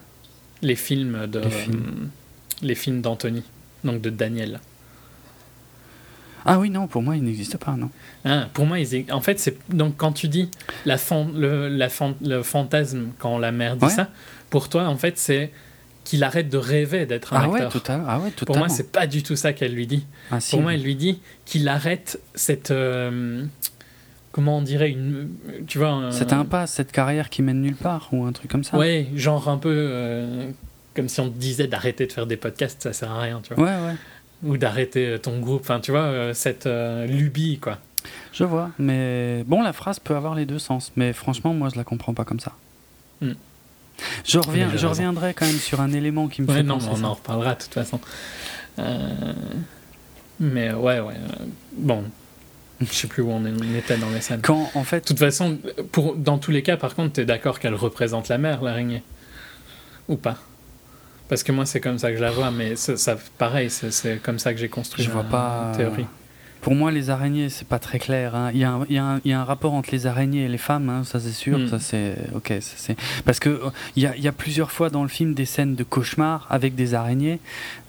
[0.62, 1.40] Les films de.
[1.40, 2.10] Les films.
[2.62, 3.42] les films d'Anthony,
[3.82, 4.60] donc de Daniel.
[6.46, 7.90] Ah oui, non, pour moi, il n'existe pas, non.
[8.24, 10.50] Ah, pour moi, ils, en fait, c'est donc quand tu dis
[10.84, 13.90] la fan- le, la fan- le fantasme quand la mère dit Ouais.
[13.90, 14.08] ça,
[14.50, 15.50] pour toi, en fait, c'est
[16.04, 17.72] qu'il arrête de rêver d'être un Ah ouais, acteur.
[17.72, 20.04] total, ah ouais, pour moi, c'est pas du tout ça qu'elle lui dit.
[20.30, 22.70] Ah, si, Pour moi, elle lui dit qu'il arrête cette.
[22.70, 23.42] euh,
[24.32, 25.30] comment on dirait une.
[25.66, 28.64] Tu vois un- Cette impasse, cette carrière qui mène nulle part, ou un truc comme
[28.64, 28.76] ça.
[28.76, 29.72] Ouais, genre un peu.
[29.74, 30.50] euh,
[30.94, 33.52] comme si on te disait d'arrêter de faire des podcasts, ça sert à rien, tu
[33.54, 33.64] vois.
[33.64, 33.94] Ouais, ouais,
[34.42, 37.78] Ou d'arrêter euh, ton groupe, enfin, tu vois, euh, cette euh, lubie, quoi.
[38.32, 38.70] je vois.
[38.78, 40.92] Mais bon, la phrase peut avoir les deux sens.
[40.96, 42.52] Mais franchement, moi, je la comprends pas comme ça.
[43.20, 43.32] Hmm.
[44.24, 46.88] Je, reviens, je reviendrai quand même sur un élément qui me Ouais, fait non, penser
[46.90, 47.06] on ça.
[47.06, 48.00] en reparlera de toute façon.
[48.80, 49.32] Euh,
[50.40, 51.14] Mais ouais, ouais.
[51.76, 52.02] Bon,
[52.80, 54.40] je sais plus où on est- on était dans les scènes.
[54.40, 55.58] De Quand, en fait, toute façon,
[55.92, 59.04] pour, dans tous les cas, par contre, t'es d'accord qu'elle représente la mère, l'araignée
[60.08, 60.36] Ou pas
[61.28, 64.22] Parce que moi, c'est comme ça que je la vois, mais ça, ça- pareil, c'est-
[64.22, 65.72] comme ça que j'ai construit Je ma vois pas.
[65.76, 66.06] théorie.
[66.60, 68.34] Pour moi, les araignées, c'est pas très clair.
[68.34, 68.50] hein.
[68.54, 70.06] Il, y a un, il y a un- il y a un rapport entre les
[70.06, 71.58] araignées et les femmes, hein, ça c'est sûr.
[71.58, 71.68] Mm.
[71.68, 72.54] Ça c'est ok.
[72.62, 72.96] ça, c'est
[73.26, 75.44] parce que euh, il y, a, il y a plusieurs fois dans le film des
[75.44, 77.38] scènes de cauchemar avec des araignées,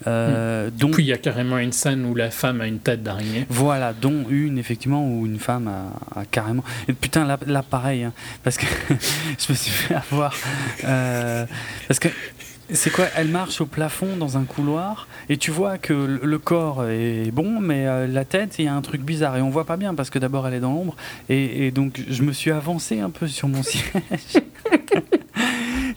[0.07, 3.01] euh, dont Puis il y a carrément une scène où la femme a une tête
[3.01, 3.45] d'araignée.
[3.49, 6.65] voilà, dont une effectivement où une femme a, a carrément.
[6.89, 8.11] Et putain, là, là pareil, hein,
[8.43, 10.33] parce que je me suis fait avoir.
[10.83, 11.45] euh,
[11.87, 12.09] parce que
[12.71, 16.85] c'est quoi Elle marche au plafond dans un couloir et tu vois que le- corps
[16.85, 19.65] est bon, mais euh, la tête, il y a un truc bizarre et on voit
[19.65, 20.95] pas bien parce que d'abord elle est dans l'ombre
[21.29, 23.91] et, et donc je me suis avancé un peu sur mon siège.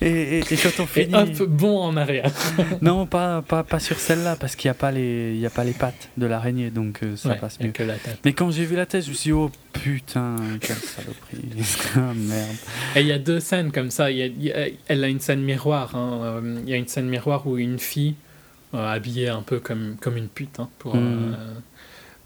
[0.01, 2.31] Et, et- et quand on Et finit, hop, bon en arrière.
[2.83, 5.65] non pas, pas pas sur celle-là parce qu'il y a pas les y a pas
[5.65, 7.73] les pattes de l'araignée donc euh, ça Ouais, passe mieux.
[7.73, 8.19] que la tête.
[8.25, 11.49] Mais quand j'ai vu la tête, je me suis dit, oh putain, quelle saloperie.
[11.97, 12.57] ah merde.
[12.97, 14.11] Et il y a deux scènes comme ça.
[14.11, 15.95] Y a- y a- elle a une scène miroir.
[15.95, 16.43] hein.
[16.65, 18.15] Il y a une scène miroir où une fille,
[18.75, 21.35] euh, habillée un peu comme, comme une pute, hein, pour, Mm.
[21.35, 21.35] euh,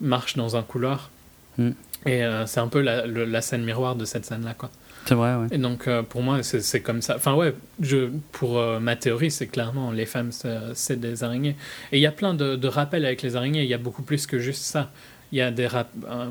[0.00, 1.10] marche dans un couloir.
[1.58, 1.70] Mm.
[2.06, 4.54] Et c'est un peu la, le- la scène miroir de cette scène-là.
[4.54, 4.70] quoi.
[5.06, 5.46] C'est vrai, ouais.
[5.50, 7.16] Et donc, euh, pour moi, c'est comme ça.
[7.16, 10.30] Enfin, ouais, je, pour euh, ma théorie, c'est clairement les femmes,
[10.74, 11.56] c'est des araignées.
[11.90, 13.62] Et il y a plein de, de rappels avec les araignées.
[13.62, 14.90] Il y a beaucoup plus que juste ça.
[15.32, 16.30] Il y a des, rap- euh,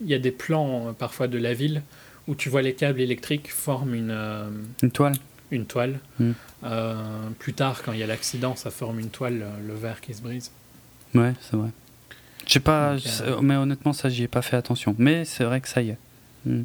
[0.00, 1.82] il y a des plans, parfois, de la ville
[2.28, 4.16] où tu vois les câbles électriques forment une,
[4.82, 5.14] Une toile.
[5.52, 5.98] une toile.
[6.18, 6.32] Mm.
[7.38, 10.12] Plus tard, quand il y a l'accident, ça forme une toile, le, le verre qui
[10.14, 10.50] se brise.
[11.14, 11.68] Ouais, c'est vrai.
[12.46, 14.94] Je sais pas, Donc, mais honnêtement, ça, j'y ai pas fait attention.
[14.98, 15.98] Mais c'est vrai que ça y est.
[16.46, 16.62] Hmm.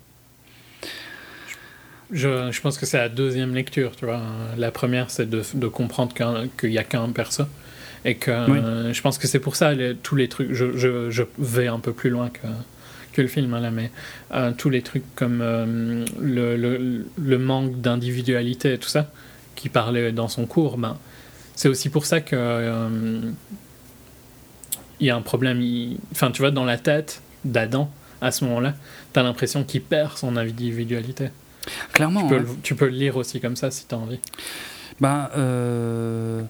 [2.12, 4.22] Je, je pense que c'est la deuxième lecture, tu vois.
[4.58, 6.14] La première, c'est de, de comprendre
[6.60, 7.44] qu'il n'y a qu'un perso.
[8.04, 8.58] Et que Oui.
[8.62, 10.52] euh, je pense que c'est pour ça, les- tous les trucs.
[10.54, 12.48] Je, je, je vais un peu plus loin que,
[13.14, 13.92] que le film, hein, là, mais
[14.34, 19.12] euh, tous les trucs comme euh, le, le, le manque d'individualité et tout ça,
[19.56, 20.98] qui parlait dans son cours, ben,
[21.56, 23.22] c'est aussi pour ça que.
[25.00, 25.62] il y a un problème.
[25.62, 27.90] il- Enfin, tu vois, dans la tête d'Adam,
[28.20, 28.74] à ce moment-là,
[29.14, 31.30] t'as l'impression qu'il perd son individualité.
[31.94, 32.22] Clairement.
[32.24, 32.42] Tu peux, ouais.
[32.42, 34.20] le, tu peux le lire aussi comme ça si tu as envie.
[35.00, 36.42] Ben, euh,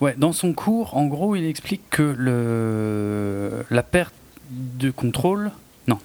[0.00, 4.14] ouais, dans son cours, en gros, il explique que le, la perte
[4.50, 5.50] de contrôle.
[5.88, 5.98] Non,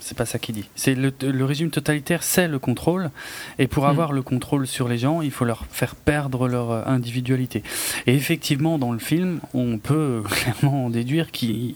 [0.00, 0.68] c'est pas ça qu'il dit.
[0.76, 3.10] C'est le, le régime totalitaire, c'est le contrôle.
[3.58, 3.90] Et pour Mm.
[3.90, 7.62] avoir le contrôle sur les gens, il faut leur faire perdre leur euh, individualité.
[8.06, 11.74] Et effectivement, dans le film, on peut clairement en déduire qu'il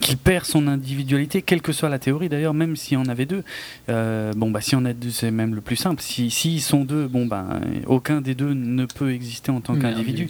[0.00, 3.26] qu'il perd son individualité, quelle que soit la théorie d'ailleurs, même s'il y en avait
[3.26, 3.44] deux.
[3.88, 6.02] Euh, bon, bah, si on a deux, c'est même le plus simple.
[6.02, 10.28] Si s'ils sont deux, bon, ben, aucun des deux ne peut exister en tant qu'individu.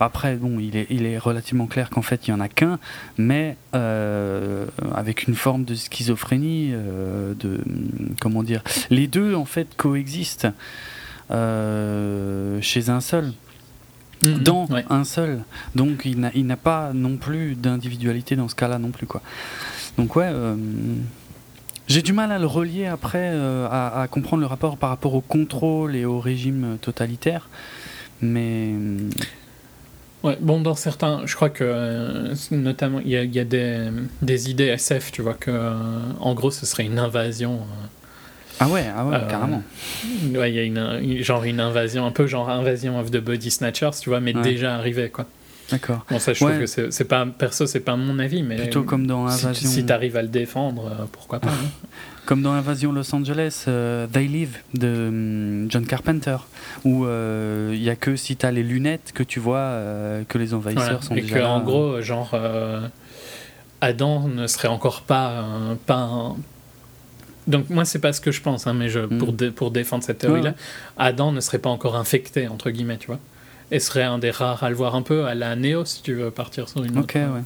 [0.00, 2.78] Après, bon, il est, il est relativement clair qu'en fait, il y en a qu'un,
[3.18, 7.60] mais euh, avec une forme de schizophrénie, euh, de
[8.20, 10.48] comment dire, les deux en fait coexistent
[11.28, 13.32] chez un seul,
[14.34, 14.42] Mhm.
[14.42, 14.84] dans Ouais.
[14.90, 15.40] un seul.
[15.74, 19.22] Donc, il n'a, pas non plus d'individualité dans ce cas-là non plus, quoi.
[19.98, 20.28] Donc ouais.
[20.30, 20.54] euh,
[21.88, 25.14] j'ai du mal à le relier après, euh, à, à comprendre le rapport par rapport
[25.14, 27.48] au contrôle et au régime totalitaire.
[28.20, 28.72] Mais
[30.22, 33.44] Ouais, bon, dans certains, je crois que euh, notamment, il y a, il y a
[33.44, 33.90] des,
[34.22, 35.72] des idées SF, tu vois, que euh,
[36.18, 37.60] en gros, ce serait une invasion.
[38.60, 39.62] Ah ouais, ah ouais, Euh, carrément.
[40.34, 43.50] ouais, il y a une, genre une invasion, un peu genre invasion of the body
[43.50, 44.42] snatchers, tu vois, mais Ouais.
[44.42, 45.26] déjà arrivé, quoi.
[45.70, 46.06] D'accord.
[46.08, 49.06] Bon, ça, je trouve que c'est pas, perso, c'est pas mon avis, mais Plutôt comme
[49.06, 51.48] dans si, Invasion, si t'arrives à le défendre, euh, pourquoi pas.
[51.48, 51.88] hein.
[52.24, 56.36] comme dans Invasion Los Angeles, euh, They Live de hum, John Carpenter,
[56.84, 57.04] où
[57.72, 59.80] il y a que si t'as les lunettes que tu vois
[60.28, 61.48] que les envahisseurs sont Et déjà que, là.
[61.50, 62.36] en gros, genre,
[63.80, 66.36] Adam ne serait encore pas, un- pas un-
[67.46, 69.18] Donc, moi, c'est pas ce que je pense, hein, mais je, Mm.
[69.18, 70.56] pour, dé- pour défendre cette théorie-là, Ouais,
[70.98, 73.20] Adam ne serait pas encore infecté, entre guillemets, tu vois.
[73.70, 76.14] Et serait un des rares à le voir un peu à la Néo, si tu
[76.14, 77.34] veux partir sur une Ok, autre.
[77.34, 77.42] ouais.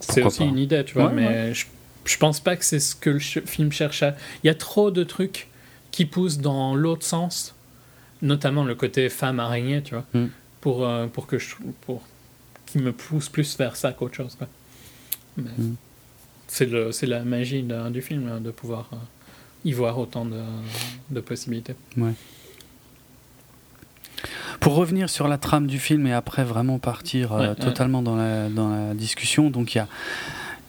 [0.00, 0.44] C'est aussi pas.
[0.44, 1.66] une idée, tu vois, Ouais, mais Je,
[2.04, 4.14] je pense pas que c'est ce que le film cherche à.
[4.42, 5.48] Il y a trop de trucs
[5.90, 7.54] qui poussent dans l'autre sens,
[8.22, 10.26] notamment le côté femme araignée, tu vois, Mm.
[10.60, 11.54] pour, euh, pour que je.
[11.82, 12.02] pour
[12.66, 14.48] qui me pousse plus vers ça qu'autre chose, quoi.
[15.36, 15.74] Mais Mm.
[16.54, 18.96] C'est le- c'est la magie de- du film, hein, de pouvoir euh,
[19.64, 20.40] y voir autant de,
[21.10, 21.74] de possibilités.
[24.60, 27.54] Pour revenir sur la trame du film et après vraiment partir euh, Ouais, ouais.
[27.56, 29.88] totalement dans la, dans la discussion, donc il y a,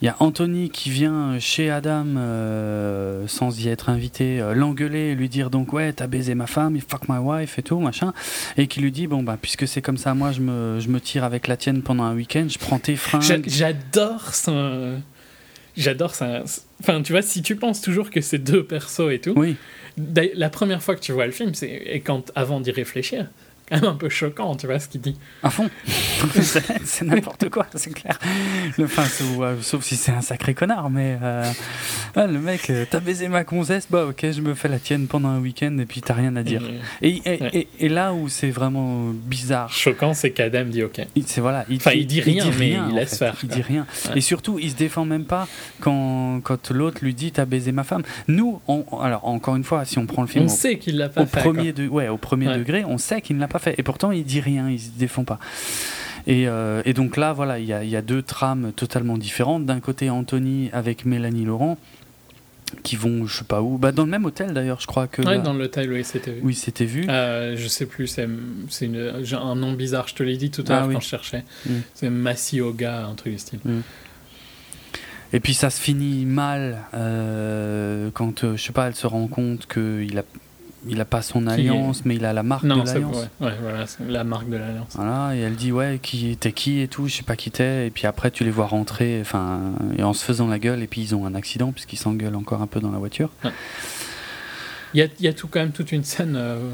[0.01, 5.15] il y a Anthony qui vient chez Adam euh, sans y être invité, euh, l'engueuler,
[5.15, 8.11] lui dire donc ouais t'as baisé ma femme, fuck my wife et tout machin,
[8.57, 10.99] et qui lui dit bon bah puisque c'est comme ça, moi je me, je me
[10.99, 13.43] tire avec la tienne pendant un week-end, je prends tes fringues.
[13.47, 14.51] J'adore ça.
[15.78, 16.43] J'adore ça.
[16.82, 19.55] Enfin, tu vois, si tu penses toujours que c'est deux persos et tout, Oui,
[20.36, 23.28] La première fois que tu vois le film, c'est et quand avant d'y réfléchir,
[23.70, 25.18] quand même un peu choquant, tu vois ce qu'il dit.
[25.43, 25.70] à fond.
[26.84, 28.20] c'est n'importe quoi, c'est clair.
[28.78, 29.03] Le, enfin,
[29.61, 31.43] sauf, si c'est un sacré connard, mais euh,
[32.16, 35.30] le mec, euh, t'as baisé ma concesse, bah ok, je me fais la tienne pendant
[35.30, 36.61] un week-end et puis t'as rien à dire.
[37.01, 37.49] Et, Et, et, Ouais.
[37.53, 41.01] et- et là où c'est vraiment bizarre, choquant, c'est qu'Adam dit OK.
[41.16, 43.18] il, voilà, il, Enfin, il dit rien, mais il laisse fait.
[43.18, 43.55] faire, Il quoi.
[43.57, 43.86] dit rien.
[44.09, 44.18] Ouais.
[44.18, 45.47] Et surtout, il se défend même pas
[45.82, 48.03] quand, quand l'autre lui dit t'as baisé ma femme.
[48.28, 50.97] Nous, on- alors encore une fois, si on prend le film On au- sait qu'il
[50.97, 51.39] l'a pas au fait.
[51.41, 52.57] premier, de, ouais, au premier Ouais.
[52.57, 53.76] degré, on sait qu'il ne l'a pas fait.
[53.78, 55.39] Et pourtant, il dit rien, il se défend pas.
[56.28, 59.18] Et, euh, et donc là, voilà, il y a, il y a deux trames totalement
[59.18, 59.66] différentes.
[59.66, 61.78] D'un côté, Anthony avec Mélanie Laurent,
[62.84, 65.22] qui vont, je sais pas où, bah, dans le même hôtel d'ailleurs, je crois que.
[65.22, 66.39] Ouais, là- dans l'hôtel où il s'était vu.
[66.43, 67.06] Oui, c'était vu.
[67.10, 70.80] Euh, je sais plus, c'est un nom bizarre, je te l'ai dit tout à Ah
[70.80, 70.93] l'heure oui.
[70.95, 71.43] quand je cherchais.
[71.68, 71.74] Mm.
[71.93, 73.60] C'est Massioga, un truc du style.
[75.34, 79.28] Et puis ça se finit mal euh, quand, euh, je sais pas, elle se rend
[79.28, 80.24] compte qu'il a,
[80.88, 83.15] il a pas son alliance, mais il a la marque Non, de l'alliance.
[83.39, 84.93] ouais, ouais, voilà, la marque de l'alliance.
[84.95, 87.88] Voilà, et elle dit ouais, qui t'es qui et tout, je sais pas qui t'es,
[87.88, 89.59] et puis après tu les vois rentrer, enfin,
[89.97, 92.61] et en se faisant la gueule, et puis ils ont un accident puisqu'ils s'engueulent encore
[92.61, 93.29] un peu dans la voiture.
[94.93, 96.36] Il y a, y a tout quand même toute une scène.
[96.38, 96.69] euh,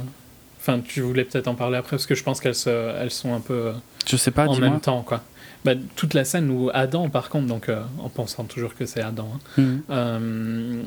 [0.59, 2.53] Enfin, tu voulais peut-être en parler après parce que je pense qu'elles
[2.99, 3.74] elles sont un peu euh,
[4.05, 5.24] Je sais pas, en même temps, quoi.
[5.66, 9.01] Bah, toute la scène où Adam, par contre, donc euh, en pensant toujours que c'est
[9.01, 9.82] Adam, hein, Mhm.
[9.89, 10.83] euh,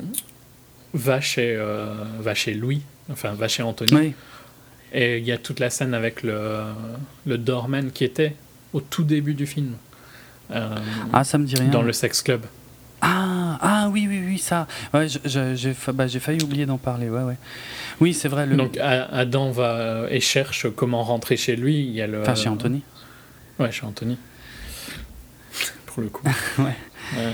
[0.93, 1.57] va chez
[2.21, 2.81] va chez Louis,
[3.11, 4.13] enfin va chez Anthony, Oui,
[4.93, 6.61] et il y a toute la scène avec le
[7.25, 8.35] le doorman qui était
[8.73, 9.75] au tout début du film.
[10.51, 10.75] euh,
[11.13, 11.69] ah ça me dit rien.
[11.69, 12.45] dans le sex club.
[13.01, 14.67] Ah, ah oui, oui, oui, ça.
[14.93, 17.37] Ouais, j'ai bah, j'ai failli oublier d'en parler, ouais, ouais.
[18.01, 18.55] Oui, c'est vrai, le...
[18.55, 21.81] Donc Adam va et cherche comment rentrer chez lui.
[21.81, 22.81] Il y a le enfin chez Anthony.
[23.59, 24.17] Ouais, chez Anthony.
[25.85, 26.23] Pour le coup.
[26.57, 26.75] Ouais.
[27.17, 27.31] Euh,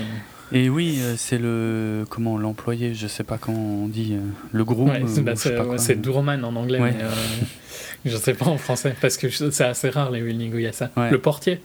[0.52, 4.20] Et oui, euh, c'est le comment l'employé, je sais pas comment on dit, euh,
[4.52, 4.88] le groupe.
[4.88, 6.92] Ouais, c'est bah, c'est- ouais, c'est Doorman en anglais, Ouais.
[6.96, 7.10] mais euh,
[8.04, 10.66] je sais pas en français, parce que c'est assez rare les buildings où il y
[10.66, 10.90] a ça.
[10.96, 11.10] Ouais.
[11.10, 11.60] Le portier.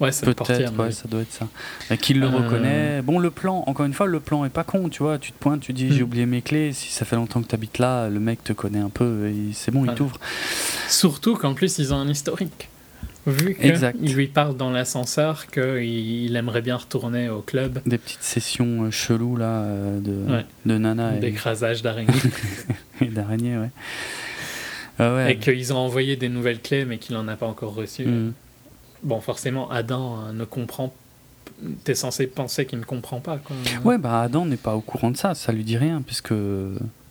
[0.00, 0.64] Ouais, c'est le portier.
[0.76, 1.46] Mais- ça doit être ça.
[1.90, 2.30] Et qu'il le Euh.
[2.30, 3.02] reconnaît.
[3.02, 5.18] Bon, le plan, encore une fois, le plan est pas con, tu vois.
[5.18, 5.92] Tu te pointes, tu dis Mm.
[5.92, 6.72] j'ai oublié mes clés.
[6.72, 9.28] Si ça fait longtemps que tu habites là, le mec te connaît un peu.
[9.28, 10.18] et C'est bon, il t'ouvre.
[10.88, 12.68] Surtout qu'en plus, ils ont un historique.
[13.26, 18.22] Vu qu'il lui parle dans l'ascenseur qu'il il aimerait bien retourner au club Des petites
[18.22, 20.44] sessions euh, cheloues là euh, de, Ouais.
[20.66, 22.12] de Nana et, d'écrasage d'araignées.
[23.00, 23.70] et d'araignée, ouais.
[24.98, 25.32] Ah ouais.
[25.32, 28.06] et qu'ils ont envoyé des nouvelles clés, mais qu'il n'en a pas encore reçues.
[28.06, 28.32] Mm.
[29.04, 30.92] Bon, forcément, Adam euh, ne comprend.
[31.84, 33.38] T'es censé penser qu'il ne comprend pas.
[33.38, 33.54] Quoi.
[33.84, 36.32] Ouais, bah Adam n'est pas au courant de ça, ça lui dit rien, puisque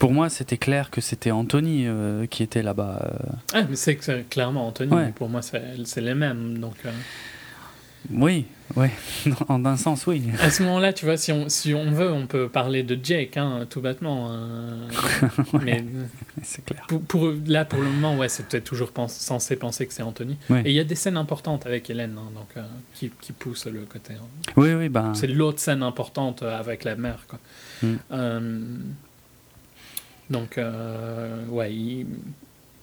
[0.02, 3.00] pour moi c'était clair que c'était Anthony euh, qui était là-bas.
[3.06, 3.30] euh.
[3.54, 4.92] Ah, mais c'est que c'est clairement Anthony.
[4.92, 5.06] Ouais.
[5.06, 6.58] mais Pour moi, c'est c'est les mêmes.
[6.58, 6.92] Donc, euh,
[8.12, 8.46] Oui,
[8.76, 8.90] ouais,
[9.48, 10.24] en un sens, oui.
[10.42, 13.38] à ce moment-là, tu vois, si on, si on veut, on peut parler de Jake,
[13.38, 14.30] hein, tout bêtement.
[14.32, 14.88] euh,
[15.64, 15.86] Mais
[16.42, 16.84] C'est clair.
[16.88, 20.02] pour, pour- là, pour le moment, ouais, c'est peut-être toujours pens- censé penser que c'est
[20.02, 20.36] Anthony.
[20.50, 20.64] Ouais.
[20.66, 22.64] Et il y a des scènes importantes avec Hélène, hein, donc, euh,
[22.96, 24.14] qui, qui poussent le côté.
[24.16, 24.26] hein.
[24.58, 25.12] Oui, oui, bah.
[25.14, 27.26] C'est l'autre scène importante euh, avec la mère.
[27.28, 27.40] Quoi.
[27.84, 27.96] Mm.
[28.14, 28.60] Euh,
[30.32, 32.08] donc, euh, ouais, il,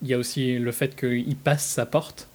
[0.01, 2.27] il y a aussi le fait qu'il passe sa porte,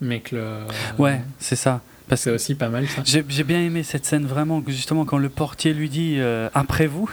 [0.00, 0.58] mais que le.
[0.98, 1.80] Ouais, c'est ça.
[2.08, 3.02] Parce C'est aussi pas mal ça.
[3.04, 7.10] j'ai bien aimé cette scène vraiment, justement quand le portier lui dit euh, après vous,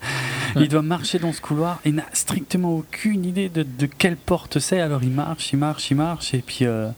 [0.56, 4.58] il doit marcher dans ce couloir et n'a strictement aucune idée de, de quelle porte
[4.58, 4.80] c'est.
[4.80, 6.60] Alors il marche, il marche, il marche et puis.
[6.62, 6.88] euh,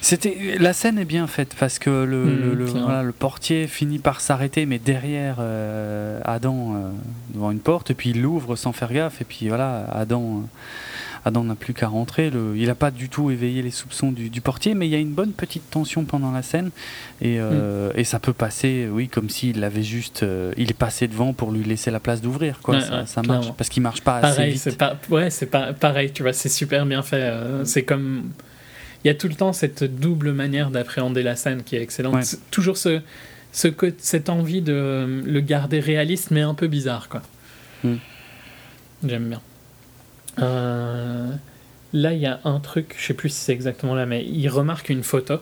[0.00, 4.66] c'était la scène est bien faite parce que le, voilà, le portier finit par s'arrêter
[4.66, 6.90] mais derrière euh, Adam euh,
[7.34, 10.46] devant une porte et puis il l'ouvre sans faire gaffe et puis voilà Adam euh,
[11.24, 12.30] Adam n'a plus qu'à rentrer.
[12.30, 14.94] Le- il n'a pas du tout éveillé les soupçons du, du portier, mais il y
[14.94, 16.70] a une bonne petite tension pendant la scène.
[17.20, 20.22] Et, euh, et ça peut passer, oui, comme s'il avait juste.
[20.22, 22.60] euh, il est passé devant pour lui laisser la place d'ouvrir.
[22.62, 22.76] Quoi.
[22.76, 23.52] Ouais, ça, ouais, ça marche.
[23.58, 24.62] Parce qu'il marche pas assez Pareil, vite.
[24.62, 27.16] c'est pas, ouais, c'est pas pareil, tu vois, c'est super bien fait.
[27.20, 28.30] euh, c'est comme.
[29.04, 32.14] Il y a tout le temps cette double manière d'appréhender la scène qui est excellente.
[32.14, 32.38] Ouais.
[32.50, 33.00] Toujours ce,
[33.52, 37.22] cette envie de euh, le garder réaliste, mais un peu bizarre, quoi.
[37.84, 37.94] Mm.
[39.06, 39.40] J'aime bien.
[40.40, 41.30] Euh,
[41.92, 44.48] là, il y a un truc, je sais plus si c'est exactement là, mais il
[44.48, 45.34] remarque une photo.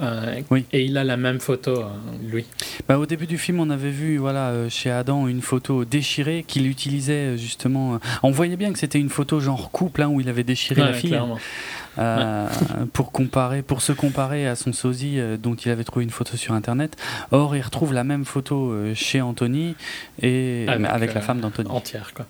[0.00, 0.64] euh, Oui.
[0.72, 1.88] Et il a la même photo, euh,
[2.28, 2.46] lui.
[2.88, 6.44] Bah, au début du film, on avait vu voilà, euh, chez Adam une photo déchirée
[6.46, 7.98] qu'il utilisait justement.
[8.22, 10.92] on voyait bien que c'était une photo genre couple hein, où il avait déchiré la
[10.92, 11.18] fille.
[11.98, 12.48] Euh,
[12.92, 16.36] pour comparer, pour se comparer à son sosie euh, dont il avait trouvé une photo
[16.36, 16.96] sur internet.
[17.32, 19.74] Or, il retrouve la même photo euh, chez Anthony
[20.22, 21.68] et Avec, mais avec, la femme d'Anthony.
[21.70, 22.26] Entière, quoi.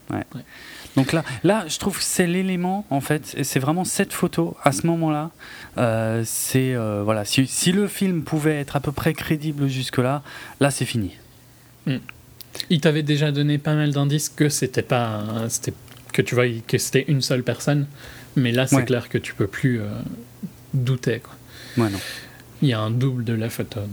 [0.96, 3.34] Donc là, là, je trouve que c'est l'élément en fait.
[3.36, 5.30] et C'est vraiment cette photo à ce moment-là.
[6.24, 6.74] c'est
[7.04, 7.24] voilà.
[7.24, 10.22] Si, si le film pouvait être à peu près crédible jusque-là,
[10.58, 11.16] là, c'est fini.
[12.70, 15.72] Il t'avait déjà donné pas mal d'indices que c'était pas, c'était
[16.12, 17.86] que tu vois que c'était une seule personne,
[18.36, 18.84] mais là c'est Ouais.
[18.84, 19.86] clair que tu peux plus euh,
[20.74, 21.20] douter.
[21.20, 21.84] Quoi.
[21.84, 21.98] Ouais, non.
[22.62, 23.90] Il y a un double de la photo, donc.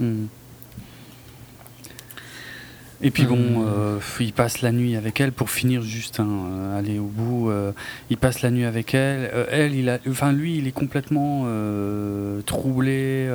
[0.00, 0.26] euh, Hmm.
[3.02, 6.78] Et puis bon, euh, il passe la nuit avec elle pour finir juste, hein, euh,
[6.78, 7.48] aller au bout.
[7.48, 7.72] euh,
[8.10, 9.30] il passe la nuit avec elle.
[9.50, 11.46] Elle, il a, enfin lui, il est complètement
[12.44, 13.26] troublé.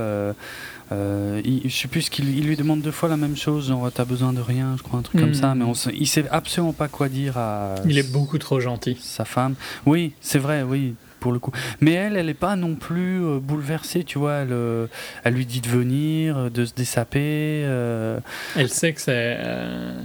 [0.91, 3.69] Euh, il, je sais plus ce qu'il il lui demande deux fois la même chose,
[3.69, 5.33] genre t'as besoin de rien, je crois un truc comme Hmm.
[5.33, 5.55] ça.
[5.55, 8.97] Mais on il sait absolument pas quoi dire à il est beaucoup trop gentil.
[9.01, 9.55] sa femme.
[9.85, 11.51] Oui, c'est vrai, oui, pour le coup.
[11.81, 14.33] Mais elle, elle n'est pas non plus euh, bouleversée, tu vois.
[14.35, 14.85] Elle, euh,
[15.23, 17.63] elle lui dit de venir, euh, de se dessaper.
[17.65, 18.19] euh,
[18.55, 19.37] Elle sait que c'est.
[19.39, 20.01] euh,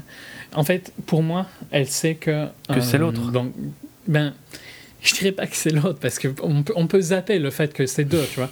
[0.54, 2.46] En fait, pour moi, elle sait que.
[2.72, 3.30] Que c'est l'autre.
[3.32, 3.52] Donc,
[4.08, 4.32] ben,
[5.02, 7.72] je dirais pas que c'est l'autre parce que on peut, on peut zapper le fait
[7.74, 8.50] que c'est deux, tu vois.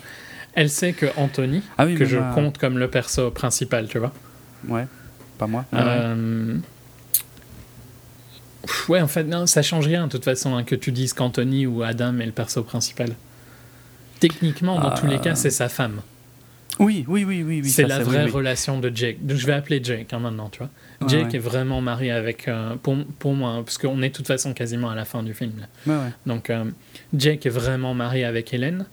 [0.60, 3.98] Elle sait que Anthony, Ah oui, que je moi- compte comme le perso principal, tu
[3.98, 4.12] vois.
[4.66, 4.86] Ouais,
[5.39, 5.64] pas moi.
[5.72, 6.56] Euh,
[8.89, 11.66] Ouais, en fait, non, ça change rien de toute façon hein, que tu dises qu'Anthony
[11.66, 13.10] ou Adam est le perso principal.
[14.20, 16.01] Techniquement, dans tous les cas, c'est sa femme.
[16.80, 17.60] Oui, oui, oui, oui.
[17.62, 18.30] oui c'est la vraie oui.
[18.30, 19.24] relation de Jake.
[19.24, 20.70] Donc, je vais appeler Jake hein, maintenant, tu vois.
[21.01, 21.36] Ouais, Jake ouais.
[21.36, 22.47] est vraiment marié avec.
[22.48, 25.22] euh, pour, pour moi, hein, parce qu'on est de toute façon quasiment à la fin
[25.22, 25.52] du film.
[25.60, 25.66] là.
[25.93, 26.10] Ouais, ouais.
[26.26, 26.64] Donc, euh,
[27.16, 28.86] Jake est vraiment marié avec Hélène.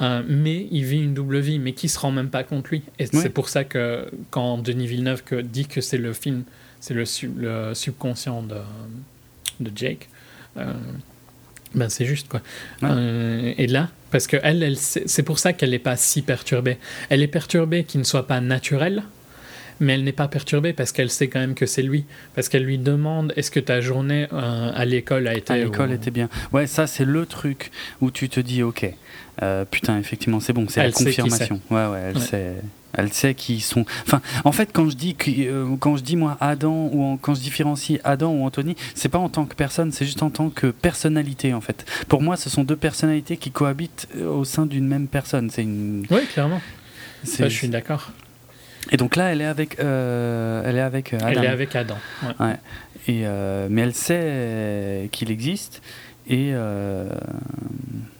[0.00, 2.82] Euh, mais il vit une double vie, mais qui se rend même pas compte lui.
[2.98, 3.08] Et Ouais.
[3.22, 6.44] c'est pour ça que quand Denis Villeneuve que, dit que c'est le film,
[6.80, 8.56] c'est le, sub- le subconscient de,
[9.60, 10.08] de Jake,
[10.56, 10.72] euh,
[11.74, 12.40] ben c'est juste quoi.
[12.82, 12.88] Ouais.
[12.92, 16.78] Euh, et là, parce que elle, c'est pour ça qu'elle n'est pas si perturbée.
[17.08, 19.02] Elle est perturbée qu'il ne soit pas naturel,
[19.80, 22.04] mais elle n'est pas perturbée parce qu'elle sait quand même que c'est lui.
[22.36, 25.52] Parce qu'elle lui demande est-ce que ta journée euh, à l'école a été.
[25.52, 26.28] À l'école ou- était bien.
[26.52, 28.86] Ouais, ça c'est le truc où tu te dis ok,
[29.42, 31.60] euh, putain effectivement c'est bon, c'est la sait confirmation.
[31.70, 32.22] Ouais ouais, elle Ouais.
[32.22, 32.54] sait.
[32.96, 33.84] Elle sait qui sont.
[34.06, 37.16] Enfin, en fait, quand je dis que, euh, quand je dis moi Adam ou en-
[37.16, 40.30] quand je différencie Adam ou Anthony, c'est pas en tant que personne, c'est juste en
[40.30, 41.84] tant que personnalité en fait.
[42.06, 45.50] Pour moi, ce sont deux personnalités qui cohabitent euh, au sein d'une même personne.
[45.50, 46.06] C'est une.
[46.08, 46.60] Oui, clairement.
[47.24, 48.12] Ça, je suis d'accord.
[48.92, 51.26] Et donc là, elle est avec, euh, elle est avec Adam.
[51.30, 51.96] Elle est avec Adam.
[52.38, 52.54] ouais.
[53.08, 55.82] Et, euh, mais elle sait qu'il existe.
[56.28, 56.52] Et,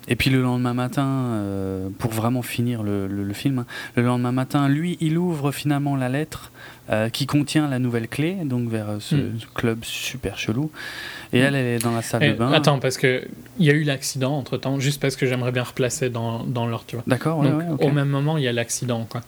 [0.08, 3.66] et puis le lendemain matin, euh, pour vraiment finir le, le- le film, hein,
[3.96, 6.50] le lendemain matin, lui, il ouvre finalement la lettre
[6.90, 9.38] euh, qui contient la nouvelle clé, donc vers euh, ce Mm.
[9.54, 10.70] club super chelou.
[11.32, 12.52] Et elle, elle est dans la salle Et de bain.
[12.52, 13.24] attends, parce que
[13.58, 16.68] il y a eu l'accident entre temps, juste parce que j'aimerais bien replacer dans, dans
[16.86, 17.04] tu vois.
[17.06, 17.50] D'accord, ouais,
[17.80, 19.22] au même moment, il y a l'accident, quoi.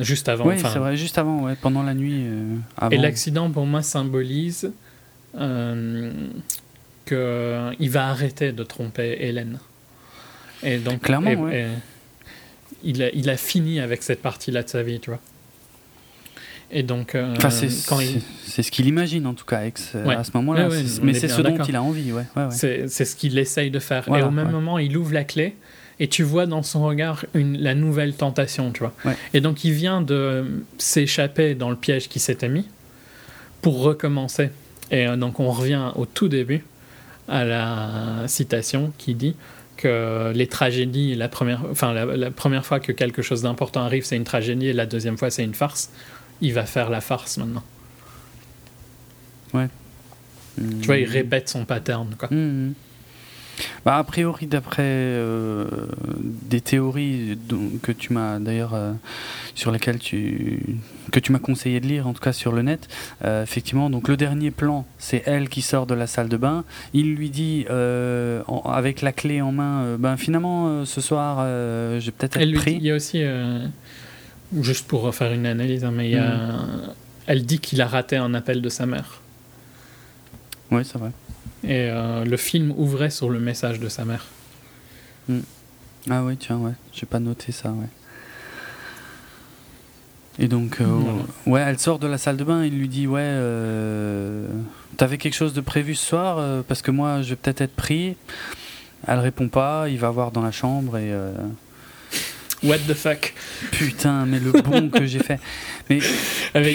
[0.00, 0.46] Juste avant.
[0.46, 2.24] Oui, c'est vrai, juste avant, ouais, pendant la nuit.
[2.76, 2.90] avant.
[2.90, 4.72] Et l'accident, pour moi, symbolise
[7.04, 9.58] qu'il va arrêter de tromper Hélène.
[10.62, 11.60] Et donc, Clairement, et- ouais.
[11.62, 11.66] et
[12.84, 15.20] il, a, il a fini avec cette partie-là de sa vie, tu vois.
[16.74, 17.72] Et donc, euh, Enfin, c'est il,
[18.64, 20.14] ce qu'il imagine en tout cas Ouais.
[20.14, 20.68] à ce moment-là.
[20.68, 22.24] Ouais, ouais, mais est c'est ce dont il a envie, ouais.
[22.50, 24.04] c'est c'est ce qu'il essaye de faire.
[24.06, 25.54] Voilà, et au même moment, il ouvre la clé
[26.00, 28.94] et tu vois dans son regard une, la nouvelle tentation, tu vois.
[29.34, 32.66] Et donc, il vient de s'échapper dans le piège qui s'était mis
[33.60, 34.48] pour recommencer.
[34.90, 36.64] Et euh, donc, on revient au tout début
[37.32, 39.34] à la citation qui dit
[39.78, 44.04] que les tragédies, la première, enfin, la, la première fois que quelque chose d'important arrive,
[44.04, 45.90] c'est une tragédie, et la deuxième fois, c'est une farce.
[46.42, 47.64] Il va faire la farce maintenant.
[50.80, 52.28] Tu vois, il répète son pattern, quoi.
[52.30, 52.74] Mhm.
[53.84, 55.66] Bah, a priori, d'après euh,
[56.50, 57.38] des théories
[57.82, 58.92] que tu m'as d'ailleurs euh,
[59.54, 60.60] sur lesquelles tu
[61.10, 62.88] que tu m'as conseillé de lire, en tout cas sur le net,
[63.24, 66.64] euh, effectivement, donc le dernier plan, c'est elle qui sort de la salle de bain.
[66.94, 71.44] Il lui dit en- avec la clé en main, ben finalement ce soir,
[72.00, 72.74] j'ai peut-être être pris.
[72.76, 73.22] il y a aussi,
[74.60, 76.54] juste pour faire une analyse, hein, mais il y a,
[77.26, 79.20] elle dit qu'il a raté un appel de sa mère.
[80.70, 81.10] Oui, c'est vrai.
[81.64, 84.26] Et euh, le film ouvrait sur le message de sa mère.
[86.10, 87.86] Ah oui, tiens, ouais, j'ai pas noté ça, ouais.
[90.38, 91.22] Et donc, euh, Voilà.
[91.46, 94.48] ouais, elle sort de la salle de bain, il lui dit, ouais, euh,
[94.96, 97.76] t'avais quelque chose de prévu ce soir, euh, parce que moi, je vais peut-être être
[97.76, 98.16] pris.
[99.06, 101.12] Elle répond pas, il va voir dans la chambre et...
[102.64, 103.32] What the fuck
[103.72, 105.40] putain, mais le bon que j'ai fait.
[105.90, 105.98] Mais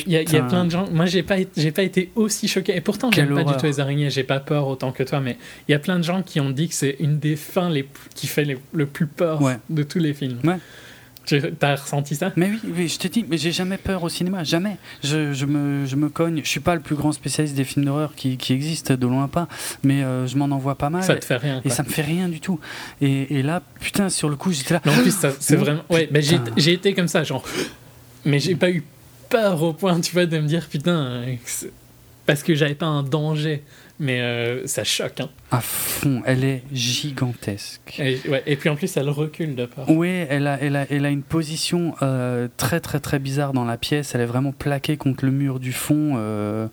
[0.05, 0.85] Il y, a- y plein de gens.
[0.91, 2.75] Moi, j'ai pas, j'ai pas été aussi choqué.
[2.75, 4.09] Et pourtant, j'aime pas du tout les araignées.
[4.09, 5.19] J'ai pas peur autant que toi.
[5.21, 5.37] Mais
[5.67, 7.87] il y a plein de gens qui ont dit que c'est une des fins les,
[8.15, 9.57] qui fait les- le plus peur Ouais.
[9.69, 10.39] de tous les films.
[10.43, 10.57] Ouais.
[11.27, 12.31] Tu as ressenti ça?
[12.37, 14.77] Mais oui, oui, je te dis, mais j'ai jamais peur au cinéma, jamais.
[15.03, 16.39] Je, je me, je me cogne.
[16.43, 19.27] Je suis pas le plus grand spécialiste des films d'horreur qui, qui existent, de loin
[19.27, 19.47] pas,
[19.83, 21.03] mais euh, je m'en envoie pas mal.
[21.03, 21.61] Ça te fait rien.
[21.65, 22.59] et ça me fait rien du tout.
[23.01, 24.81] Et, et là, putain, sur le coup, j'étais là.
[24.85, 25.83] Mais en plus, c'est vraiment.
[25.89, 26.23] Ouais, ben
[26.55, 27.43] j'ai été comme ça, genre.
[28.25, 28.83] Mais j'ai pas eu
[29.29, 30.95] peur au point, tu vois, de me dire putain.
[30.95, 31.35] euh,
[32.25, 33.63] Parce que j'avais pas un danger.
[33.99, 35.29] Mais euh, ça choque, hein.
[35.49, 37.95] À fond, elle est gigantesque.
[37.99, 39.89] Et, ouais, et puis en plus, elle recule de peur.
[39.89, 43.65] Oui, elle a, elle a, elle a une position euh, très très très bizarre dans
[43.65, 44.13] la pièce.
[44.13, 46.13] Elle est vraiment plaquée contre le mur du fond.
[46.17, 46.67] euh,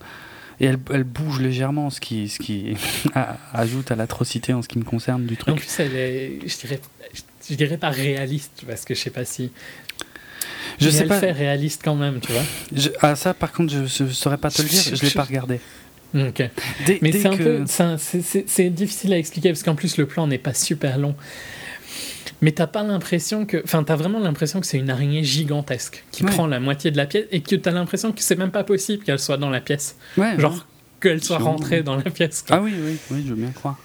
[0.61, 2.77] et elle, elle bouge légèrement, ce qui, ce qui
[3.55, 5.57] ajoute à l'atrocité en ce qui me concerne du Et En truc.
[5.57, 6.81] plus, elle est, je dirais,
[7.49, 9.51] je dirais pas réaliste, parce que je sais pas si.
[10.79, 11.21] Je mais sais elle pas.
[11.21, 12.43] fait réaliste quand même, tu vois.
[12.75, 14.83] je- ah, ça, par contre, je ne saurais pas te le dire.
[14.95, 15.59] Je l'ai pas regardé.
[16.15, 16.43] Ok.
[16.87, 20.55] Dès, Mais c'est un que- difficile à expliquer parce qu'en plus le plan n'est pas
[20.55, 21.15] super long.
[22.41, 26.25] Mais t'as pas l'impression que, enfin t'as vraiment l'impression que c'est une araignée gigantesque qui
[26.25, 26.31] Ouais.
[26.31, 29.03] prend la moitié de la pièce et que t'as l'impression que c'est même pas possible
[29.05, 30.41] qu'elle soit dans la pièce, Ouais, ouais.
[30.41, 30.67] genre
[31.01, 32.45] qu'elle soit rentrée dans la pièce.
[32.51, 33.79] Ah oui, oui, oui, je veux bien croire.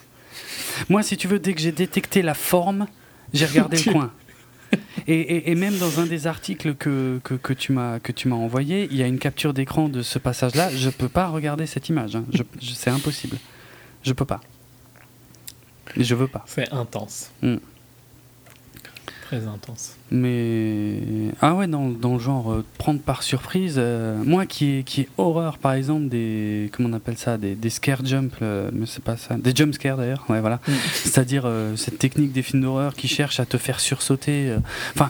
[0.88, 2.88] Moi, si tu veux, dès que j'ai détecté la forme,
[3.34, 4.12] j'ai regardé le coin.
[5.08, 8.28] Et, et- et même dans un des articles que, que, que tu m'as que tu
[8.28, 10.70] m'as envoyé, il y a une capture d'écran de ce passage-là.
[10.76, 12.16] Je peux pas regarder cette image.
[12.16, 12.26] hein.
[12.32, 13.38] Je- je- c'est impossible.
[14.04, 14.42] Je peux pas.
[15.98, 16.44] Je veux pas.
[16.48, 17.32] C'est intense.
[17.42, 17.56] Mm.
[19.26, 19.96] Très intense.
[20.12, 21.02] Mais
[21.42, 23.76] ah ouais, dans, dans le genre euh, prendre par surprise.
[23.78, 27.70] euh, moi qui est qui horreur par exemple des comment on appelle ça des, des
[27.70, 30.26] scare jump, euh, mais c'est pas ça, des jump scare d'ailleurs.
[30.30, 30.60] Ouais voilà.
[30.68, 30.72] Mm.
[30.94, 34.56] C'est-à-dire cette technique des films d'horreur qui cherchent à te faire sursauter.
[34.96, 35.10] Enfin,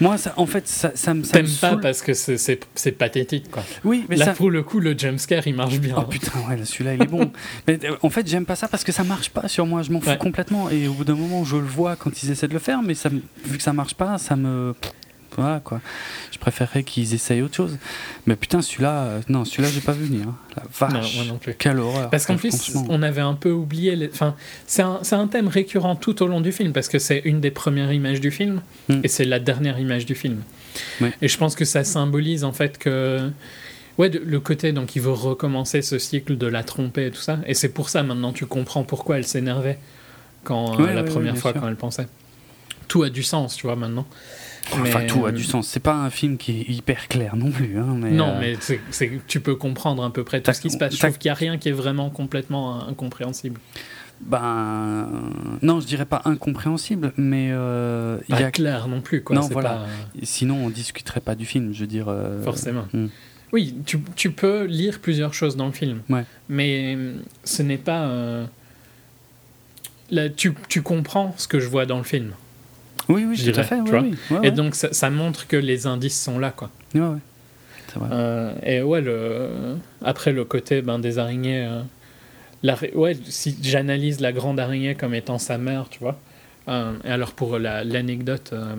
[0.00, 2.60] moi ça, en fait ça, ça me T'aimes pas parce que c'est-
[2.98, 3.62] pathétique quoi.
[3.84, 4.32] Oui, mais Là ça.
[4.32, 5.94] pour le coup le jumpscare il marche bien.
[5.98, 7.30] Oh putain, ouais, là, celui-là il est bon.
[7.68, 9.82] mais en fait, j'aime pas ça parce que ça marche pas sur moi.
[9.82, 10.70] Je m'en fous complètement.
[10.70, 12.94] Et au bout d'un moment, je le vois quand ils essaient de le faire, mais
[12.94, 14.74] ça, vu que ça marche pas, ça me.
[15.36, 15.80] Voilà quoi.
[16.32, 17.78] Je préférerais qu'ils essayent autre chose.
[18.26, 20.26] Mais putain, celui-là, euh, non, celui-là, j'ai pas vu venir.
[20.28, 20.36] hein.
[20.56, 20.92] La vache.
[21.16, 21.54] Non, moi non plus.
[21.54, 22.10] Quelle horreur.
[22.10, 23.94] Parce qu'en plus, on avait un peu oublié.
[23.94, 24.08] Les...
[24.12, 24.34] Enfin,
[24.66, 27.40] c'est un, c'est un thème récurrent tout au long du film parce que c'est une
[27.40, 29.00] des premières images du film Mm.
[29.04, 30.42] et c'est la dernière image du film.
[31.00, 31.12] Ouais.
[31.22, 33.30] Et je pense que ça symbolise en fait que.
[33.98, 37.20] Ouais, de- le côté, donc il veut recommencer ce cycle de la tromper et tout
[37.20, 37.38] ça.
[37.46, 39.78] Et c'est pour ça maintenant tu comprends pourquoi elle s'énervait
[40.42, 41.60] quand euh, Ouais, la ouais, première fois sûr.
[41.60, 42.08] quand elle pensait.
[42.90, 44.04] Tout a du sens, tu vois, maintenant.
[44.72, 45.68] Enfin, Mais- tout a du sens.
[45.68, 47.78] C'est pas un film qui est hyper clair non plus.
[47.78, 48.56] Hein, mais, Non, euh, mais
[49.28, 50.92] tu peux comprendre à peu près tout ce qui se passe.
[50.94, 53.60] Je trouve qu'il n'y a rien qui est vraiment complètement incompréhensible.
[54.20, 55.08] Ben.
[55.62, 58.50] Non, je dirais pas incompréhensible, mais euh, il Pas y a.
[58.50, 59.36] clair non plus, quoi.
[59.36, 59.70] Non, voilà.
[59.70, 59.86] pas-
[60.24, 62.06] Sinon, on discuterait pas du film, je veux dire.
[62.08, 62.84] euh, Forcément.
[62.92, 63.06] hmm.
[63.52, 66.02] Oui, tu, tu peux lire plusieurs choses dans le film.
[66.08, 66.24] Ouais.
[66.48, 67.14] Mais euh,
[67.44, 68.02] ce n'est pas.
[68.08, 68.44] euh,
[70.10, 72.32] Là, tu, tu comprends ce que je vois dans le film.
[73.10, 73.76] Oui, oui, Je tout à fait.
[73.76, 74.00] tu oui, vois.
[74.00, 74.14] oui.
[74.30, 74.50] Ouais, Et ouais.
[74.52, 76.70] donc, ça, ça montre que les indices sont là, quoi.
[76.94, 77.16] Ouais, ouais.
[77.92, 78.08] C'est vrai.
[78.12, 79.48] Euh, et ouais, le,
[80.04, 81.64] après le côté ben, des araignées.
[81.66, 81.82] euh,
[82.62, 86.18] la, ouais, si j'analyse la grande araignée comme étant sa mère, tu vois.
[86.68, 88.74] euh, et alors, pour la- l'anecdote, euh,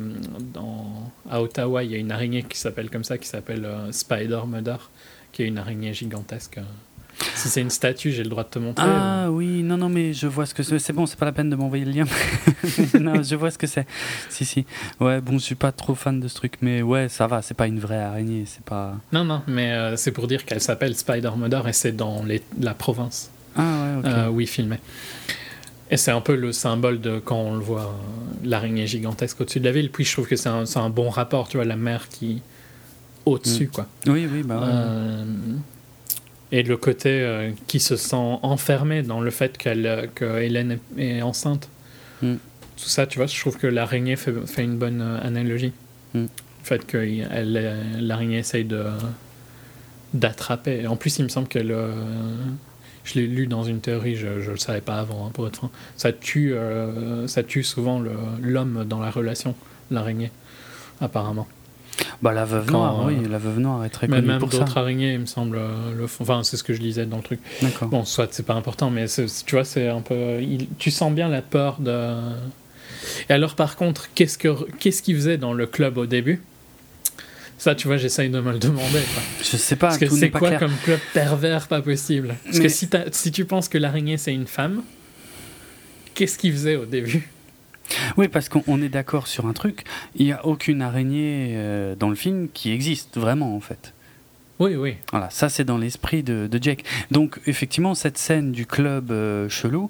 [0.53, 3.91] dans- à Ottawa, il y a une araignée qui s'appelle comme ça, qui s'appelle euh,
[3.91, 4.89] Spider Mother,
[5.31, 6.59] qui est une araignée gigantesque.
[7.21, 7.25] Euh.
[7.35, 8.85] Si c'est une statue, j'ai le droit de te montrer.
[8.87, 10.79] Ah oui, non, non, mais je vois ce que c'est.
[10.79, 12.05] C'est bon, c'est pas la peine de m'envoyer le lien.
[12.99, 13.85] non, je vois ce que c'est.
[14.29, 14.65] Si, si.
[14.99, 17.53] Ouais, bon, je suis pas trop fan de ce truc, mais ouais, ça va, c'est
[17.53, 18.95] pas une vraie araignée, c'est pas.
[19.11, 22.43] Non, non, mais euh, c'est pour dire qu'elle s'appelle Spider Mother et c'est dans les-
[22.59, 23.29] la province.
[23.55, 24.05] Ah ouais, ok.
[24.05, 24.79] euh, où il filmait.
[25.89, 29.59] Et c'est un peu le symbole de quand on le voit, euh, l'araignée gigantesque au-dessus
[29.59, 29.91] de la ville.
[29.91, 32.41] Puis je trouve que c'est un, bon rapport, tu vois, la mer qui
[33.25, 33.87] au-dessus, quoi.
[34.07, 34.65] Oui, oui, bah ouais.
[34.67, 35.25] Euh,
[36.51, 40.79] et le côté euh, qui se sent enfermé dans le fait qu'elle, euh, que Hélène
[40.97, 41.69] est, est enceinte.
[42.21, 42.35] Mm.
[42.77, 45.73] Tout ça, tu vois, je trouve que l'araignée fait, fait une bonne euh, analogie.
[46.13, 46.19] Mm.
[46.23, 46.27] Le
[46.63, 46.97] fait que
[47.99, 48.85] l'araignée essaye de
[50.13, 50.87] d'attraper.
[50.87, 51.71] En plus, il me semble qu'elle.
[51.71, 51.93] euh,
[53.03, 55.55] je l'ai lu dans une théorie, je ne le savais pas avant, hein, pour être
[55.55, 55.71] franc.
[55.97, 58.01] Ça tue, euh, ça tue souvent
[58.41, 59.55] l'homme dans la relation,
[59.89, 60.31] l'araignée,
[60.99, 61.47] apparemment.
[62.21, 64.51] Bah, la veuve noire, euh, oui, la veuve noire est très Mais connue même pour
[64.51, 64.59] ça.
[64.59, 66.23] d'autres araignées, il me semble, euh, le font.
[66.23, 67.39] Enfin, c'est ce que je lisais dans le truc.
[67.63, 67.87] D'accord.
[67.87, 69.25] Bon, soit c'est pas important, mais tu
[69.55, 70.39] vois, c'est un peu.
[70.41, 72.13] il- tu sens bien la peur de.
[73.29, 76.41] Et alors, par contre, qu'est-ce que qu'est-ce qu'il faisait dans le club au début?
[77.57, 79.01] Ça, tu vois, j'essaye de me le demander.
[79.13, 79.23] quoi.
[79.43, 80.59] Je sais pas, Parce que c'est quoi clair.
[80.59, 82.35] comme club pervers pas possible?
[82.45, 84.81] Parce Mais- que si, si tu penses que l'araignée c'est une femme,
[86.13, 87.29] qu'est-ce qu'il faisait au début?
[88.17, 89.83] Oui, parce qu'on on est d'accord sur un truc.
[90.15, 93.93] Il n'y a aucune araignée euh, dans le film qui existe vraiment, en fait.
[94.59, 94.97] Oui, oui.
[95.09, 96.83] Voilà, ça c'est dans l'esprit de, de Jake.
[97.09, 99.89] Donc effectivement, cette scène du club euh, chelou,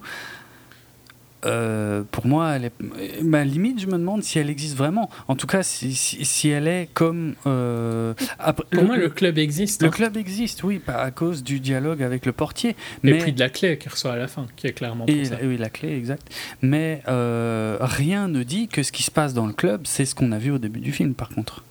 [1.45, 5.09] euh, pour moi, elle est, bah, limite, je me demande si elle existe vraiment.
[5.27, 7.35] En tout cas, si, si, si elle est comme.
[7.47, 9.81] euh, après- Pour moi, le club existe.
[9.81, 9.91] le hein.
[9.91, 13.49] club existe, oui, à cause du dialogue avec le portier, Et mais puis de la
[13.49, 15.37] clé qu'il reçoit à la fin, qui est clairement et pour ça.
[15.41, 16.27] la, oui, la clé, exact.
[16.61, 20.13] Mais euh, rien ne dit que ce qui se passe dans le club, c'est ce
[20.15, 21.63] qu'on a vu au début du film, par contre.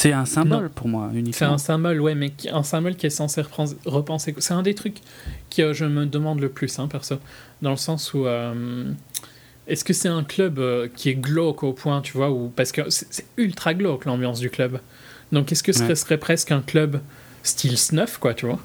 [0.00, 0.68] C'est un symbole Non.
[0.68, 1.52] pour moi, C'est uniquement.
[1.54, 3.42] un symbole, ouais, mais qui- un symbole qui est censé
[3.84, 4.32] repenser.
[4.38, 4.98] C'est un des trucs
[5.50, 7.16] que euh, je me demande le plus, hein, perso.
[7.62, 8.24] Dans le sens où.
[8.26, 8.84] euh,
[9.66, 12.70] Est-ce que c'est un club euh, qui est glauque au point, tu vois, ou parce
[12.70, 14.78] que c'est c'est ultra glauque l'ambiance du club.
[15.32, 15.94] Donc est-ce que ce Ouais.
[15.96, 17.00] serait presque un club
[17.42, 18.60] style snuff, quoi, tu vois?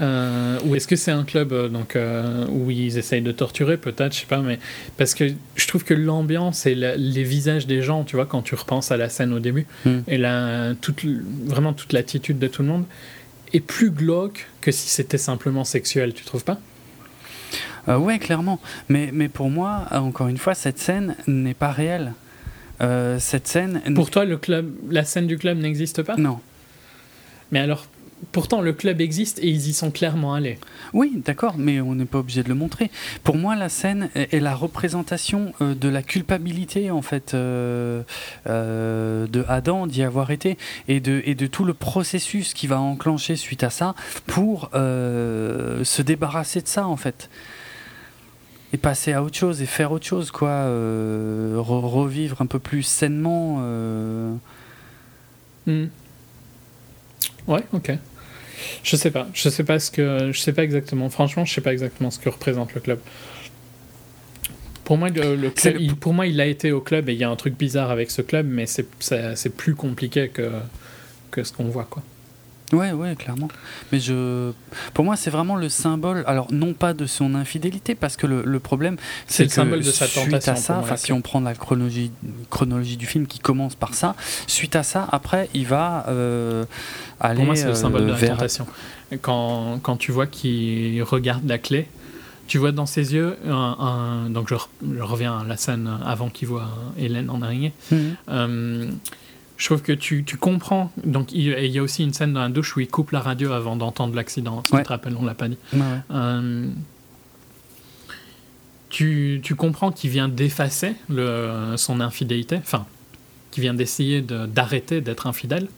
[0.00, 3.76] Euh, Ou est-ce que c'est un club euh, donc, euh, où ils essayent de torturer,
[3.76, 4.58] peut-être, je sais pas, mais
[4.96, 5.24] parce que
[5.56, 8.92] je trouve que l'ambiance et la- les visages des gens, tu vois, quand tu repenses
[8.92, 9.98] à la scène au début, Hmm.
[10.06, 11.04] et la, toute,
[11.44, 12.84] vraiment toute l'attitude de tout le monde
[13.52, 16.58] est plus glauque que si c'était simplement sexuel, tu trouves pas?
[17.88, 18.60] Euh, ouais, clairement.
[18.88, 22.12] Mais, mais pour moi, encore une fois, cette scène n'est pas réelle.
[23.18, 23.80] Cette scène.
[23.96, 26.16] Pour toi, le club, la scène du club n'existe pas?
[26.16, 26.38] Non.
[27.50, 27.86] Mais alors,
[28.32, 30.58] pourtant, le club existe et ils y sont clairement allés.
[30.92, 32.90] Oui, d'accord, mais on n'est pas obligé de le montrer.
[33.24, 38.02] Pour moi, la scène est, la représentation euh, de la culpabilité, en fait, euh,
[38.46, 40.58] euh, de Adam d'y avoir été
[40.88, 43.94] et de, et de tout le processus qui va enclencher suite à ça
[44.26, 47.30] pour euh, se débarrasser de ça, en fait.
[48.74, 50.66] Et passer à autre chose et faire autre chose, quoi.
[50.66, 53.58] re- revivre un peu plus sainement.
[53.62, 54.34] euh.
[57.48, 57.92] Ouais, ok.
[58.84, 59.26] Je sais pas.
[59.34, 60.30] Je sais pas ce que.
[60.32, 61.08] Je sais pas exactement.
[61.10, 62.98] Franchement, je sais pas exactement ce que représente le club.
[64.84, 67.08] Pour moi, le, le C'est club- le- il, pour moi, il a été au club
[67.08, 70.50] et il y a un truc bizarre avec ce club, mais c'est plus compliqué que,
[71.30, 72.02] que ce qu'on voit, quoi.
[72.72, 73.48] Ouais, ouais, clairement.
[73.92, 74.52] Mais je,
[74.92, 76.22] pour moi, c'est vraiment le symbole.
[76.26, 78.96] Alors, non pas de son infidélité, parce que le, le problème,
[79.26, 81.54] C'est le que symbole de sa suite tentation, à ça, moi, si on prend la
[81.54, 82.10] chronologie,
[82.50, 84.14] chronologie du film qui commence par ça,
[84.46, 86.64] suite à ça, après, il va euh,
[87.20, 88.30] aller Pour moi, c'est le symbole euh, de la vers.
[88.36, 88.66] tentation.
[89.22, 91.88] Quand, quand tu vois qu'il regarde la clé,
[92.48, 93.76] tu vois dans ses yeux un.
[94.26, 96.68] un- donc, je, re- je reviens à la scène avant qu'il voit
[96.98, 97.72] Hélène en araignée.
[97.90, 98.16] Mhm.
[98.28, 98.90] Euh,
[99.58, 100.90] je trouve que tu, tu comprends.
[101.04, 103.52] Donc, il, y a aussi une scène dans la douche où il coupe la radio
[103.52, 104.62] avant d'entendre l'accident.
[104.64, 104.80] Si Ouais.
[104.80, 105.58] tu te rappelles, on l'a pas dit.
[105.74, 105.84] Ouais, ouais.
[106.12, 106.68] Euh,
[108.88, 112.86] tu, tu comprends qu'il vient d'effacer le- son infidélité, enfin,
[113.50, 115.68] qu'il vient d'essayer de- d'arrêter d'être infidèle,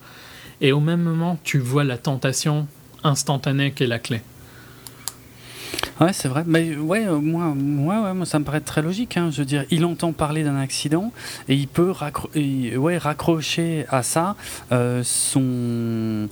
[0.60, 2.68] et au même moment, tu vois la tentation
[3.02, 4.20] instantanée qui est la clé.
[6.00, 6.44] Ouais, c'est vrai.
[6.46, 9.16] Mais ouais, euh, moi, moi, ouais, moi, ça me paraît très logique.
[9.18, 9.30] hein.
[9.30, 11.12] Je veux dire, il entend parler d'un accident
[11.48, 12.30] et il peut raccro-
[12.76, 14.34] ouais, raccrocher à ça
[14.72, 16.28] euh, son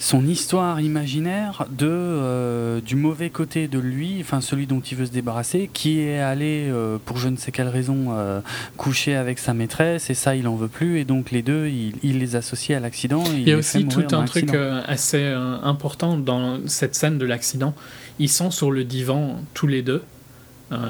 [0.00, 5.04] son histoire imaginaire de euh, du mauvais côté de lui, enfin celui dont il veut
[5.04, 8.40] se débarrasser, qui est allé euh, pour je ne sais quelle raison euh,
[8.78, 11.96] coucher avec sa maîtresse et ça il en veut plus et donc les deux il,
[12.02, 13.22] il les associe à l'accident.
[13.34, 14.54] Il y a aussi tout un truc
[14.86, 15.22] assez
[15.62, 17.74] important dans cette scène de l'accident.
[18.18, 20.02] Ils sont sur le divan tous les deux,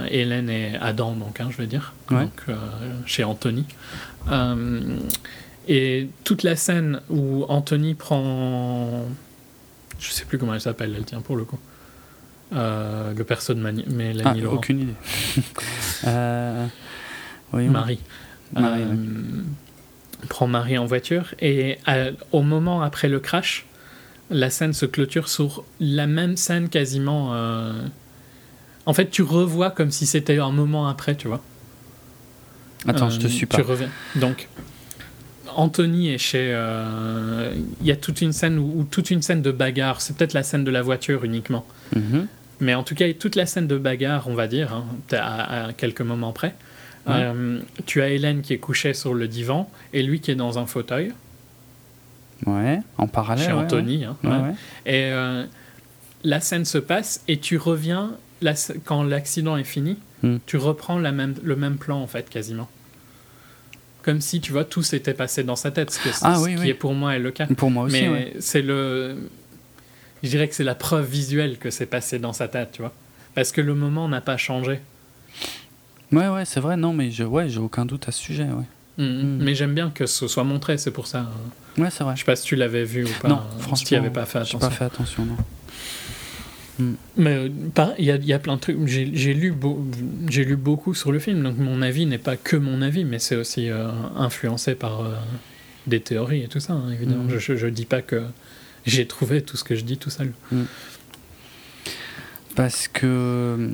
[0.08, 2.20] Hélène et Adam, donc, hein, je veux dire, Ouais.
[2.22, 2.56] donc,
[3.06, 3.66] chez Anthony.
[5.70, 9.04] Euh, et toute la scène où Anthony prend.
[9.98, 11.58] Je sais plus comment elle s'appelle, elle tient pour le coup.
[12.52, 14.56] Euh, le perso de Mani- Ah, Mélanie Laurent.
[14.56, 14.94] aucune idée.
[16.06, 16.66] Euh.
[17.52, 17.98] Marie.
[18.54, 18.94] Marie, Euh,
[20.28, 23.66] prend Marie en voiture et à- au moment après le crash,
[24.30, 27.30] la scène se clôture sur la même scène quasiment.
[27.34, 27.72] euh,
[28.86, 31.42] En fait, tu revois comme si c'était un moment après, tu vois.
[32.88, 33.56] Attends, je te Euh, suis pas.
[33.58, 33.90] Tu reviens.
[34.16, 34.48] Donc,
[35.60, 36.50] Anthony est chez.
[36.54, 40.00] euh, Il y a toute une scène où, où toute une scène de bagarre.
[40.00, 41.64] C'est peut-être la scène de la voiture uniquement.
[41.94, 42.26] Mhm.
[42.60, 45.72] Mais en tout cas, toute la scène de bagarre, on va dire, hein, à, à
[45.72, 46.54] quelques moments près.
[47.06, 47.14] Ouais.
[47.16, 50.58] Euh, tu as Hélène qui est couchée sur le divan et lui qui est dans
[50.58, 51.12] un fauteuil
[52.46, 53.46] Ouais, en parallèle.
[53.46, 54.04] chez ouais, Anthony.
[54.04, 54.52] hein, ouais.
[54.86, 55.44] Et euh,
[56.24, 58.12] la scène se passe et tu reviens
[58.42, 58.52] la
[58.84, 59.96] quand l'accident est fini.
[60.22, 60.36] Hmm.
[60.46, 62.68] Tu reprends la même, le même plan en fait quasiment.
[64.02, 66.54] Comme si tu vois tout s'était passé dans sa tête, ce, que, Ah ce oui,
[66.54, 66.68] qui oui.
[66.70, 67.46] est pour moi est le cas.
[67.46, 68.32] Pour moi aussi, Mais ouais.
[68.40, 69.16] c'est le.
[70.22, 72.92] Je dirais que c'est la preuve visuelle que c'est passé dans sa tête, tu vois.
[73.34, 74.80] Parce que le moment n'a pas changé.
[76.12, 76.76] Ouais, ouais, c'est vrai.
[76.76, 78.44] Non, mais je, ouais, j'ai aucun doute à ce sujet.
[78.44, 78.64] Ouais,
[78.98, 79.06] Mhm.
[79.06, 79.38] Mm.
[79.44, 81.20] Mais j'aime bien que ce soit montré, c'est pour ça.
[81.20, 81.82] hein.
[81.82, 82.14] ouais c'est vrai.
[82.16, 83.28] Je sais pas si tu l'avais vu ou pas.
[83.28, 84.58] non, hein, franchement, tu n'y avais pas fait j'ai attention.
[84.58, 85.36] pas fait attention, non.
[87.16, 87.48] Mais euh,
[87.98, 88.76] il y a, y a plein de trucs.
[88.86, 89.84] J'ai lu, beau-
[90.28, 93.36] lu beaucoup sur le film, donc mon avis n'est pas que mon avis, mais c'est
[93.36, 95.14] aussi euh, influencé par euh,
[95.86, 97.24] des théories et tout ça, hein, évidemment.
[97.24, 97.38] Mhm.
[97.38, 98.22] Je, je dis pas que
[98.86, 100.32] j'ai trouvé tout ce que je dis tout seul.
[102.56, 103.68] Parce que.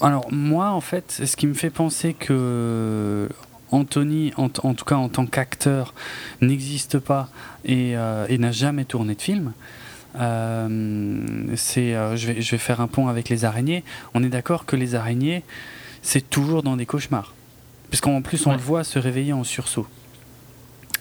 [0.00, 3.28] Alors, moi, en fait, ce qui me fait penser que
[3.70, 5.94] Anthony, en, en tout cas en tant qu'acteur,
[6.40, 7.30] n'existe pas
[7.64, 9.52] et, euh, et n'a jamais tourné de film.
[10.20, 10.68] Euh,
[11.56, 13.82] c'est, euh, je, vais, je vais faire un pont avec les araignées.
[14.14, 15.42] On est d'accord que les araignées,
[16.02, 17.34] c'est toujours dans des cauchemars.
[17.90, 18.56] Puisqu'en plus, on Ouais.
[18.56, 19.86] le voit se réveiller en sursaut.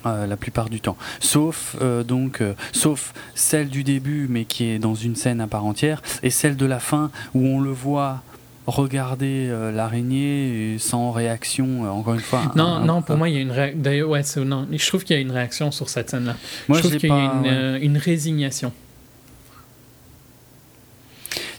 [0.08, 0.98] euh, la plupart du temps.
[1.20, 5.46] Sauf, euh, donc, euh, sauf celle du début, mais qui est dans une scène à
[5.46, 8.24] part entière, et celle de la fin, où on le voit
[8.66, 12.52] regarder l'araignée sans réaction, encore une fois.
[12.56, 13.80] Non, un- non, un- pour moi, il y a une réaction.
[13.80, 16.36] D'ailleurs, ouais, non, je trouve qu'il y a une réaction sur cette scène-là.
[16.68, 17.42] Moi, je trouve qu'il y a pas- une,
[17.74, 17.80] ouais.
[17.86, 18.74] une résignation.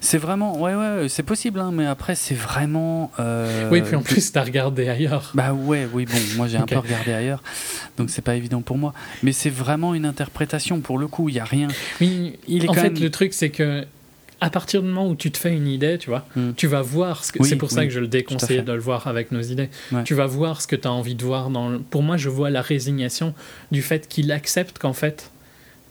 [0.05, 3.12] C'est vraiment, ouais, ouais, c'est possible, hein, mais après, c'est vraiment.
[3.20, 5.31] euh, oui, puis en plus, t'as regardé ailleurs.
[5.35, 7.41] Bah ouais, oui, bon, moi j'ai un peu regardé ailleurs,
[7.97, 8.93] donc c'est pas évident pour moi.
[9.23, 11.69] Mais c'est vraiment une interprétation pour le coup, il y a rien.
[12.01, 13.85] Oui, Il est en quand fait, même- le truc, c'est que
[14.41, 16.51] à partir du moment où tu te fais une idée, tu vois, Hmm.
[16.57, 17.39] tu vas voir ce que.
[17.41, 19.70] Oui, c'est pour ça que je le déconseille de le voir avec nos idées.
[19.93, 20.03] Ouais.
[20.03, 21.49] Tu vas voir ce que tu as envie de voir.
[21.49, 23.35] Dans le- Pour moi, je vois la résignation
[23.70, 25.31] du fait qu'il accepte qu'en fait,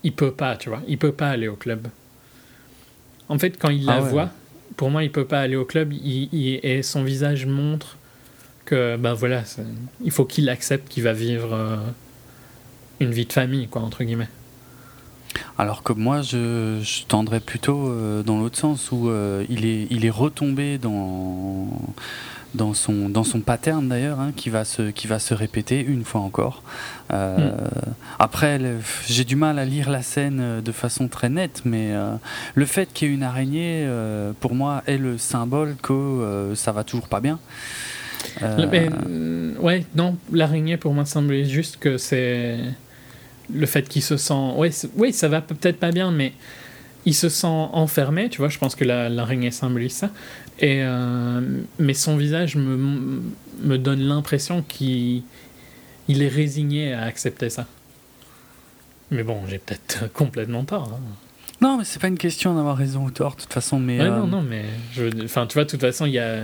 [0.04, 1.88] il peut pas, tu vois, il peut pas aller au club.
[3.32, 4.10] En fait, quand il Ah la ouais.
[4.10, 4.30] voit,
[4.78, 7.98] pour moi, il peut pas aller au club il, il- et son visage montre
[8.66, 9.44] que, ben voilà,
[10.04, 11.78] il faut qu'il accepte qu'il va vivre euh,
[13.00, 14.30] une vie de famille, quoi, entre guillemets.
[15.58, 19.88] Alors que moi, je, je tendrais plutôt euh, dans l'autre sens où euh, il, est,
[19.90, 21.68] il est retombé dans,
[22.54, 26.04] dans, son, dans son pattern d'ailleurs, hein, qui, va se, qui va se répéter une
[26.04, 26.64] fois encore.
[27.14, 27.52] Euh,
[28.20, 31.92] Après, le- j'ai du mal à lire la scène euh, de façon très nette, mais
[31.94, 32.14] euh,
[32.56, 36.72] le fait qu'il y ait une araignée, euh, pour moi, est le symbole que ça
[36.72, 37.40] va toujours pas bien.
[38.44, 42.60] Euh, ouais, non, l'araignée pour moi semblait juste que c'est
[43.54, 44.54] le fait qu'il se sent.
[44.56, 46.34] Oui, oui, ça va peut-être pas bien, mais
[47.06, 48.50] il se sent enfermé, tu vois.
[48.50, 50.10] Je pense que l'araignée symbolise ça.
[50.62, 51.42] Et, euh,
[51.80, 53.22] mais son visage me,
[53.64, 55.24] me donne l'impression qu'il
[56.08, 57.66] il est résigné à accepter ça.
[59.10, 60.92] Mais bon, j'ai peut-être complètement tort.
[60.94, 61.00] Hein.
[61.62, 63.80] Non, mais c'est pas une question d'avoir raison ou tort, de toute façon.
[63.80, 66.42] Mais ouais, non, non, mais je, enfin, tu vois, de toute façon, il y a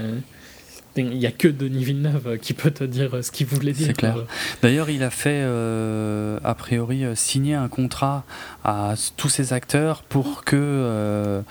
[1.01, 3.73] il n'y a que Denis Villeneuve euh, qui peut te dire euh, ce qu'il voulait
[3.73, 3.87] dire.
[3.87, 4.25] C'est clair.
[4.61, 8.23] D'ailleurs, il a fait, euh, a priori, signer un contrat
[8.63, 11.43] à tous ses acteurs pour que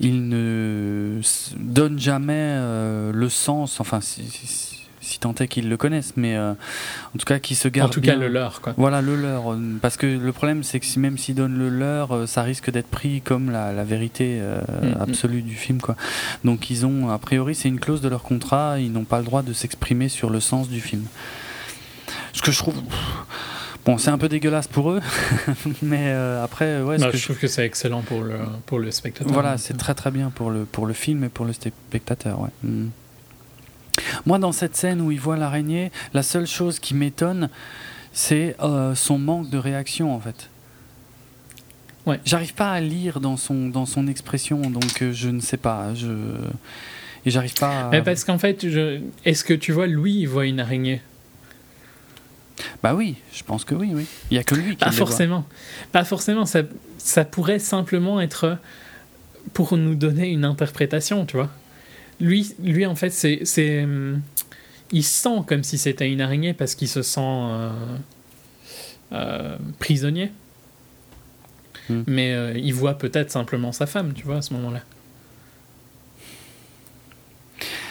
[0.00, 1.20] il ne
[1.56, 2.56] donne jamais
[3.12, 4.69] le sens, enfin, si si
[5.20, 7.90] tant est qu'ils le connaissent, mais euh, en tout cas qu'ils se gardent.
[7.90, 8.74] En tout cas, le leur, quoi.
[8.76, 9.56] Voilà, le leur.
[9.80, 12.70] Parce que le problème, c'est que si, même s'ils donnent le leur, euh, ça risque
[12.70, 15.02] d'être pris comme la, vérité euh, mm, mm.
[15.02, 15.94] absolue du film, quoi.
[16.44, 19.24] Donc, ils ont, a priori, c'est une clause de leur contrat, ils n'ont pas le
[19.24, 21.04] droit de s'exprimer sur le sens du film.
[22.32, 22.74] Ce que je trouve.
[23.86, 25.00] Bon, c'est un peu dégueulasse pour eux,
[25.82, 26.98] mais après, ouais.
[26.98, 29.32] Bah, je, trouve que c'est excellent pour le, pour le spectateur.
[29.32, 32.50] Voilà, c'est très très bien pour le, pour le film et pour le spectateur, ouais.
[32.62, 32.88] Mm.
[34.26, 37.48] Moi, dans cette scène où il voit l'araignée, la seule chose qui m'étonne,
[38.12, 40.48] c'est euh, son manque de réaction, en fait.
[42.06, 42.20] Ouais.
[42.24, 45.94] J'arrive pas à lire dans son, dans son expression, donc euh, je ne sais pas.
[45.94, 46.08] Je...
[47.26, 47.90] Et j'arrive pas à...
[47.90, 49.00] Mais parce qu'en fait, je...
[49.24, 51.02] est-ce que tu vois, lui, il voit une araignée?
[52.82, 54.06] Bah oui, je pense que oui, oui.
[54.30, 55.46] Il y a que lui qui Pas forcément.
[55.92, 56.46] Pas forcément.
[56.46, 56.62] Ça,
[56.98, 58.58] ça pourrait simplement être
[59.54, 61.50] pour nous donner une interprétation, tu vois
[62.20, 64.20] lui, lui, en fait, c'est, c'est, hum,
[64.92, 67.70] il sent comme si c'était une araignée parce qu'il se sent euh,
[69.12, 70.32] euh, prisonnier.
[71.88, 72.02] Hmm.
[72.06, 74.80] Mais euh, il voit peut-être simplement sa femme, tu vois, à ce moment-là.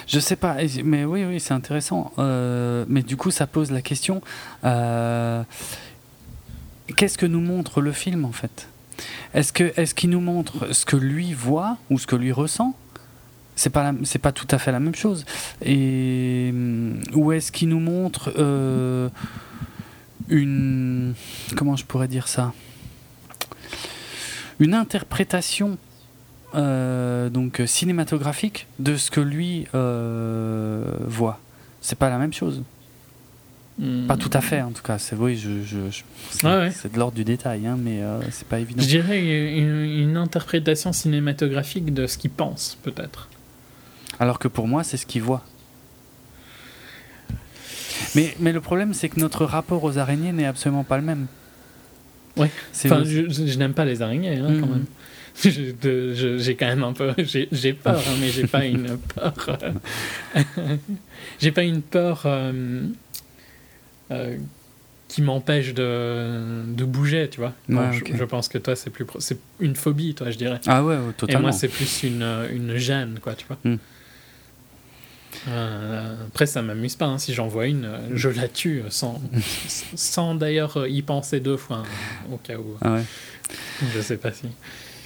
[0.07, 2.11] Je sais pas, mais oui, oui, c'est intéressant.
[2.17, 4.23] mais du coup, ça pose la question
[6.95, 8.67] qu'est-ce que nous montre le film en fait?
[9.33, 12.75] Est-ce que est-ce qu'il nous montre ce que lui voit ou ce que lui ressent?
[13.59, 15.25] C'est pas c'est pas tout à fait la même chose.
[15.61, 19.09] Et mm, où est-ce qu'il nous montre euh,
[20.29, 21.13] une
[21.57, 22.53] comment je pourrais dire ça?
[24.59, 25.77] Une interprétation
[26.55, 31.39] euh, donc cinématographique de ce que lui euh, voit.
[31.81, 32.63] C'est pas la même chose.
[33.77, 34.07] Hmm.
[34.07, 34.97] Pas tout à fait, en tout cas.
[34.99, 35.49] C'est oui, je,
[36.71, 38.81] c'est de l'ordre du détail, hein, mais c'est pas évident.
[38.81, 43.29] Je dirais une, interprétation cinématographique de ce qu'il pense, peut-être.
[44.19, 45.43] Alors que pour moi, c'est ce qu'il voit.
[48.15, 51.27] Mais, mais le problème, c'est que notre rapport aux araignées n'est absolument pas le même.
[52.37, 52.47] Oui.
[52.85, 54.71] Enfin, je, n'aime pas les araignées, hein, quand mhm.
[54.71, 54.85] même.
[56.39, 57.13] J'ai quand même un peu.
[57.17, 59.33] J'ai peur, hein, mais j'ai pas une peur.
[59.47, 60.41] Euh,
[61.39, 62.81] j'ai pas une peur euh,
[64.11, 64.37] euh,
[65.07, 67.53] qui m'empêche de, de, bouger, tu vois.
[67.69, 69.05] je, pense que toi, c'est plus.
[69.19, 70.59] C'est une phobie, toi, je dirais.
[70.67, 71.39] Ah ouais, totalement.
[71.39, 73.57] Et moi, c'est plus une, une gêne, quoi, tu vois.
[73.63, 73.77] Hmm.
[75.47, 77.05] Euh, après, ça m'amuse pas.
[77.05, 77.17] Hein.
[77.17, 79.21] Si j'en vois une, euh, je la tue sans,
[79.95, 82.75] sans d'ailleurs y penser deux fois, hein, au cas où.
[82.81, 83.03] Ah ouais.
[83.95, 84.47] Je sais pas si.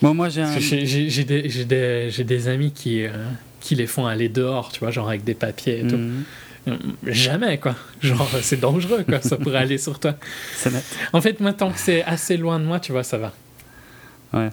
[0.02, 3.12] Bon, moi, j'ai J'ai des, des, des, amis qui, euh,
[3.62, 5.98] qui les font aller dehors, tu vois, genre avec des papiers et tout.
[5.98, 6.24] Mhm.
[7.08, 7.76] Jamais, quoi.
[8.02, 9.22] Genre, c'est dangereux, quoi.
[9.22, 10.16] Ça pourrait aller sur toi.
[11.12, 13.34] En fait, moi, tant que c'est assez loin de moi, tu vois, ça va.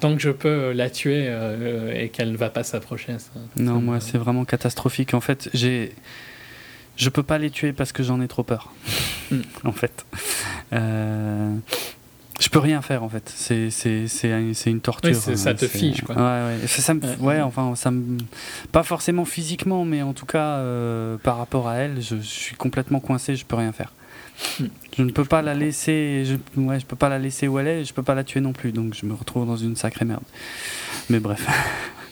[0.00, 3.16] Tant que je peux la tuer euh, et qu'elle ne va pas s'approcher.
[3.56, 5.14] Non, moi, c'est vraiment catastrophique.
[5.14, 5.94] En fait, j'ai.
[6.96, 8.72] Je peux pas les tuer parce que j'en ai trop peur.
[9.30, 9.42] Hmm.
[9.62, 10.04] en fait.
[10.72, 11.54] Euh...
[12.40, 13.32] Je peux rien faire en fait.
[13.32, 15.16] C'est une torture.
[15.28, 16.16] Oui, ça te fige quoi.
[16.16, 16.66] Ouais, ouais.
[16.66, 18.18] Ça, me, ouais, enfin, ça me,
[18.72, 22.56] pas forcément physiquement, mais en tout cas euh, par rapport à elle, je, je, suis
[22.56, 23.36] complètement coincé.
[23.36, 23.92] Je peux rien faire.
[24.96, 27.66] Je ne peux pas la laisser, je, ouais, je peux pas la laisser où elle
[27.66, 30.04] est, je peux pas la tuer non plus, donc je me retrouve dans une sacrée
[30.04, 30.22] merde.
[31.08, 31.46] Mais bref.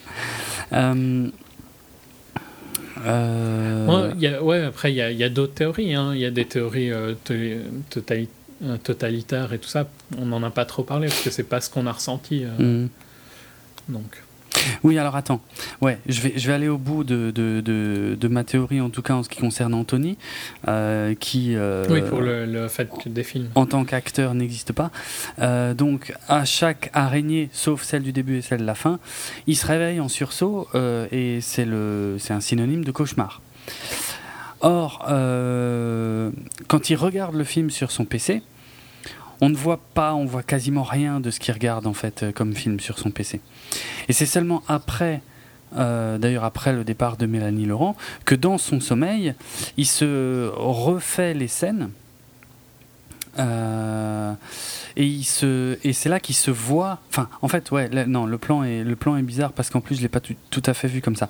[0.73, 1.27] euh,
[3.05, 3.85] euh...
[3.87, 5.93] Ouais, y a, ouais, après, il y a, y a d'autres théories.
[5.93, 6.11] Hein.
[6.13, 7.13] Il y a des théories euh,
[8.83, 9.87] totalitaires et tout ça.
[10.17, 12.43] On n'en a pas trop parlé parce que c'est pas ce qu'on a ressenti.
[12.57, 12.87] Mm.
[13.89, 14.23] Donc.
[14.83, 15.41] Oui, alors attends.
[15.81, 19.01] Ouais, je vais, je vais aller au bout de, de, de, ma théorie, en tout
[19.01, 20.17] cas en ce qui concerne Anthony,
[20.67, 21.55] euh, qui.
[21.55, 23.49] Euh, oui, pour le, fait que des films.
[23.55, 24.91] En tant qu'acteur, n'existe pas.
[25.39, 28.99] Euh, donc, à chaque araignée, sauf celle du début et celle de la fin,
[29.47, 30.67] il se réveille en sursaut
[31.11, 33.41] et c'est un synonyme de cauchemar.
[34.61, 35.05] Or,
[36.67, 38.41] quand il regarde le film sur son PC,
[39.41, 42.31] on ne voit pas, on voit quasiment rien de ce qu'il regarde en fait euh,
[42.31, 43.41] comme film sur son PC.
[44.07, 45.21] Et c'est seulement après,
[45.77, 47.95] euh, d'ailleurs après le départ de Mélanie Laurent,
[48.25, 49.33] que dans son sommeil,
[49.77, 51.89] il se refait les scènes
[53.37, 54.33] Euh,
[54.97, 58.37] et il se et c'est là qu'il se voit enfin en fait ouais non le
[58.39, 60.87] plan est le plan est bizarre parce qu'en plus je l'ai pas tout, à fait
[60.87, 61.29] vu comme ça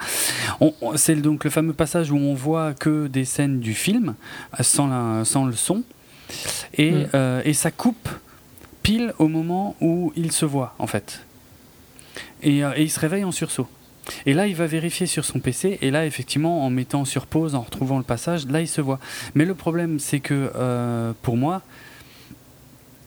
[0.95, 4.15] c'est donc le fameux passage où on voit que des scènes du film
[4.61, 5.84] sans la, sans le son
[6.76, 7.08] et, Mm.
[7.14, 8.10] euh, et ça coupe
[8.84, 11.26] pile au moment où il se voit en fait
[12.42, 13.68] et, euh, et il se réveille en sursaut
[14.26, 17.54] et là, il va vérifier sur son PC, et là, effectivement, en mettant sur pause,
[17.54, 18.98] en retrouvant le passage, là, il se voit.
[19.36, 21.62] Mais le problème, c'est que euh, pour moi,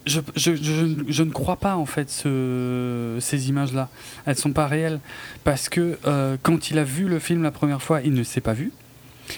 [0.07, 3.89] je, je, je, je ne crois pas en fait ce, ces images-là.
[4.27, 5.01] Elles sont pas réelles
[5.43, 8.41] parce que euh, quand il a vu le film la première fois, il ne s'est
[8.41, 8.71] pas vu.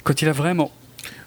[0.03, 0.71] Quand il a vraiment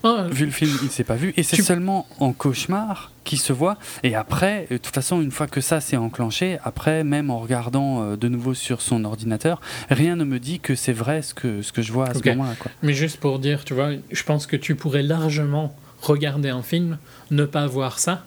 [0.03, 1.33] Ah, vu le film, il ne s'est pas vu.
[1.37, 3.77] Et c'est Tu- seulement en cauchemar qu'il se voit.
[4.03, 7.39] Et après, euh, de toute façon, une fois que ça s'est enclenché, après, même en
[7.39, 9.59] regardant euh, de nouveau sur son ordinateur,
[9.89, 12.27] rien ne me dit que c'est vrai ce que, ce que je vois à ce
[12.29, 12.53] moment-là.
[12.83, 16.97] Mais juste pour dire, tu vois, je pense que tu pourrais largement regarder un film,
[17.31, 18.23] ne pas voir ça,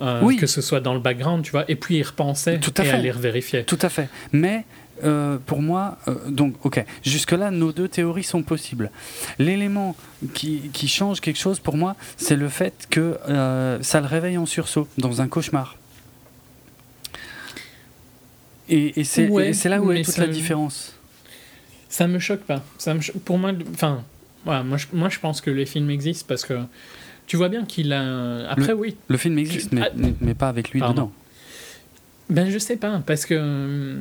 [0.00, 0.36] euh, Oui.
[0.36, 2.86] que ce soit dans le background, tu vois, et puis y repenser Tout à et
[2.86, 2.92] fait.
[2.92, 3.64] aller vérifier.
[3.64, 4.08] Tout à fait.
[4.32, 4.64] Mais
[5.04, 8.90] euh, pour moi, euh, donc, ok, jusque-là, nos deux théories sont possibles.
[9.38, 9.96] L'élément
[10.34, 14.38] qui, qui change quelque chose pour moi, c'est le fait que euh, ça le réveille
[14.38, 15.76] en sursaut, dans un cauchemar.
[18.68, 20.94] Et, et c'est Ouais, là où est toute la différence.
[21.88, 22.62] Ça me choque pas.
[22.78, 24.02] Ça me cho- Pour moi, enfin,
[24.44, 26.58] voilà, moi, je, moi je pense que les films existent parce que
[27.26, 28.48] tu vois bien qu'il a.
[28.50, 28.96] Après, oui.
[29.08, 29.90] Le film existe, mais, Ah,
[30.20, 30.94] mais pas avec lui pardon.
[31.02, 31.12] dedans.
[32.28, 33.98] Ben, je sais pas, parce que.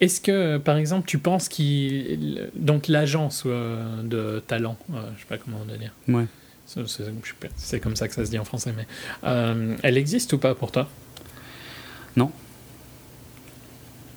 [0.00, 2.50] Euh, Est-ce que, par exemple, tu penses qu'il.
[2.54, 5.92] Donc, l'agence euh, de talent, euh, je sais pas comment on doit dire.
[6.08, 6.26] Ouais.
[6.66, 8.86] C'est- comme ça que ça se dit en français, mais.
[9.24, 10.88] euh, elle existe ou pas pour toi?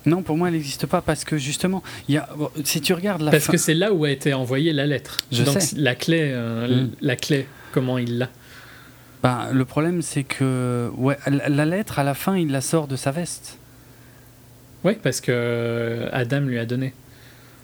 [0.06, 2.30] Non, pour moi, elle n'existe pas parce que justement, il y a,
[2.64, 5.26] si tu regardes la Parce fin- que c'est là où a été envoyée la lettre.
[5.34, 5.76] Je Donc, sais.
[5.76, 6.92] la clé, euh, Mm.
[7.02, 8.30] la clé, comment il l'a?
[9.22, 12.96] Ben, le problème, c'est que ouais, la lettre, à la fin, il la sort de
[12.96, 13.58] sa veste.
[14.88, 16.94] Oui, parce que euh, Adam lui a donné.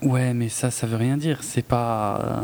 [0.01, 1.39] Ouais, mais ça, ça veut rien dire.
[1.41, 2.43] C'est pas.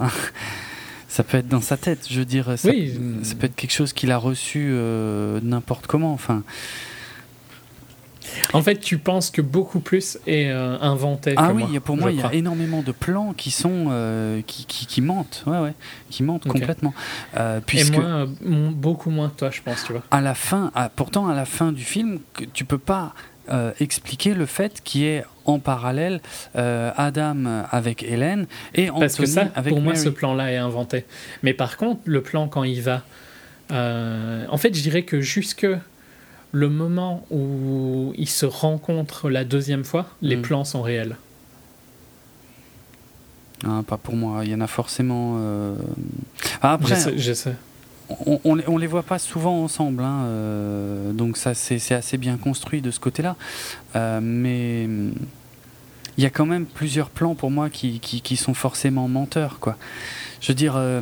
[1.09, 2.07] ça peut être dans sa tête.
[2.09, 2.97] Je veux dire, ça, Oui.
[3.23, 6.13] ça peut être quelque chose qu'il a reçu euh, n'importe comment.
[6.13, 6.43] Enfin,
[8.53, 11.97] En fait, tu penses que beaucoup plus est euh, inventé ah que oui, moi, pour
[11.97, 15.43] moi, il y a énormément de plans qui sont euh, qui, qui, qui mentent.
[15.47, 15.73] Ouais, ouais,
[16.09, 16.93] qui mentent complètement.
[17.37, 20.03] Euh, Et puisque moi, euh, m- beaucoup moins que toi, je pense, tu vois.
[20.11, 22.19] à la fin, à- pourtant à la fin du film,
[22.53, 23.13] tu peux pas
[23.51, 26.21] euh, expliquer le fait qu'il y ait en parallèle
[26.55, 28.45] euh, Adam avec Hélène
[28.75, 31.05] et Anthony Parce que ça, avec pour moi, ce plan-là est inventé.
[31.43, 33.03] Mais par contre, le plan quand il va...
[33.71, 35.65] euh, en fait, je dirais que jusque
[36.51, 40.41] le moment où ils se rencontrent la deuxième fois, les Mm.
[40.41, 41.15] plans sont réels.
[43.65, 44.45] Ah, pas pour moi.
[44.45, 45.37] Il y en a forcément.
[45.37, 47.55] ah, je Après, sais, je sais.
[48.25, 52.81] On, on, les- voit pas souvent ensemble, hein, euh, donc ça c'est assez bien construit
[52.81, 53.35] de ce côté-là.
[53.95, 57.99] Euh, mais il y a quand même plusieurs plans pour moi qui,
[58.35, 59.77] sont forcément menteurs, quoi.
[60.41, 61.01] Je veux dire, euh,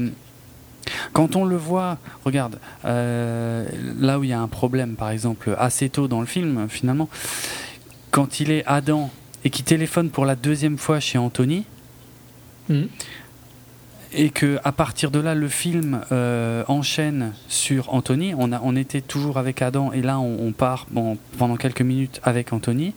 [1.14, 5.90] quand on le voit, regarde, là où il y a un problème, par exemple, assez
[5.90, 7.10] tôt dans le film, finalement,
[8.12, 9.10] quand il est Adam
[9.44, 11.66] et qui téléphone pour la deuxième fois chez Anthony,
[12.70, 12.90] Mhm.
[14.14, 18.34] Et que à partir de là le film euh, enchaîne sur Anthony.
[18.38, 21.82] On, a, on était toujours avec Adam et là on, on part bon, pendant quelques
[21.82, 22.94] minutes avec Anthony.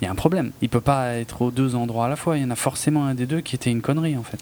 [0.00, 0.52] Il y a un problème.
[0.62, 2.36] Il peut pas être aux deux endroits à la fois.
[2.36, 4.38] Il y en a forcément un des deux qui était une connerie en fait.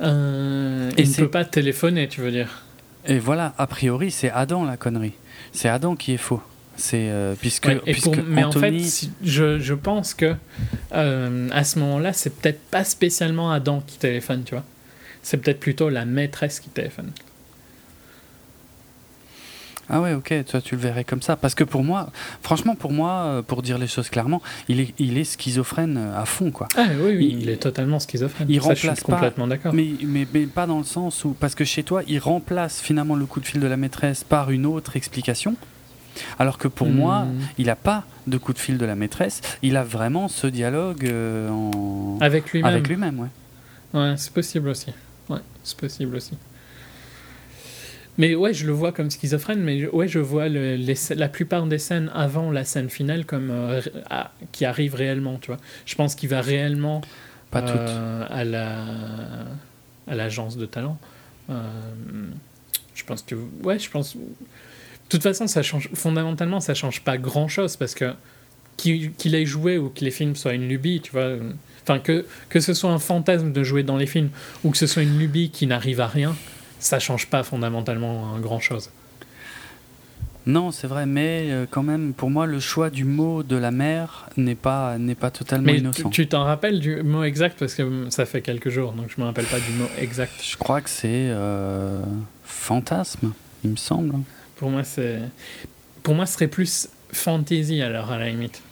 [0.00, 2.62] Euh, Et il ne peut pas téléphoner, tu veux dire.
[3.06, 5.12] et voilà a priori c'est Adam la connerie.
[5.52, 6.42] C'est Adam qui est faux.
[6.76, 10.12] C'est euh, puisque, Ouais, et puisque pour- mais Anthony en fait, si- je, je pense
[10.14, 10.34] que
[10.92, 14.64] euh, à ce moment-là, c'est peut-être pas spécialement Adam qui téléphone, tu vois.
[15.24, 17.10] C'est peut-être plutôt la maîtresse qui téléphone.
[19.90, 21.36] Ah ouais, ok, toi tu le verrais comme ça.
[21.36, 22.10] Parce que pour moi,
[22.42, 26.18] franchement, pour moi, euh, pour dire les choses clairement, il est, il est schizophrène euh,
[26.18, 26.68] à fond, quoi.
[26.74, 28.46] Ah oui, oui, Il- il, est totalement schizophrène.
[28.48, 29.74] il Ça, je suis remplace complètement d'accord.
[29.74, 31.34] Mais, mais, mais pas dans le sens où.
[31.38, 34.50] Parce que chez toi, il remplace finalement le coup de fil de la maîtresse par
[34.50, 35.54] une autre explication.
[36.38, 37.38] Alors que pour moi, Hmm.
[37.58, 39.42] il n'a pas de coup de fil de la maîtresse.
[39.62, 42.18] Il a vraiment ce dialogue euh, en...
[42.22, 42.72] Avec lui-même.
[42.72, 43.18] avec lui-même.
[43.20, 43.28] Ouais.
[44.00, 44.92] Ouais, c'est possible aussi.
[45.28, 46.34] Ouais, c'est possible aussi.
[48.16, 51.66] Mais ouais, je le vois comme schizophrène, mais ouais, je vois le- les, la plupart
[51.66, 55.56] des scènes avant la scène finale comme euh, à- qui arrivent réellement, tu vois.
[55.84, 57.00] Je pense qu'il va réellement
[57.50, 58.84] Pas euh, à la
[60.06, 60.98] à l'agence de talent.
[61.50, 61.54] Euh,
[62.94, 63.34] je pense que
[63.64, 64.14] ouais, je pense.
[64.16, 64.20] De
[65.08, 68.12] toute façon, ça change fondamentalement, ça change pas grand chose parce que
[68.76, 71.36] qu'il ait joué ou que les films soient une lubie, tu vois.
[71.82, 74.30] Enfin que que ce soit un fantasme de jouer dans les films
[74.64, 76.34] ou que ce soit une lubie qui n'arrive à rien,
[76.78, 78.90] ça change pas fondamentalement grand chose.
[80.46, 83.70] Non, c'est vrai, mais euh, quand même, pour moi, le choix du mot de la
[83.70, 86.10] mère n'est pas, n'est pas totalement Mais innocent.
[86.10, 87.58] tu t'en rappelles du mot exact?
[87.58, 90.32] Parce que ça fait quelques jours, donc je me rappelle pas du mot exact.
[90.42, 92.02] Je crois que c'est euh,
[92.44, 93.32] fantasme,
[93.64, 94.16] il me semble.
[94.56, 95.20] Pour moi, c'est.
[96.02, 98.62] Pour moi, ce serait plus fantasy alors à la limite.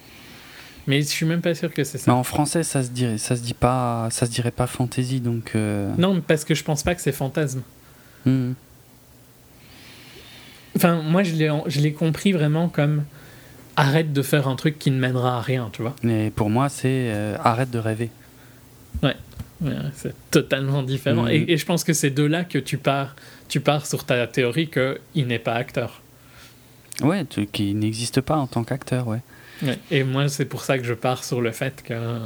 [0.86, 2.14] Mais je suis même pas sûr que c'est Mais ça.
[2.14, 5.52] en français, ça se dirait, ça se dit pas, ça se dirait pas fantaisie, donc.
[5.55, 7.62] euh, Non, parce que je pense pas que c'est fantasme.
[8.27, 8.52] hmm.
[10.77, 11.35] Enfin, moi, je
[11.81, 13.05] l'ai, compris vraiment comme
[13.77, 15.94] arrête de faire un truc qui ne mènera à rien, tu vois.
[16.02, 18.10] Mais pour moi, c'est euh, arrête de rêver.
[19.02, 19.14] Ouais,
[19.94, 21.28] c'est totalement différent.
[21.28, 23.14] Et, et je pense que c'est de là que tu pars,
[23.48, 26.02] tu pars sur ta théorie qu'il n'est pas acteur.
[27.02, 29.20] Ouais, tu- qui n'existe pas en tant qu'acteur, ouais.
[29.62, 29.78] Ouais.
[29.90, 31.94] Et moi, c'est pour ça que je pars sur le fait que.
[31.94, 32.19] euh,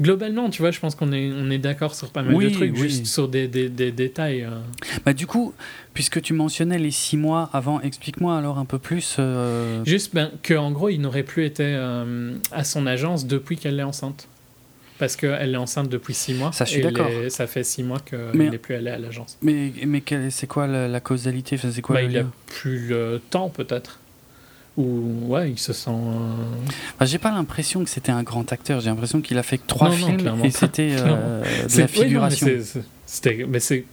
[0.00, 2.50] Globalement, tu vois, je pense qu'on est, on est d'accord sur pas mal Oui, de
[2.50, 2.78] trucs, oui.
[2.80, 4.42] juste sur des, des, des détails.
[4.42, 4.58] euh.
[5.04, 5.52] Bah du coup,
[5.94, 9.16] puisque tu mentionnais les six mois avant, explique-moi alors un peu plus.
[9.18, 13.78] euh, Juste ben, qu'en gros, il n'aurait plus été euh, à son agence depuis qu'elle
[13.78, 14.26] est enceinte.
[15.02, 16.52] Parce qu'elle est enceinte depuis six mois.
[16.52, 17.10] Ça, je suis et d'accord.
[17.28, 19.36] ça fait six mois qu'elle n'est plus allée à l'agence.
[19.42, 20.00] Mais, mais
[20.30, 21.56] c'est quoi la, la causalité?
[21.56, 22.30] Enfin, C'est quoi Bah, le il a lien?
[22.46, 23.98] plus le temps, peut-être.
[24.78, 25.90] Ou, ouais, il se sent.
[25.90, 26.34] euh,
[26.98, 28.80] Bah, J'ai pas l'impression que c'était un grand acteur.
[28.80, 31.44] J'ai l'impression qu'il a fait que trois Non, films et c'était euh, de la oui,
[31.44, 32.46] non, mais figuration.
[32.46, 33.46] c'est- c'était-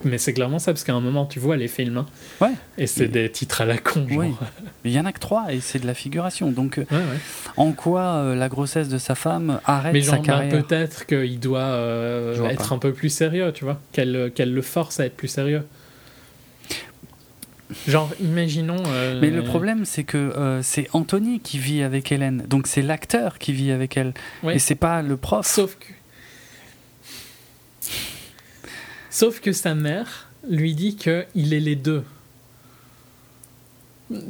[0.04, 1.98] Mais c'est clairement ça, parce qu'à un moment, tu vois les films.
[1.98, 2.06] hein,
[2.40, 2.52] Ouais.
[2.78, 4.18] Et c'est des titres à la con, genre.
[4.20, 4.32] Oui.
[4.86, 6.50] Il y en a que trois et c'est de la figuration.
[6.50, 7.02] Donc, euh, Ouais, ouais.
[7.58, 10.64] en quoi euh, la grossesse de sa femme arrête Mais sa genre, bah, carrière?
[10.66, 12.74] peut-être qu'il doit euh, être pas.
[12.74, 13.78] un peu plus sérieux, tu vois.
[13.92, 15.62] Qu'elle qu'elle le force à être plus sérieux.
[17.86, 18.82] Genre, imaginons.
[18.86, 22.44] euh, Mais le problème, c'est que euh, c'est Anthony qui vit avec Hélène.
[22.48, 24.12] Donc, c'est l'acteur qui vit avec elle.
[24.42, 24.56] Ouais.
[24.56, 25.46] Et c'est pas le prof.
[25.46, 25.86] Sauf que.
[29.10, 32.04] Sauf que sa mère lui dit qu'il est les deux.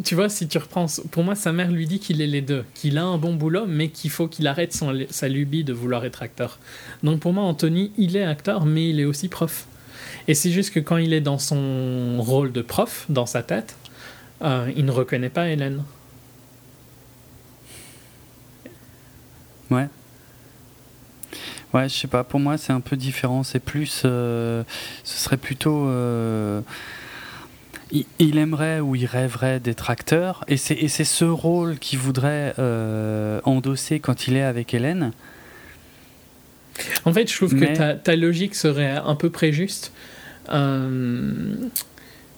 [0.05, 0.87] Tu vois, si tu reprends.
[1.11, 2.65] Pour moi, sa mère lui dit qu'il est les deux.
[2.75, 6.05] Qu'il a un bon boulot, mais qu'il faut qu'il arrête son, sa lubie de vouloir
[6.05, 6.59] être acteur.
[7.03, 9.67] Donc pour moi, Anthony, il est acteur, mais il est aussi prof.
[10.31, 13.75] Et c'est juste que quand il est dans son rôle de prof, dans sa tête,
[14.43, 15.83] euh, il ne reconnaît pas Hélène.
[19.73, 19.89] Ouais.
[21.75, 22.23] Ouais, je sais pas.
[22.23, 23.43] Pour moi, c'est un peu différent.
[23.43, 24.03] C'est plus.
[24.05, 24.63] euh,
[25.03, 25.89] ce serait plutôt.
[25.89, 26.61] euh,
[27.91, 30.45] il, il aimerait ou il rêverait d'être acteur.
[30.47, 32.55] Et c'est ce rôle qu'il voudrait
[33.45, 35.11] endosser quand il est avec Hélène.
[37.05, 39.93] En fait, je trouve Mais- que ta, ta logique serait un peu préjuste
[40.53, 41.55] euh,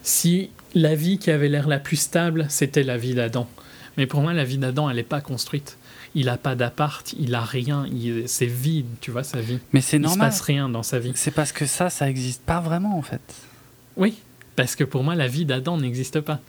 [0.03, 3.49] si la vie qui avait l'air la plus stable, c'était la vie d'Adam.
[3.97, 5.77] Mais pour moi, la vie d'Adam, elle n'est pas construite.
[6.15, 7.87] Il a pas d'appart, il a rien,
[8.27, 9.59] c'est vide, tu vois, sa vie.
[9.73, 10.29] Mais c'est Il se normal.
[10.29, 11.13] passe rien dans sa vie.
[11.15, 13.21] C'est parce que ça, ça existe pas vraiment en fait.
[13.97, 14.19] Oui,
[14.57, 16.41] parce que pour moi, la vie d'Adam n'existe pas.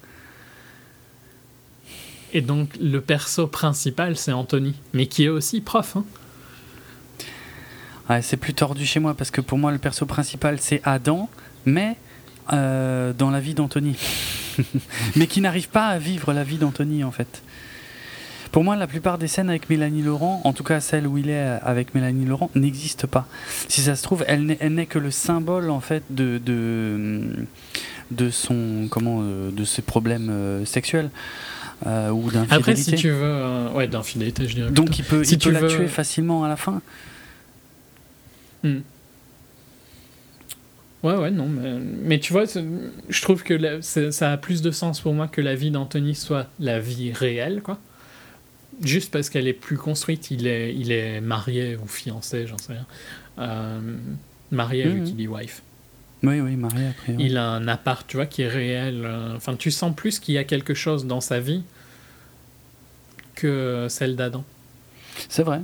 [2.34, 5.98] Et donc, le perso principal, c'est Anthony, mais qui est aussi prof.
[5.98, 6.04] hein.
[8.10, 11.30] Ouais, c'est plus tordu chez moi parce que pour moi, le perso principal, c'est Adam,
[11.66, 11.96] mais
[12.52, 13.96] euh, dans la vie d'Anthony.
[15.16, 17.42] mais qui n'arrive pas à vivre la vie d'Anthony en fait.
[18.52, 21.30] Pour moi, la plupart des scènes avec Mélanie Laurent, en tout cas celle où il
[21.32, 23.26] est avec Mélanie Laurent, n'existent pas.
[23.68, 27.20] Si ça se trouve, elle n'est, que le symbole en fait de de,
[28.12, 31.10] de son comment euh, de ses problèmes euh, sexuels
[31.88, 32.54] euh, ou d'infidélité.
[32.56, 33.24] Après, si tu veux.
[33.24, 34.70] euh, ouais, d'infidélité, je dirais.
[34.70, 35.02] Donc plutôt.
[35.02, 36.80] il peut, Si il peut tu la veux- tuer facilement à la fin.
[38.64, 38.80] Hmm.
[41.04, 44.72] Ouais, ouais, non, mais, mais tu vois, je trouve que la- ça a plus de
[44.72, 47.78] sens pour moi que la vie d'Anthony soit la vie réelle, quoi.
[48.82, 52.74] Juste parce qu'elle est plus construite, il est, il est marié ou fiancé, j'en sais
[52.74, 52.86] rien.
[53.40, 53.80] Euh,
[54.52, 55.04] marié, vu Mhm.
[55.06, 55.62] qu'il dit wife.
[56.24, 57.14] Oui, oui, Marie après.
[57.14, 57.26] oui.
[57.26, 59.04] Il a un appart, tu vois, qui est réel.
[59.06, 61.64] euh, Enfin, tu sens plus qu'il y a quelque chose dans sa vie
[63.36, 64.44] que celle d'Adam.
[65.30, 65.62] C'est vrai.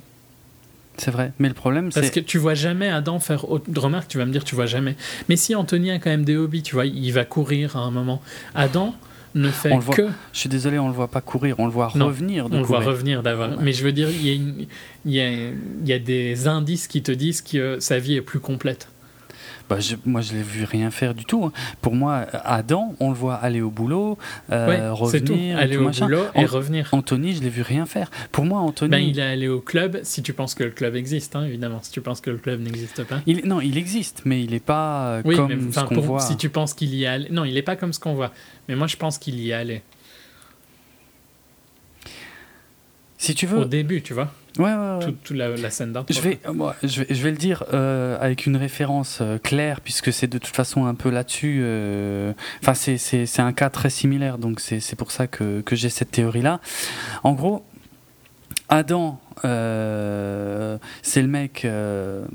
[1.00, 1.32] C'est vrai.
[1.40, 2.12] Mais le problème, Parce c'est.
[2.12, 3.66] que tu vois jamais Adam faire autre...
[3.76, 4.96] Remarque, tu vas me dire, tu vois jamais.
[5.30, 7.92] Mais si Anthony a quand même des hobbies, tu vois, il va courir à un
[7.92, 8.22] moment.
[8.54, 8.94] Adam
[9.36, 9.96] ne fait On le voit.
[9.96, 10.08] que...
[10.34, 12.60] Je suis désolé, on le voit pas courir, on le voit Non, revenir de On
[12.60, 13.52] le voit revenir d'avoir...
[13.52, 13.56] Ouais.
[13.62, 14.66] Mais je veux dire, il y, a une-
[15.06, 18.22] il, y a, il y a des indices qui te disent que sa vie est
[18.22, 18.88] plus complète.
[19.70, 21.46] Bah, je- moi, je l'ai vu rien faire du tout.
[21.46, 21.52] hein.
[21.82, 24.18] Pour moi, Adam, on le voit aller au boulot,
[24.52, 25.34] euh, c'est tout.
[25.34, 26.06] revenir, Aller tout au machin.
[26.08, 26.90] boulot et An- revenir.
[26.92, 28.10] Anthony, je l'ai vu rien faire.
[28.32, 28.90] Pour moi, Anthony.
[28.90, 31.80] Ben, il est allé au club, si tu penses que le club existe, hein, évidemment.
[31.84, 33.22] Si tu penses que le club n'existe pas.
[33.28, 36.20] il- non, il existe, mais il n'est pas euh, Oui, comme mais ce qu'on voit.
[36.22, 37.28] si tu penses qu'il y allé...
[37.30, 38.32] Non, il n'est pas comme ce qu'on voit.
[38.68, 39.54] Mais moi, je pense qu'il y.
[43.18, 43.60] Si si tu veux.
[43.60, 44.34] Au début, tu vois.
[44.58, 45.06] Ouais, ouais, ouais.
[45.06, 46.14] Toute toute la, la scène d'intro.
[46.14, 49.80] Je vais, moi, je, vais, je vais le dire euh, avec une référence euh, claire,
[49.82, 51.60] puisque c'est de toute façon un peu là-dessus.
[51.62, 56.12] euh, Enfin, c'est- un cas très similaire, donc c'est pour ça que, que j'ai cette
[56.12, 56.60] théorie-là.
[57.24, 57.64] En gros,
[58.70, 62.26] Adam, euh, c'est le mec, euh,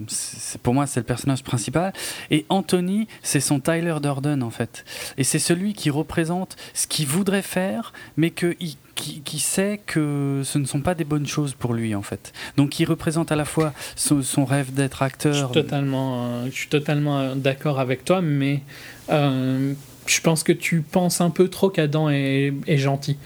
[0.63, 1.93] pour moi, c'est le personnage principal,
[2.31, 4.85] et Anthony, c'est son Tyler Durden, en fait.
[5.19, 9.81] Et c'est celui qui représente ce qu'il voudrait faire, mais que il- qui, qui sait
[9.87, 12.33] que ce ne sont pas des bonnes choses pour lui, en fait.
[12.57, 15.53] Donc, il représente à la fois son, son rêve d'être Je suis acteur.
[15.53, 18.63] totalement, euh, je suis totalement euh, d'accord avec toi, mais
[19.11, 19.75] euh,
[20.07, 23.17] je pense que tu penses un peu trop qu'Adam est, est gentil.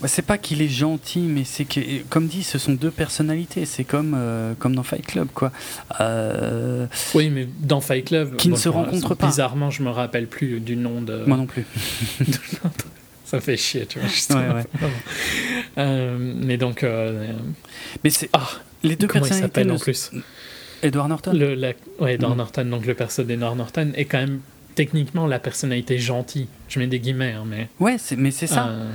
[0.00, 3.64] Bah, c'est pas qu'il est gentil, mais c'est que, comme dit, ce sont deux personnalités.
[3.64, 5.50] C'est comme, euh, comme dans Fight Club, quoi.
[6.00, 9.28] Euh, Oui, mais dans Fight Club, Qui ne se euh, rencontrent pas.
[9.28, 11.24] Bizarrement, je me rappelle plus du nom de.
[11.26, 11.64] Moi non plus.
[13.34, 14.08] Ça fait chier, tu vois.
[14.40, 14.88] Ouais, ouais.
[15.78, 17.32] Euh, mais donc, euh,
[18.02, 18.48] Mais c'est ah,
[18.82, 20.10] les deux comment il s'appelle en plus
[20.82, 21.32] Edward Norton.
[21.32, 22.36] le, la, Ouais, Edward.
[22.36, 22.64] Norton.
[22.66, 24.40] Donc le perso d'Edward Norton est quand même
[24.74, 26.46] techniquement la personnalité gentille.
[26.68, 27.68] Je mets des guillemets, hein, mais.
[27.80, 28.68] Ouais, c'est- mais c'est ça.
[28.68, 28.90] euh,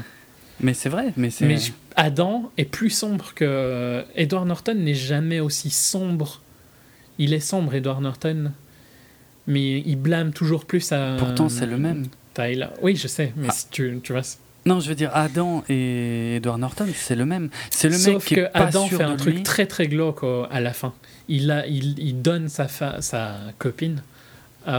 [0.61, 1.13] Mais c'est vrai.
[1.17, 1.45] Mais c'est.
[1.45, 4.03] Mais je- Adam est plus sombre que.
[4.15, 6.41] Edward Norton n'est jamais aussi sombre.
[7.17, 8.51] Il est sombre, Edward Norton.
[9.47, 11.15] Mais il blâme toujours plus à.
[11.17, 12.05] Pourtant, c'est le même.
[12.81, 13.53] Oui, je sais, mais Ah.
[13.53, 14.21] si tu, tu vois.
[14.65, 17.49] Non, je veux dire, Adam et Edward Norton, c'est le même.
[17.69, 19.43] C'est le mec Sauf qui que est pas Adam sûr fait un truc lui.
[19.43, 20.93] très très glauque au- à la fin.
[21.29, 24.03] Il, a, il, il donne sa, fa- sa copine
[24.67, 24.75] à,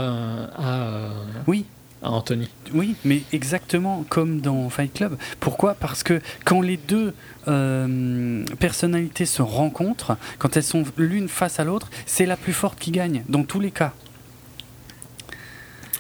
[0.57, 1.09] à,
[1.47, 1.65] Oui,
[2.03, 2.49] à Anthony.
[2.75, 5.17] oui, mais exactement comme dans Fight Club.
[5.41, 5.75] Pourquoi?
[5.75, 7.15] Parce que quand les deux
[7.49, 12.79] euh, personnalités se rencontrent, quand elles sont l'une face à l'autre, c'est la plus forte
[12.79, 13.93] qui gagne, dans tous les cas.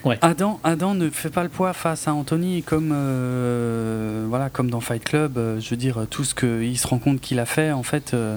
[0.04, 0.18] Ouais.
[0.22, 4.80] Adam, Adam ne fait pas le poids face à Anthony comme euh, voilà comme dans
[4.80, 5.36] Fight Club.
[5.36, 8.14] euh, je veux dire tout ce qu'il se rend compte qu'il a fait en fait
[8.14, 8.36] euh,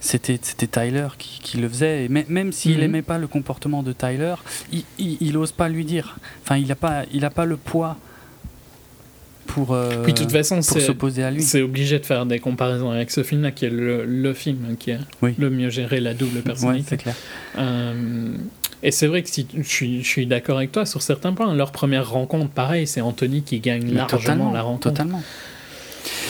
[0.00, 2.82] c'était c'était Tyler qui, qui le faisait et même s'il Mhm.
[2.84, 4.34] aimait pas le comportement de Tyler,
[4.72, 6.16] il, il, il ose pas lui dire.
[6.42, 7.96] Enfin il a pas il a pas le poids
[9.46, 11.42] pour euh, Puis de toute façon, s'opposer à lui.
[11.42, 14.92] c'est obligé de faire des comparaisons avec ce film-là, qui est le, le film qui
[14.92, 15.34] a Oui.
[15.36, 16.96] le mieux géré la double personnalité.
[16.96, 17.14] clair.
[17.58, 18.34] Euh,
[18.82, 21.54] et c'est vrai que si, je suis, je suis d'accord avec toi sur certains points.
[21.54, 24.90] Leur première rencontre, pareil, c'est Anthony qui gagne Mais largement la rencontre.
[24.90, 25.22] Totalement.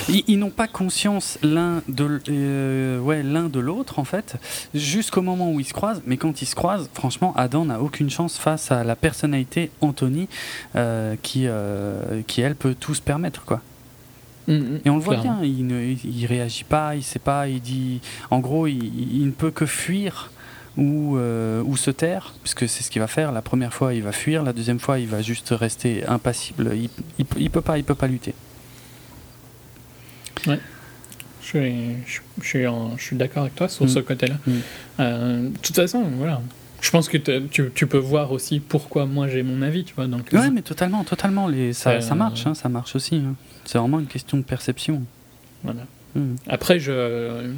[0.09, 4.37] Ils, ils n'ont pas conscience l'un de, euh, ouais, l'un de l'autre, en fait,
[4.75, 6.03] jusqu'au moment où ils se croisent.
[6.07, 10.29] Mais quand ils se croisent, franchement, Adam n'a aucune chance face à la personnalité Anthony,
[10.77, 13.61] euh, qui, euh, qui, elle, peut tout se permettre, quoi.
[14.49, 15.41] Mm, mm, Et on le voit clairement.
[15.41, 18.01] bien, il ne il, il réagit pas, il sait pas, il dit...
[18.31, 18.83] En gros, il,
[19.17, 20.31] il ne peut que fuir
[20.77, 23.33] ou, euh, ou se taire, puisque c'est ce qu'il va faire.
[23.33, 26.71] La première fois, il va fuir, la deuxième fois, il va juste rester impassible.
[26.75, 26.89] Il,
[27.19, 28.35] il, il peut pas, il peut pas lutter.
[30.47, 32.65] Je suis, je, suis,
[32.97, 33.89] je suis d'accord avec toi sur Mm.
[33.89, 34.35] ce côté-là.
[34.47, 34.53] Mm.
[35.01, 36.41] Euh, de toute façon, voilà.
[36.81, 40.07] Je pense que tu, tu peux voir aussi pourquoi moi j'ai mon avis, tu vois.
[40.07, 41.47] Donc, Ouais, mais totalement, totalement.
[41.49, 43.17] Les, ça, Euh, ça marche, hein, ça marche aussi.
[43.17, 43.35] hein.
[43.65, 45.03] C'est vraiment une question de perception.
[45.63, 45.83] voilà.
[46.15, 46.35] Hmm.
[46.49, 47.53] Après, je,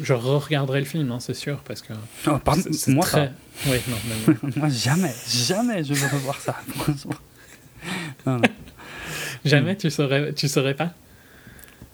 [0.00, 1.92] je re-regarderai le film, hein, c'est sûr, parce que.
[2.26, 3.32] Oh, pardon, moi, très...
[3.66, 6.54] Oui, non, moi, jamais, jamais je veux revoir ça.
[6.76, 7.14] franchement.
[9.44, 10.90] Jamais tu saurais, tu saurais pas?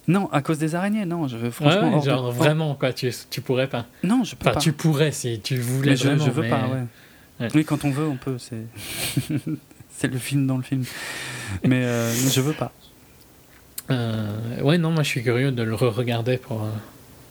[0.07, 1.29] Non, à cause des araignées, non.
[1.29, 3.87] Je, franchement, ouais, hors de- genre vraiment, quoi, tu, tu pourrais pas.
[4.03, 4.61] Non, je peux Enfin, pas.
[4.61, 6.83] tu pourrais si tu voulais Mais je, vraiment, je veux mais- pas, ouais.
[7.41, 7.49] Ouais.
[7.55, 8.37] Oui, quand on veut, on peut.
[8.39, 8.65] C'est,
[9.97, 10.85] c'est le film dans le film.
[11.65, 12.73] Mais euh, je veux pas.
[13.91, 16.69] Euh, ouais, non, moi je suis curieux de le re-regarder pour, euh,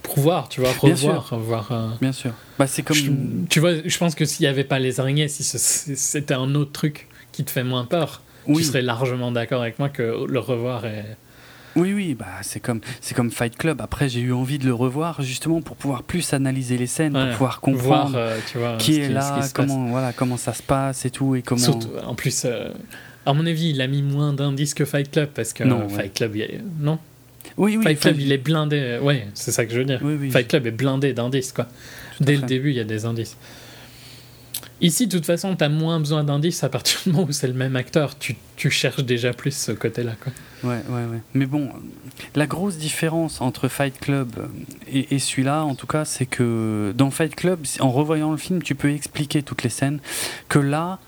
[0.07, 1.71] pour voir, tu vois, Bien revoir, voir.
[1.71, 2.31] euh, Bien sûr.
[2.57, 2.95] Bah, c'est comme.
[2.97, 3.11] je-
[3.49, 6.71] tu vois, je pense que s'il n'y avait pas les araignées, si c'était un autre
[6.71, 8.57] truc qui te fait moins peur, oui.
[8.57, 11.17] tu serais largement d'accord avec moi que le revoir est.
[11.75, 13.81] Oui, oui, bah c'est comme c'est comme Fight Club.
[13.81, 17.25] Après, j'ai eu envie de le revoir justement pour pouvoir plus analyser les scènes, Ouais,
[17.25, 19.53] pour pouvoir voir, comprendre euh, tu vois, qui est là, passe.
[19.53, 21.61] comment voilà comment ça se passe et tout et comment.
[21.61, 22.69] Surtout, en plus, euh,
[23.27, 25.89] à mon avis, il a mis moins d'indices que Fight Club parce que Non, ouais.
[25.93, 26.97] Fight Club, il non,
[27.57, 27.83] Oui, oui.
[27.83, 28.77] Fight Club, il est blindé.
[28.79, 29.99] euh, Ouais, c'est ça que je veux dire.
[30.03, 30.31] Oui, oui.
[30.31, 31.67] Fight Club est blindé d'indices, quoi.
[32.19, 33.37] Dès le début, il y a des indices.
[34.79, 37.53] Ici, de toute façon, t'as moins besoin d'indices à partir du moment où c'est le
[37.53, 38.17] même acteur.
[38.19, 40.31] Tu, tu cherches déjà plus ce côté-là, quoi.
[40.63, 41.19] Ouais, ouais, ouais.
[41.33, 41.69] Mais bon,
[42.35, 44.29] la grosse différence entre Fight Club
[44.91, 48.61] et, et celui-là, en tout cas, c'est que dans Fight Club, en revoyant le film,
[48.61, 49.99] tu peux expliquer toutes les scènes.
[50.47, 50.99] Que là,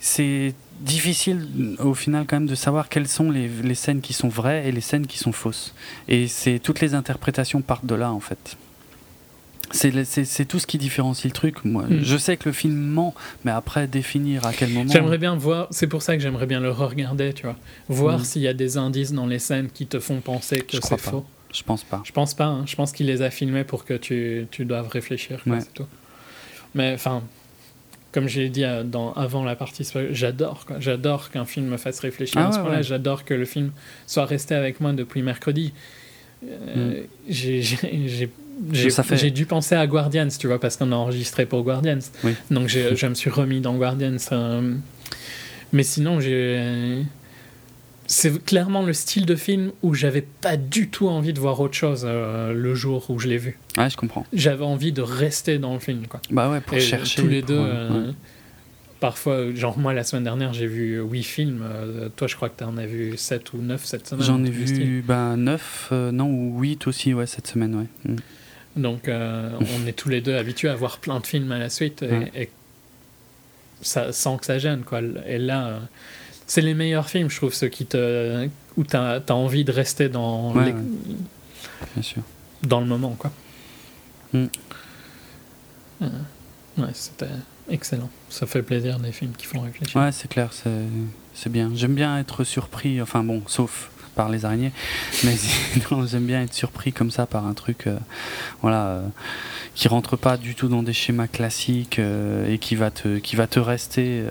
[0.00, 4.28] c'est difficile au final quand même de savoir quelles sont les, les scènes qui sont
[4.28, 5.74] vraies et les scènes qui sont fausses.
[6.08, 8.56] Et c'est toutes les interprétations partent de là, en fait.
[9.72, 11.64] C'est tout ce qui différencie le truc.
[11.64, 12.00] Moi, Mm.
[12.02, 13.14] je sais que le film ment,
[13.44, 14.92] mais après définir à quel moment.
[14.92, 17.56] J'aimerais bien voir, c'est pour ça que j'aimerais bien le re-regarder, tu vois.
[17.88, 18.24] Voir Mhm.
[18.24, 21.24] s'il y a des indices dans les scènes qui te font penser que c'est faux.
[21.52, 22.02] Je pense pas.
[22.04, 22.64] Je pense pas, hein.
[22.66, 25.60] je pense qu'il les a filmés pour que tu, tu doives réfléchir, quoi, Ouais.
[25.60, 25.86] c'est tout.
[26.74, 27.22] Mais enfin,
[28.14, 30.64] comme j'ai dit euh, dans, avant la partie, j'adore.
[30.78, 32.76] J'adore qu'un film me fasse réfléchir Ah à ce ouais, point-là.
[32.78, 32.82] ouais.
[32.84, 33.72] J'adore que le film
[34.06, 35.72] soit resté avec moi depuis mercredi.
[36.44, 41.98] Euh, j'ai- j'ai- dû penser à Guardians, tu vois, parce qu'on a enregistré pour Guardians.
[42.22, 42.34] Oui.
[42.52, 44.16] Donc je me suis remis dans Guardians.
[44.30, 44.74] euh,
[45.72, 47.02] mais sinon, j'ai.
[48.06, 51.74] C'est clairement le style de film où j'avais pas du tout envie de voir autre
[51.74, 53.58] chose euh, le jour où je l'ai vu.
[53.78, 54.26] Ouais, je comprends.
[54.32, 56.06] J'avais envie de rester dans le film.
[56.06, 56.20] Quoi.
[56.30, 57.22] Bah ouais, pour Et chercher.
[57.22, 58.14] tous les deux, euh, euh, ouais.
[59.00, 61.62] parfois, genre moi la semaine dernière, j'ai vu 8 films.
[61.64, 64.24] euh, toi, je crois que tu en as vu 7 ou 9 cette semaine.
[64.24, 68.10] J'en ai vu ben, 9, non, ou 8 aussi, ouais, cette semaine, ouais.
[68.12, 68.16] Mm.
[68.76, 71.70] Donc, euh, on est tous les deux habitués à voir plein de films à la
[71.70, 72.32] suite et, Ouais.
[72.34, 72.50] et
[73.82, 74.82] ça, sans que ça gêne.
[74.82, 75.00] Quoi.
[75.26, 75.78] Et là, euh,
[76.46, 80.08] c'est les meilleurs films, je trouve, ceux qui te, où tu as, envie de rester
[80.08, 80.78] dans, Ouais, les- ouais.
[81.94, 82.22] Bien sûr.
[82.62, 83.16] dans le moment.
[83.18, 83.30] Quoi.
[84.32, 84.46] Mm.
[86.02, 86.06] Euh,
[86.78, 87.26] ouais, c'était
[87.70, 88.10] excellent.
[88.28, 90.00] Ça fait plaisir des films qui font réfléchir.
[90.00, 90.50] Ouais, c'est clair,
[91.34, 91.70] c'est bien.
[91.74, 94.70] J'aime bien être surpris, enfin bon, sauf par les araignées,
[95.24, 95.34] mais
[96.06, 97.96] j'aime bien être surpris comme ça par un truc, euh,
[98.62, 99.06] voilà, euh,
[99.74, 103.34] qui rentre pas du tout dans des schémas classiques euh, et qui va te, qui
[103.34, 104.22] va te rester.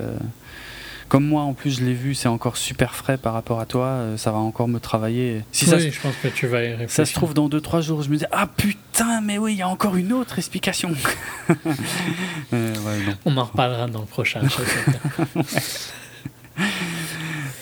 [1.10, 3.86] Comme moi, en plus, je l'ai vu, c'est encore super frais par rapport à toi,
[3.86, 5.44] euh, ça va encore me travailler.
[5.52, 6.90] Si ça, oui, je pense que tu vas y réfléchir.
[6.90, 9.62] ça se trouve, dans 2-3 jours, je me dis Ah putain, mais oui, il y
[9.62, 10.92] a encore une autre explication.
[12.54, 13.14] Euh, ouais, non.
[13.26, 15.00] On en reparlera dans le prochain chapitre.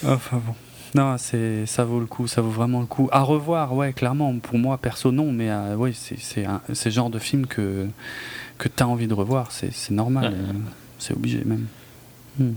[0.06, 0.56] Enfin bon.
[0.96, 3.08] Non, c'est ça vaut le coup, ça vaut vraiment le coup.
[3.14, 4.38] À revoir, ouais, clairement.
[4.40, 6.46] Pour moi, perso, non, mais euh, ouais, c'est
[6.86, 7.88] le genre de film que
[8.58, 9.52] que t'as envie de revoir.
[9.52, 10.38] C'est c'est normal, Ouais.
[10.38, 10.54] euh,
[11.00, 11.68] c'est obligé même.
[12.40, 12.54] Hmm.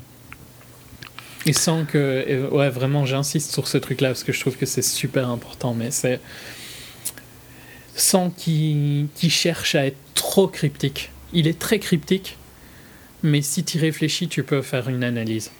[1.46, 2.24] Et sans que.
[2.26, 5.74] et ouais, vraiment, j'insiste sur ce truc-là parce que je trouve que c'est super important,
[5.74, 6.20] mais c'est.
[7.96, 11.10] Sans qu'il qu'il cherche à être trop cryptique.
[11.32, 12.36] Il est très cryptique,
[13.22, 15.50] mais si tu réfléchis, tu peux faire une analyse.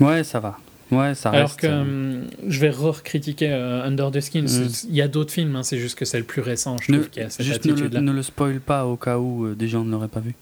[0.00, 0.58] Ouais, ça va.
[0.90, 1.60] Ouais, ça Alors reste.
[1.60, 4.42] que euh, hum, je vais re-critiquer euh, Under the Skin.
[4.42, 4.68] Mm.
[4.88, 7.08] Il y a d'autres films, hein, c'est juste que c'est le plus récent, je trouve,
[7.08, 8.00] qui a cette juste ne attitude-là.
[8.00, 10.34] ne le spoil pas au cas où euh, des gens ne l'auraient pas vu.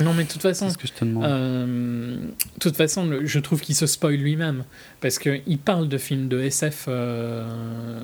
[0.00, 1.24] Non, mais de toute façon, ce que je te demande.
[1.24, 2.16] Euh,
[2.60, 4.64] toute façon, le- je trouve qu'il se spoil lui-même
[5.00, 8.00] parce qu'il parle de films de SF euh,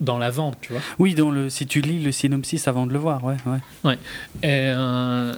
[0.00, 0.82] dans la vente, tu vois.
[0.98, 3.36] Oui, dans le, si tu lis le synopsis avant de le voir, ouais.
[3.84, 3.98] ouais.
[4.42, 5.34] Et euh,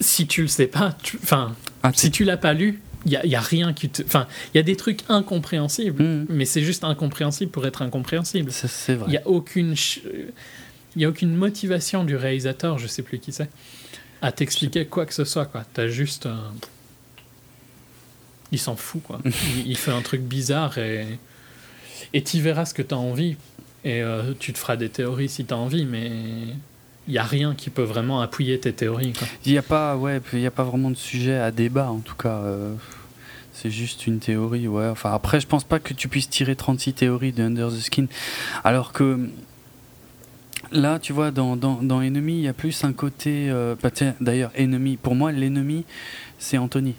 [0.00, 3.26] si tu le sais pas, enfin, Ah, si tu l'as pas lu, il y a,
[3.26, 6.26] y a rien qui te, enfin, il y a des trucs incompréhensibles, Mhm.
[6.28, 8.50] mais c'est juste incompréhensible pour être incompréhensible.
[8.52, 9.06] c'est vrai.
[9.08, 10.00] Il y a aucune, ch-
[10.96, 13.50] y a aucune motivation du réalisateur, je sais plus qui c'est,
[14.22, 15.64] à t'expliquer quoi que ce soit, quoi.
[15.74, 16.26] T'as juste,
[18.50, 19.20] il s'en fout, quoi.
[19.24, 21.06] il, il fait un truc bizarre et
[22.14, 23.36] et tu verras ce que tu as envie
[23.84, 26.10] et euh, tu te feras des théories si tu as envie, mais
[27.08, 29.12] il y a rien qui peut vraiment appuyer tes théories.
[29.46, 32.14] Il n'y a pas, ouais, y a pas vraiment de sujet à débat en tout
[32.16, 32.36] cas.
[32.42, 32.74] euh,
[33.54, 34.86] c'est juste une théorie, ouais.
[34.88, 38.06] Enfin après, je pense pas que tu puisses tirer 36 théories de Under the Skin,
[38.64, 39.28] alors que
[40.72, 43.48] là, tu vois, dans, dans, dans Enemy, il y a plus un côté.
[43.50, 43.90] euh, bah,
[44.20, 45.84] D'ailleurs, Enemy, pour moi, l'ennemi,
[46.38, 46.94] c'est Anthony.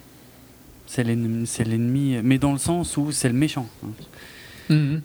[0.85, 3.67] C'est l'ennemi, mais dans le sens où c'est le méchant.
[3.83, 3.89] hein.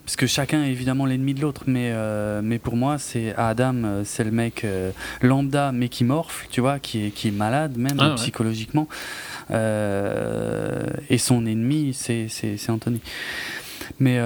[0.05, 3.73] Parce que chacun est évidemment l'ennemi de l'autre, mais, euh, mais pour moi, c'est Adam,
[3.83, 4.91] euh, c'est le mec euh,
[5.21, 8.15] lambda, mais qui morfle, tu vois, qui est, qui est malade même Ah ouais.
[8.15, 8.87] psychologiquement.
[9.51, 13.01] Et son ennemi, c'est Anthony.
[13.99, 14.17] Mais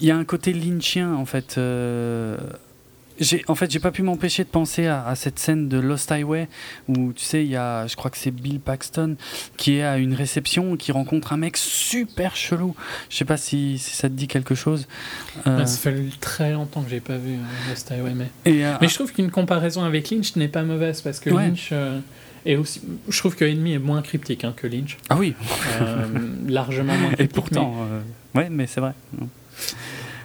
[0.00, 1.58] il y a un côté lynchien, en fait.
[3.48, 6.48] En fait j'ai pas pu m'empêcher de penser à, à cette scène de Lost Highway
[6.88, 9.16] où tu sais il y a je crois que c'est Bill Paxton
[9.56, 12.74] qui est à une réception qui rencontre un mec super chelou
[13.10, 14.86] je sais pas si, si ça te dit quelque chose
[15.46, 18.28] Euh, Ça fait très longtemps que j'ai pas vu euh, Lost Highway, mais...
[18.44, 21.46] et, euh, mais je trouve qu'une comparaison avec Lynch n'est pas mauvaise parce que Ouais.
[21.48, 22.00] Lynch euh,
[22.46, 22.80] est aussi.
[23.08, 25.34] Je trouve que Enemy est moins cryptique hein, que Lynch, ah oui
[25.80, 26.06] Euh,
[26.46, 27.34] largement moins et cryptique.
[27.34, 28.00] pourtant euh,
[28.38, 29.26] ouais mais c'est vrai mais,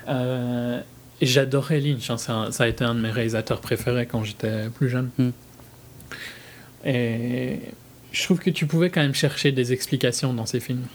[0.10, 0.84] euh, et
[1.22, 5.10] j'adorais Lynch, hein, ça a été un de mes réalisateurs préférés quand j'étais plus jeune.
[5.18, 5.30] Mm.
[6.86, 7.60] Et
[8.12, 10.86] je trouve que tu pouvais quand même chercher des explications dans ces films.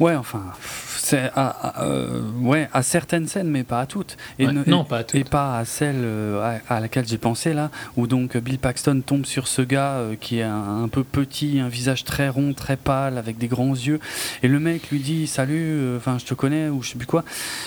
[0.00, 0.52] ouais enfin
[1.12, 4.52] c'est à, à- euh, ouais à certaines scènes mais pas à toutes et Ouais.
[4.52, 5.20] ne- non, pas à toutes.
[5.20, 9.02] Et pas à celle euh, à, à laquelle j'ai pensé là, où donc Bill Paxton
[9.04, 12.54] tombe sur ce gars euh, qui est un, un peu petit, un visage très rond,
[12.54, 14.00] très pâle, avec des grands yeux,
[14.42, 17.24] et le mec lui dit salut, enfin je te connais ou je sais plus quoi.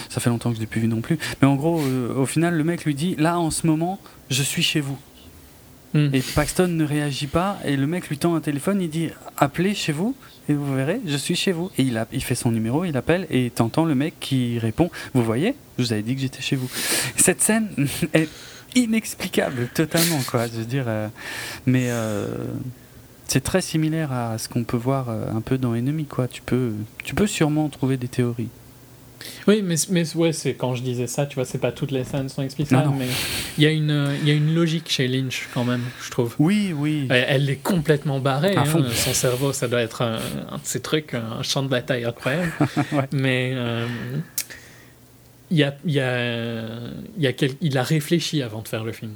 [0.09, 1.19] Ça fait longtemps que je l'ai plus vu non plus.
[1.41, 1.81] Mais en gros,
[2.15, 3.99] au final, le mec lui dit là en ce moment,
[4.29, 4.97] je suis chez vous.
[5.93, 6.09] Hmm.
[6.13, 7.57] Et Paxton ne réagit pas.
[7.63, 8.81] Et le mec lui tend un téléphone.
[8.81, 10.13] Il dit Appelez chez vous.
[10.49, 11.71] Et vous verrez, je suis chez vous.
[11.77, 13.25] Et il, a, il fait son numéro, il appelle.
[13.29, 16.55] Et t'entends le mec qui répond Vous voyez Je vous avais dit que j'étais chez
[16.55, 16.69] vous.
[17.15, 17.69] Cette scène
[18.13, 18.29] est
[18.75, 20.19] inexplicable, totalement.
[20.29, 20.47] Quoi.
[20.47, 20.85] Je veux dire.
[20.87, 21.07] euh,
[21.65, 21.87] mais.
[21.89, 22.27] euh,
[23.27, 26.27] c'est très similaire à ce qu'on peut voir euh, un peu dans Enemy, quoi.
[26.27, 26.73] Tu peux,
[27.03, 28.49] tu peux sûrement trouver des théories.
[29.47, 32.03] Oui, mais, mais ouais, c'est quand je disais ça, tu vois, c'est pas toutes les
[32.03, 32.41] scènes sont
[32.71, 32.91] Non, non.
[32.97, 33.07] mais
[33.57, 36.35] il y, a une, euh, y a une logique chez Lynch quand même, je trouve.
[36.39, 37.07] Oui, oui.
[37.09, 38.55] Elle, elle est complètement barrée.
[38.55, 38.65] Hein.
[38.93, 40.15] Son cerveau, ça doit être un,
[40.49, 42.51] un de ces trucs, un champ de bataille incroyable.
[42.91, 43.07] Ouais.
[43.11, 43.87] Mais euh,
[45.51, 46.69] il, y a, il, y a,
[47.17, 49.13] il, a quel- il a réfléchi avant de faire le film.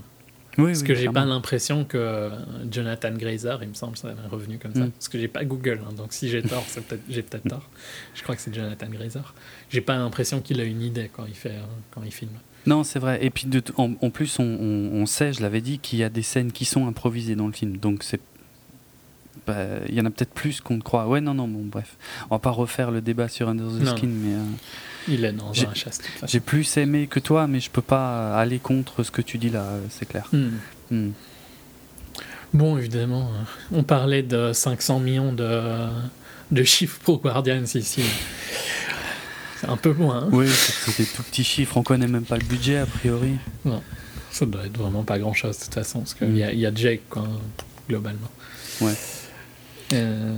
[0.59, 2.29] Oui Parce oui, que j'ai pas l'impression que euh,
[2.71, 4.81] Jonathan Grazer, il me semble, ça m'est revenu comme ça.
[4.85, 4.91] Mm.
[4.91, 7.69] Parce que j'ai pas Google, hein, donc si j'ai tort, c'est peut-être, j'ai peut-être tort.
[8.15, 9.33] Je crois que c'est Jonathan Grazer.
[9.69, 12.31] J'ai pas l'impression qu'il a une idée quand il fait, euh, quand il filme.
[12.65, 13.19] Non, c'est vrai.
[13.23, 16.03] Et puis, de en, en plus, on, on- on sait, je l'avais dit, qu'il y
[16.03, 17.77] a des scènes qui sont improvisées dans le film.
[17.77, 18.19] Donc, c'est.
[19.47, 19.55] bah,
[19.87, 21.07] Il y en a peut-être plus qu'on ne croit.
[21.07, 21.95] Ouais, non, non, bon, bref.
[22.29, 23.95] On va pas refaire le débat sur Under the Non.
[23.97, 24.43] Skin, mais euh,
[25.07, 25.99] Il est dans J'ai- un chasse.
[26.27, 29.49] j'ai plus aimé que toi, mais je peux pas aller contre ce que tu dis
[29.49, 30.27] là, c'est clair.
[30.33, 30.49] Hmm.
[30.91, 31.11] Hmm.
[32.53, 35.87] Bon, évidemment, euh, on parlait de 500 millions de,
[36.51, 38.03] de chiffres pour Guardians ici.
[39.61, 40.23] C'est un peu loin.
[40.23, 40.29] hein.
[40.31, 41.77] Oui, c'est des tout petits chiffres.
[41.77, 43.33] On connaît même pas le budget, a priori.
[44.31, 46.37] Ça doit être vraiment pas grand chose de toute façon, parce qu'il Mm.
[46.37, 47.27] y, a- y a Jake, quoi,
[47.87, 48.29] globalement.
[48.81, 48.93] Ouais.
[49.93, 50.37] Euh,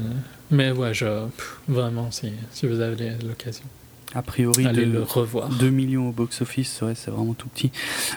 [0.49, 3.65] mais ouais, je, pff, vraiment, si, si vous avez l'occasion,
[4.13, 5.47] A priori, allez de- le revoir.
[5.49, 7.71] 2 millions au box-office, ouais, c'est vraiment tout petit.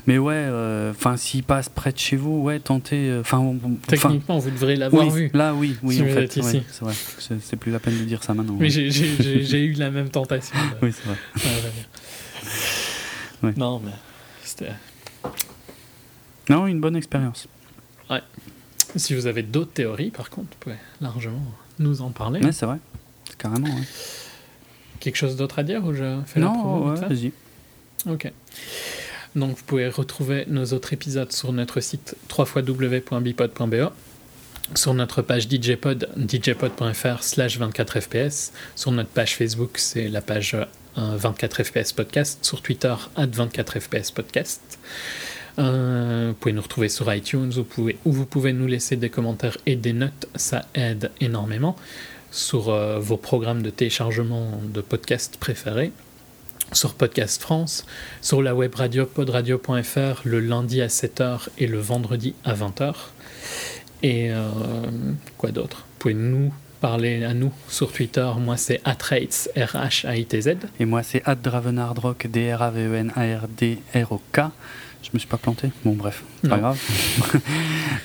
[0.06, 0.48] Mais ouais,
[0.90, 3.16] enfin, s'il passe près de chez vous, ouais, tentez.
[3.20, 5.30] Enfin, on- enfin, Techniquement, vous devrez l'avoir oui, vu.
[5.34, 6.94] Là, oui, oui, Si en fait, ouais, c'est vrai.
[7.40, 8.56] C'est plus la peine de dire ça maintenant.
[8.58, 8.90] Mais ouais.
[8.90, 10.56] j'ai- eu la même tentation.
[10.80, 11.16] de- Oui, c'est vrai.
[11.36, 11.72] Ouais, ouais,
[13.42, 13.48] ouais.
[13.50, 13.54] Ouais.
[13.56, 13.92] Non, mais
[14.42, 14.72] c'était.
[16.50, 17.48] Non, une bonne expérience.
[18.96, 21.42] Si vous avez d'autres théories, par contre, vous pouvez largement
[21.80, 22.40] nous en parler.
[22.40, 22.78] Ouais, c'est vrai.
[23.38, 23.66] Carrément.
[23.66, 23.82] ouais.
[25.04, 27.32] Quelque chose d'autre à dire ou je fais la promo Non, ouais, vas-y.
[28.08, 28.32] Ok.
[29.36, 33.90] Donc vous pouvez retrouver nos autres épisodes sur notre site www.bipod.be,
[34.74, 40.56] sur notre page DJpod, djpod.fr slash 24fps, sur notre page Facebook, c'est la page
[40.96, 44.78] euh, 24fps podcast, sur Twitter, at 24fps podcast.
[45.58, 49.10] Euh, vous pouvez nous retrouver sur iTunes, vous pouvez, où vous pouvez nous laisser des
[49.10, 51.76] commentaires et des notes, ça aide énormément
[52.34, 55.92] sur euh, vos programmes de téléchargement de podcasts préférés,
[56.72, 57.86] sur Podcast France,
[58.20, 62.92] sur la web radio podradio.fr le lundi à 7h et le vendredi à 20h.
[64.02, 64.50] Et euh,
[65.38, 65.76] quoi d'autre?
[65.76, 70.56] Vous pouvez nous parler à nous sur Twitter, moi c'est atrates, R-H-A-I-T-Z.
[70.80, 74.40] Et moi, c'est Ad Dravenardrock, D-R-A-V-E-N-A-R-D-R-O-K.
[75.04, 75.70] Je me suis pas planté.
[75.84, 76.56] Bon, bref, pas Non.
[76.58, 76.80] grave.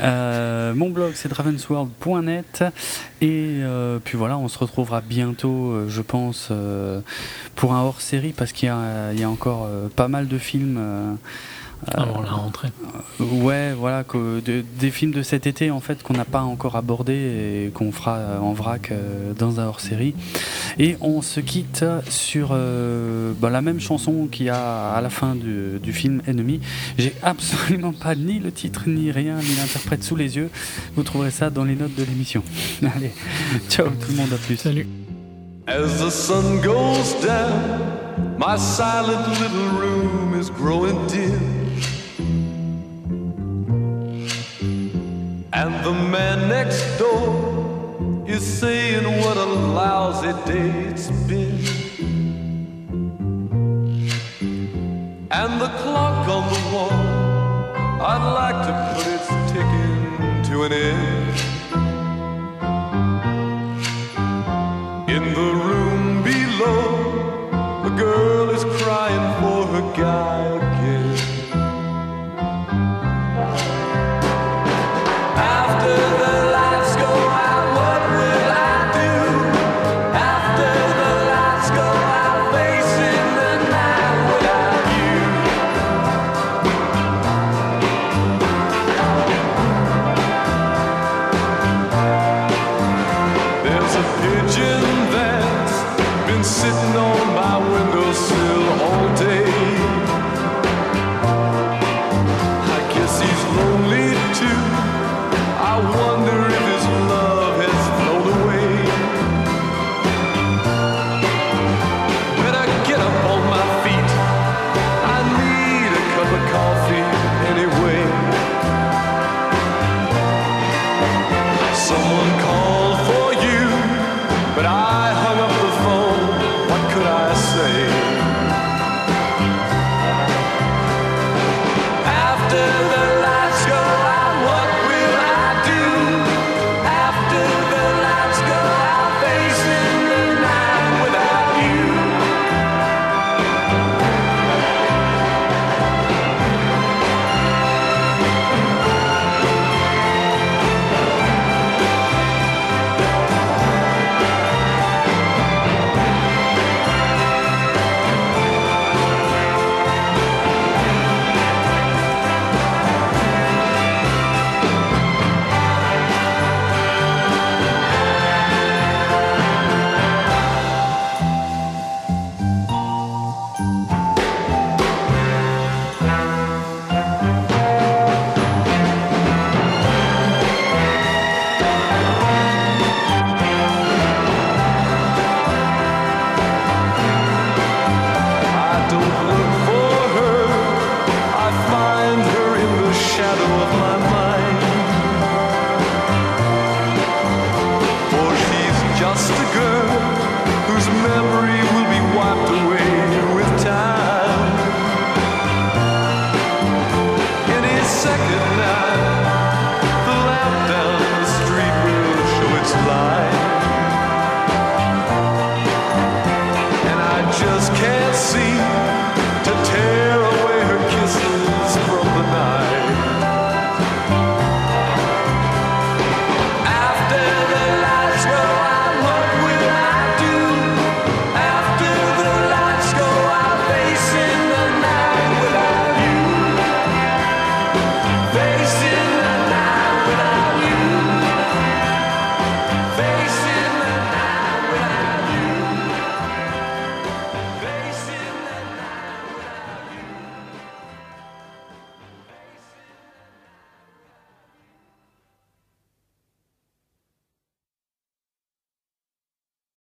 [0.01, 2.63] Euh, mon blog, c'est dravensworld.net.
[3.21, 6.51] Et euh, puis voilà, on se retrouvera bientôt, euh, je pense,
[7.55, 10.37] pour un hors série, parce qu'il y, a- il y a encore pas mal de
[10.37, 11.17] films.
[11.87, 12.69] Euh, Avant la rentrée.
[13.19, 16.75] Ouais, voilà, que de- des films de cet été en fait qu'on n'a pas encore
[16.75, 20.13] abordé et qu'on fera euh, en vrac euh, dans un hors-série.
[20.77, 25.09] Et on se quitte sur euh, bah, la même chanson qu'il y a à la
[25.09, 26.59] fin du, du film Enemy.
[26.97, 30.49] J'ai absolument pas ni le titre ni rien ni l'interprète sous les yeux.
[30.95, 32.43] Vous trouverez ça dans les notes de l'émission.
[32.95, 33.11] Allez,
[33.69, 34.57] ciao tout le monde, à plus.
[34.57, 34.87] Salut.
[35.67, 37.79] As the sun goes down,
[38.39, 41.68] my silent little room is growing dim.
[45.61, 51.59] And the man next door is saying what a lousy day it's been.
[55.29, 56.93] And the clock on the wall,
[58.11, 61.18] I'd like to put its ticking to an end.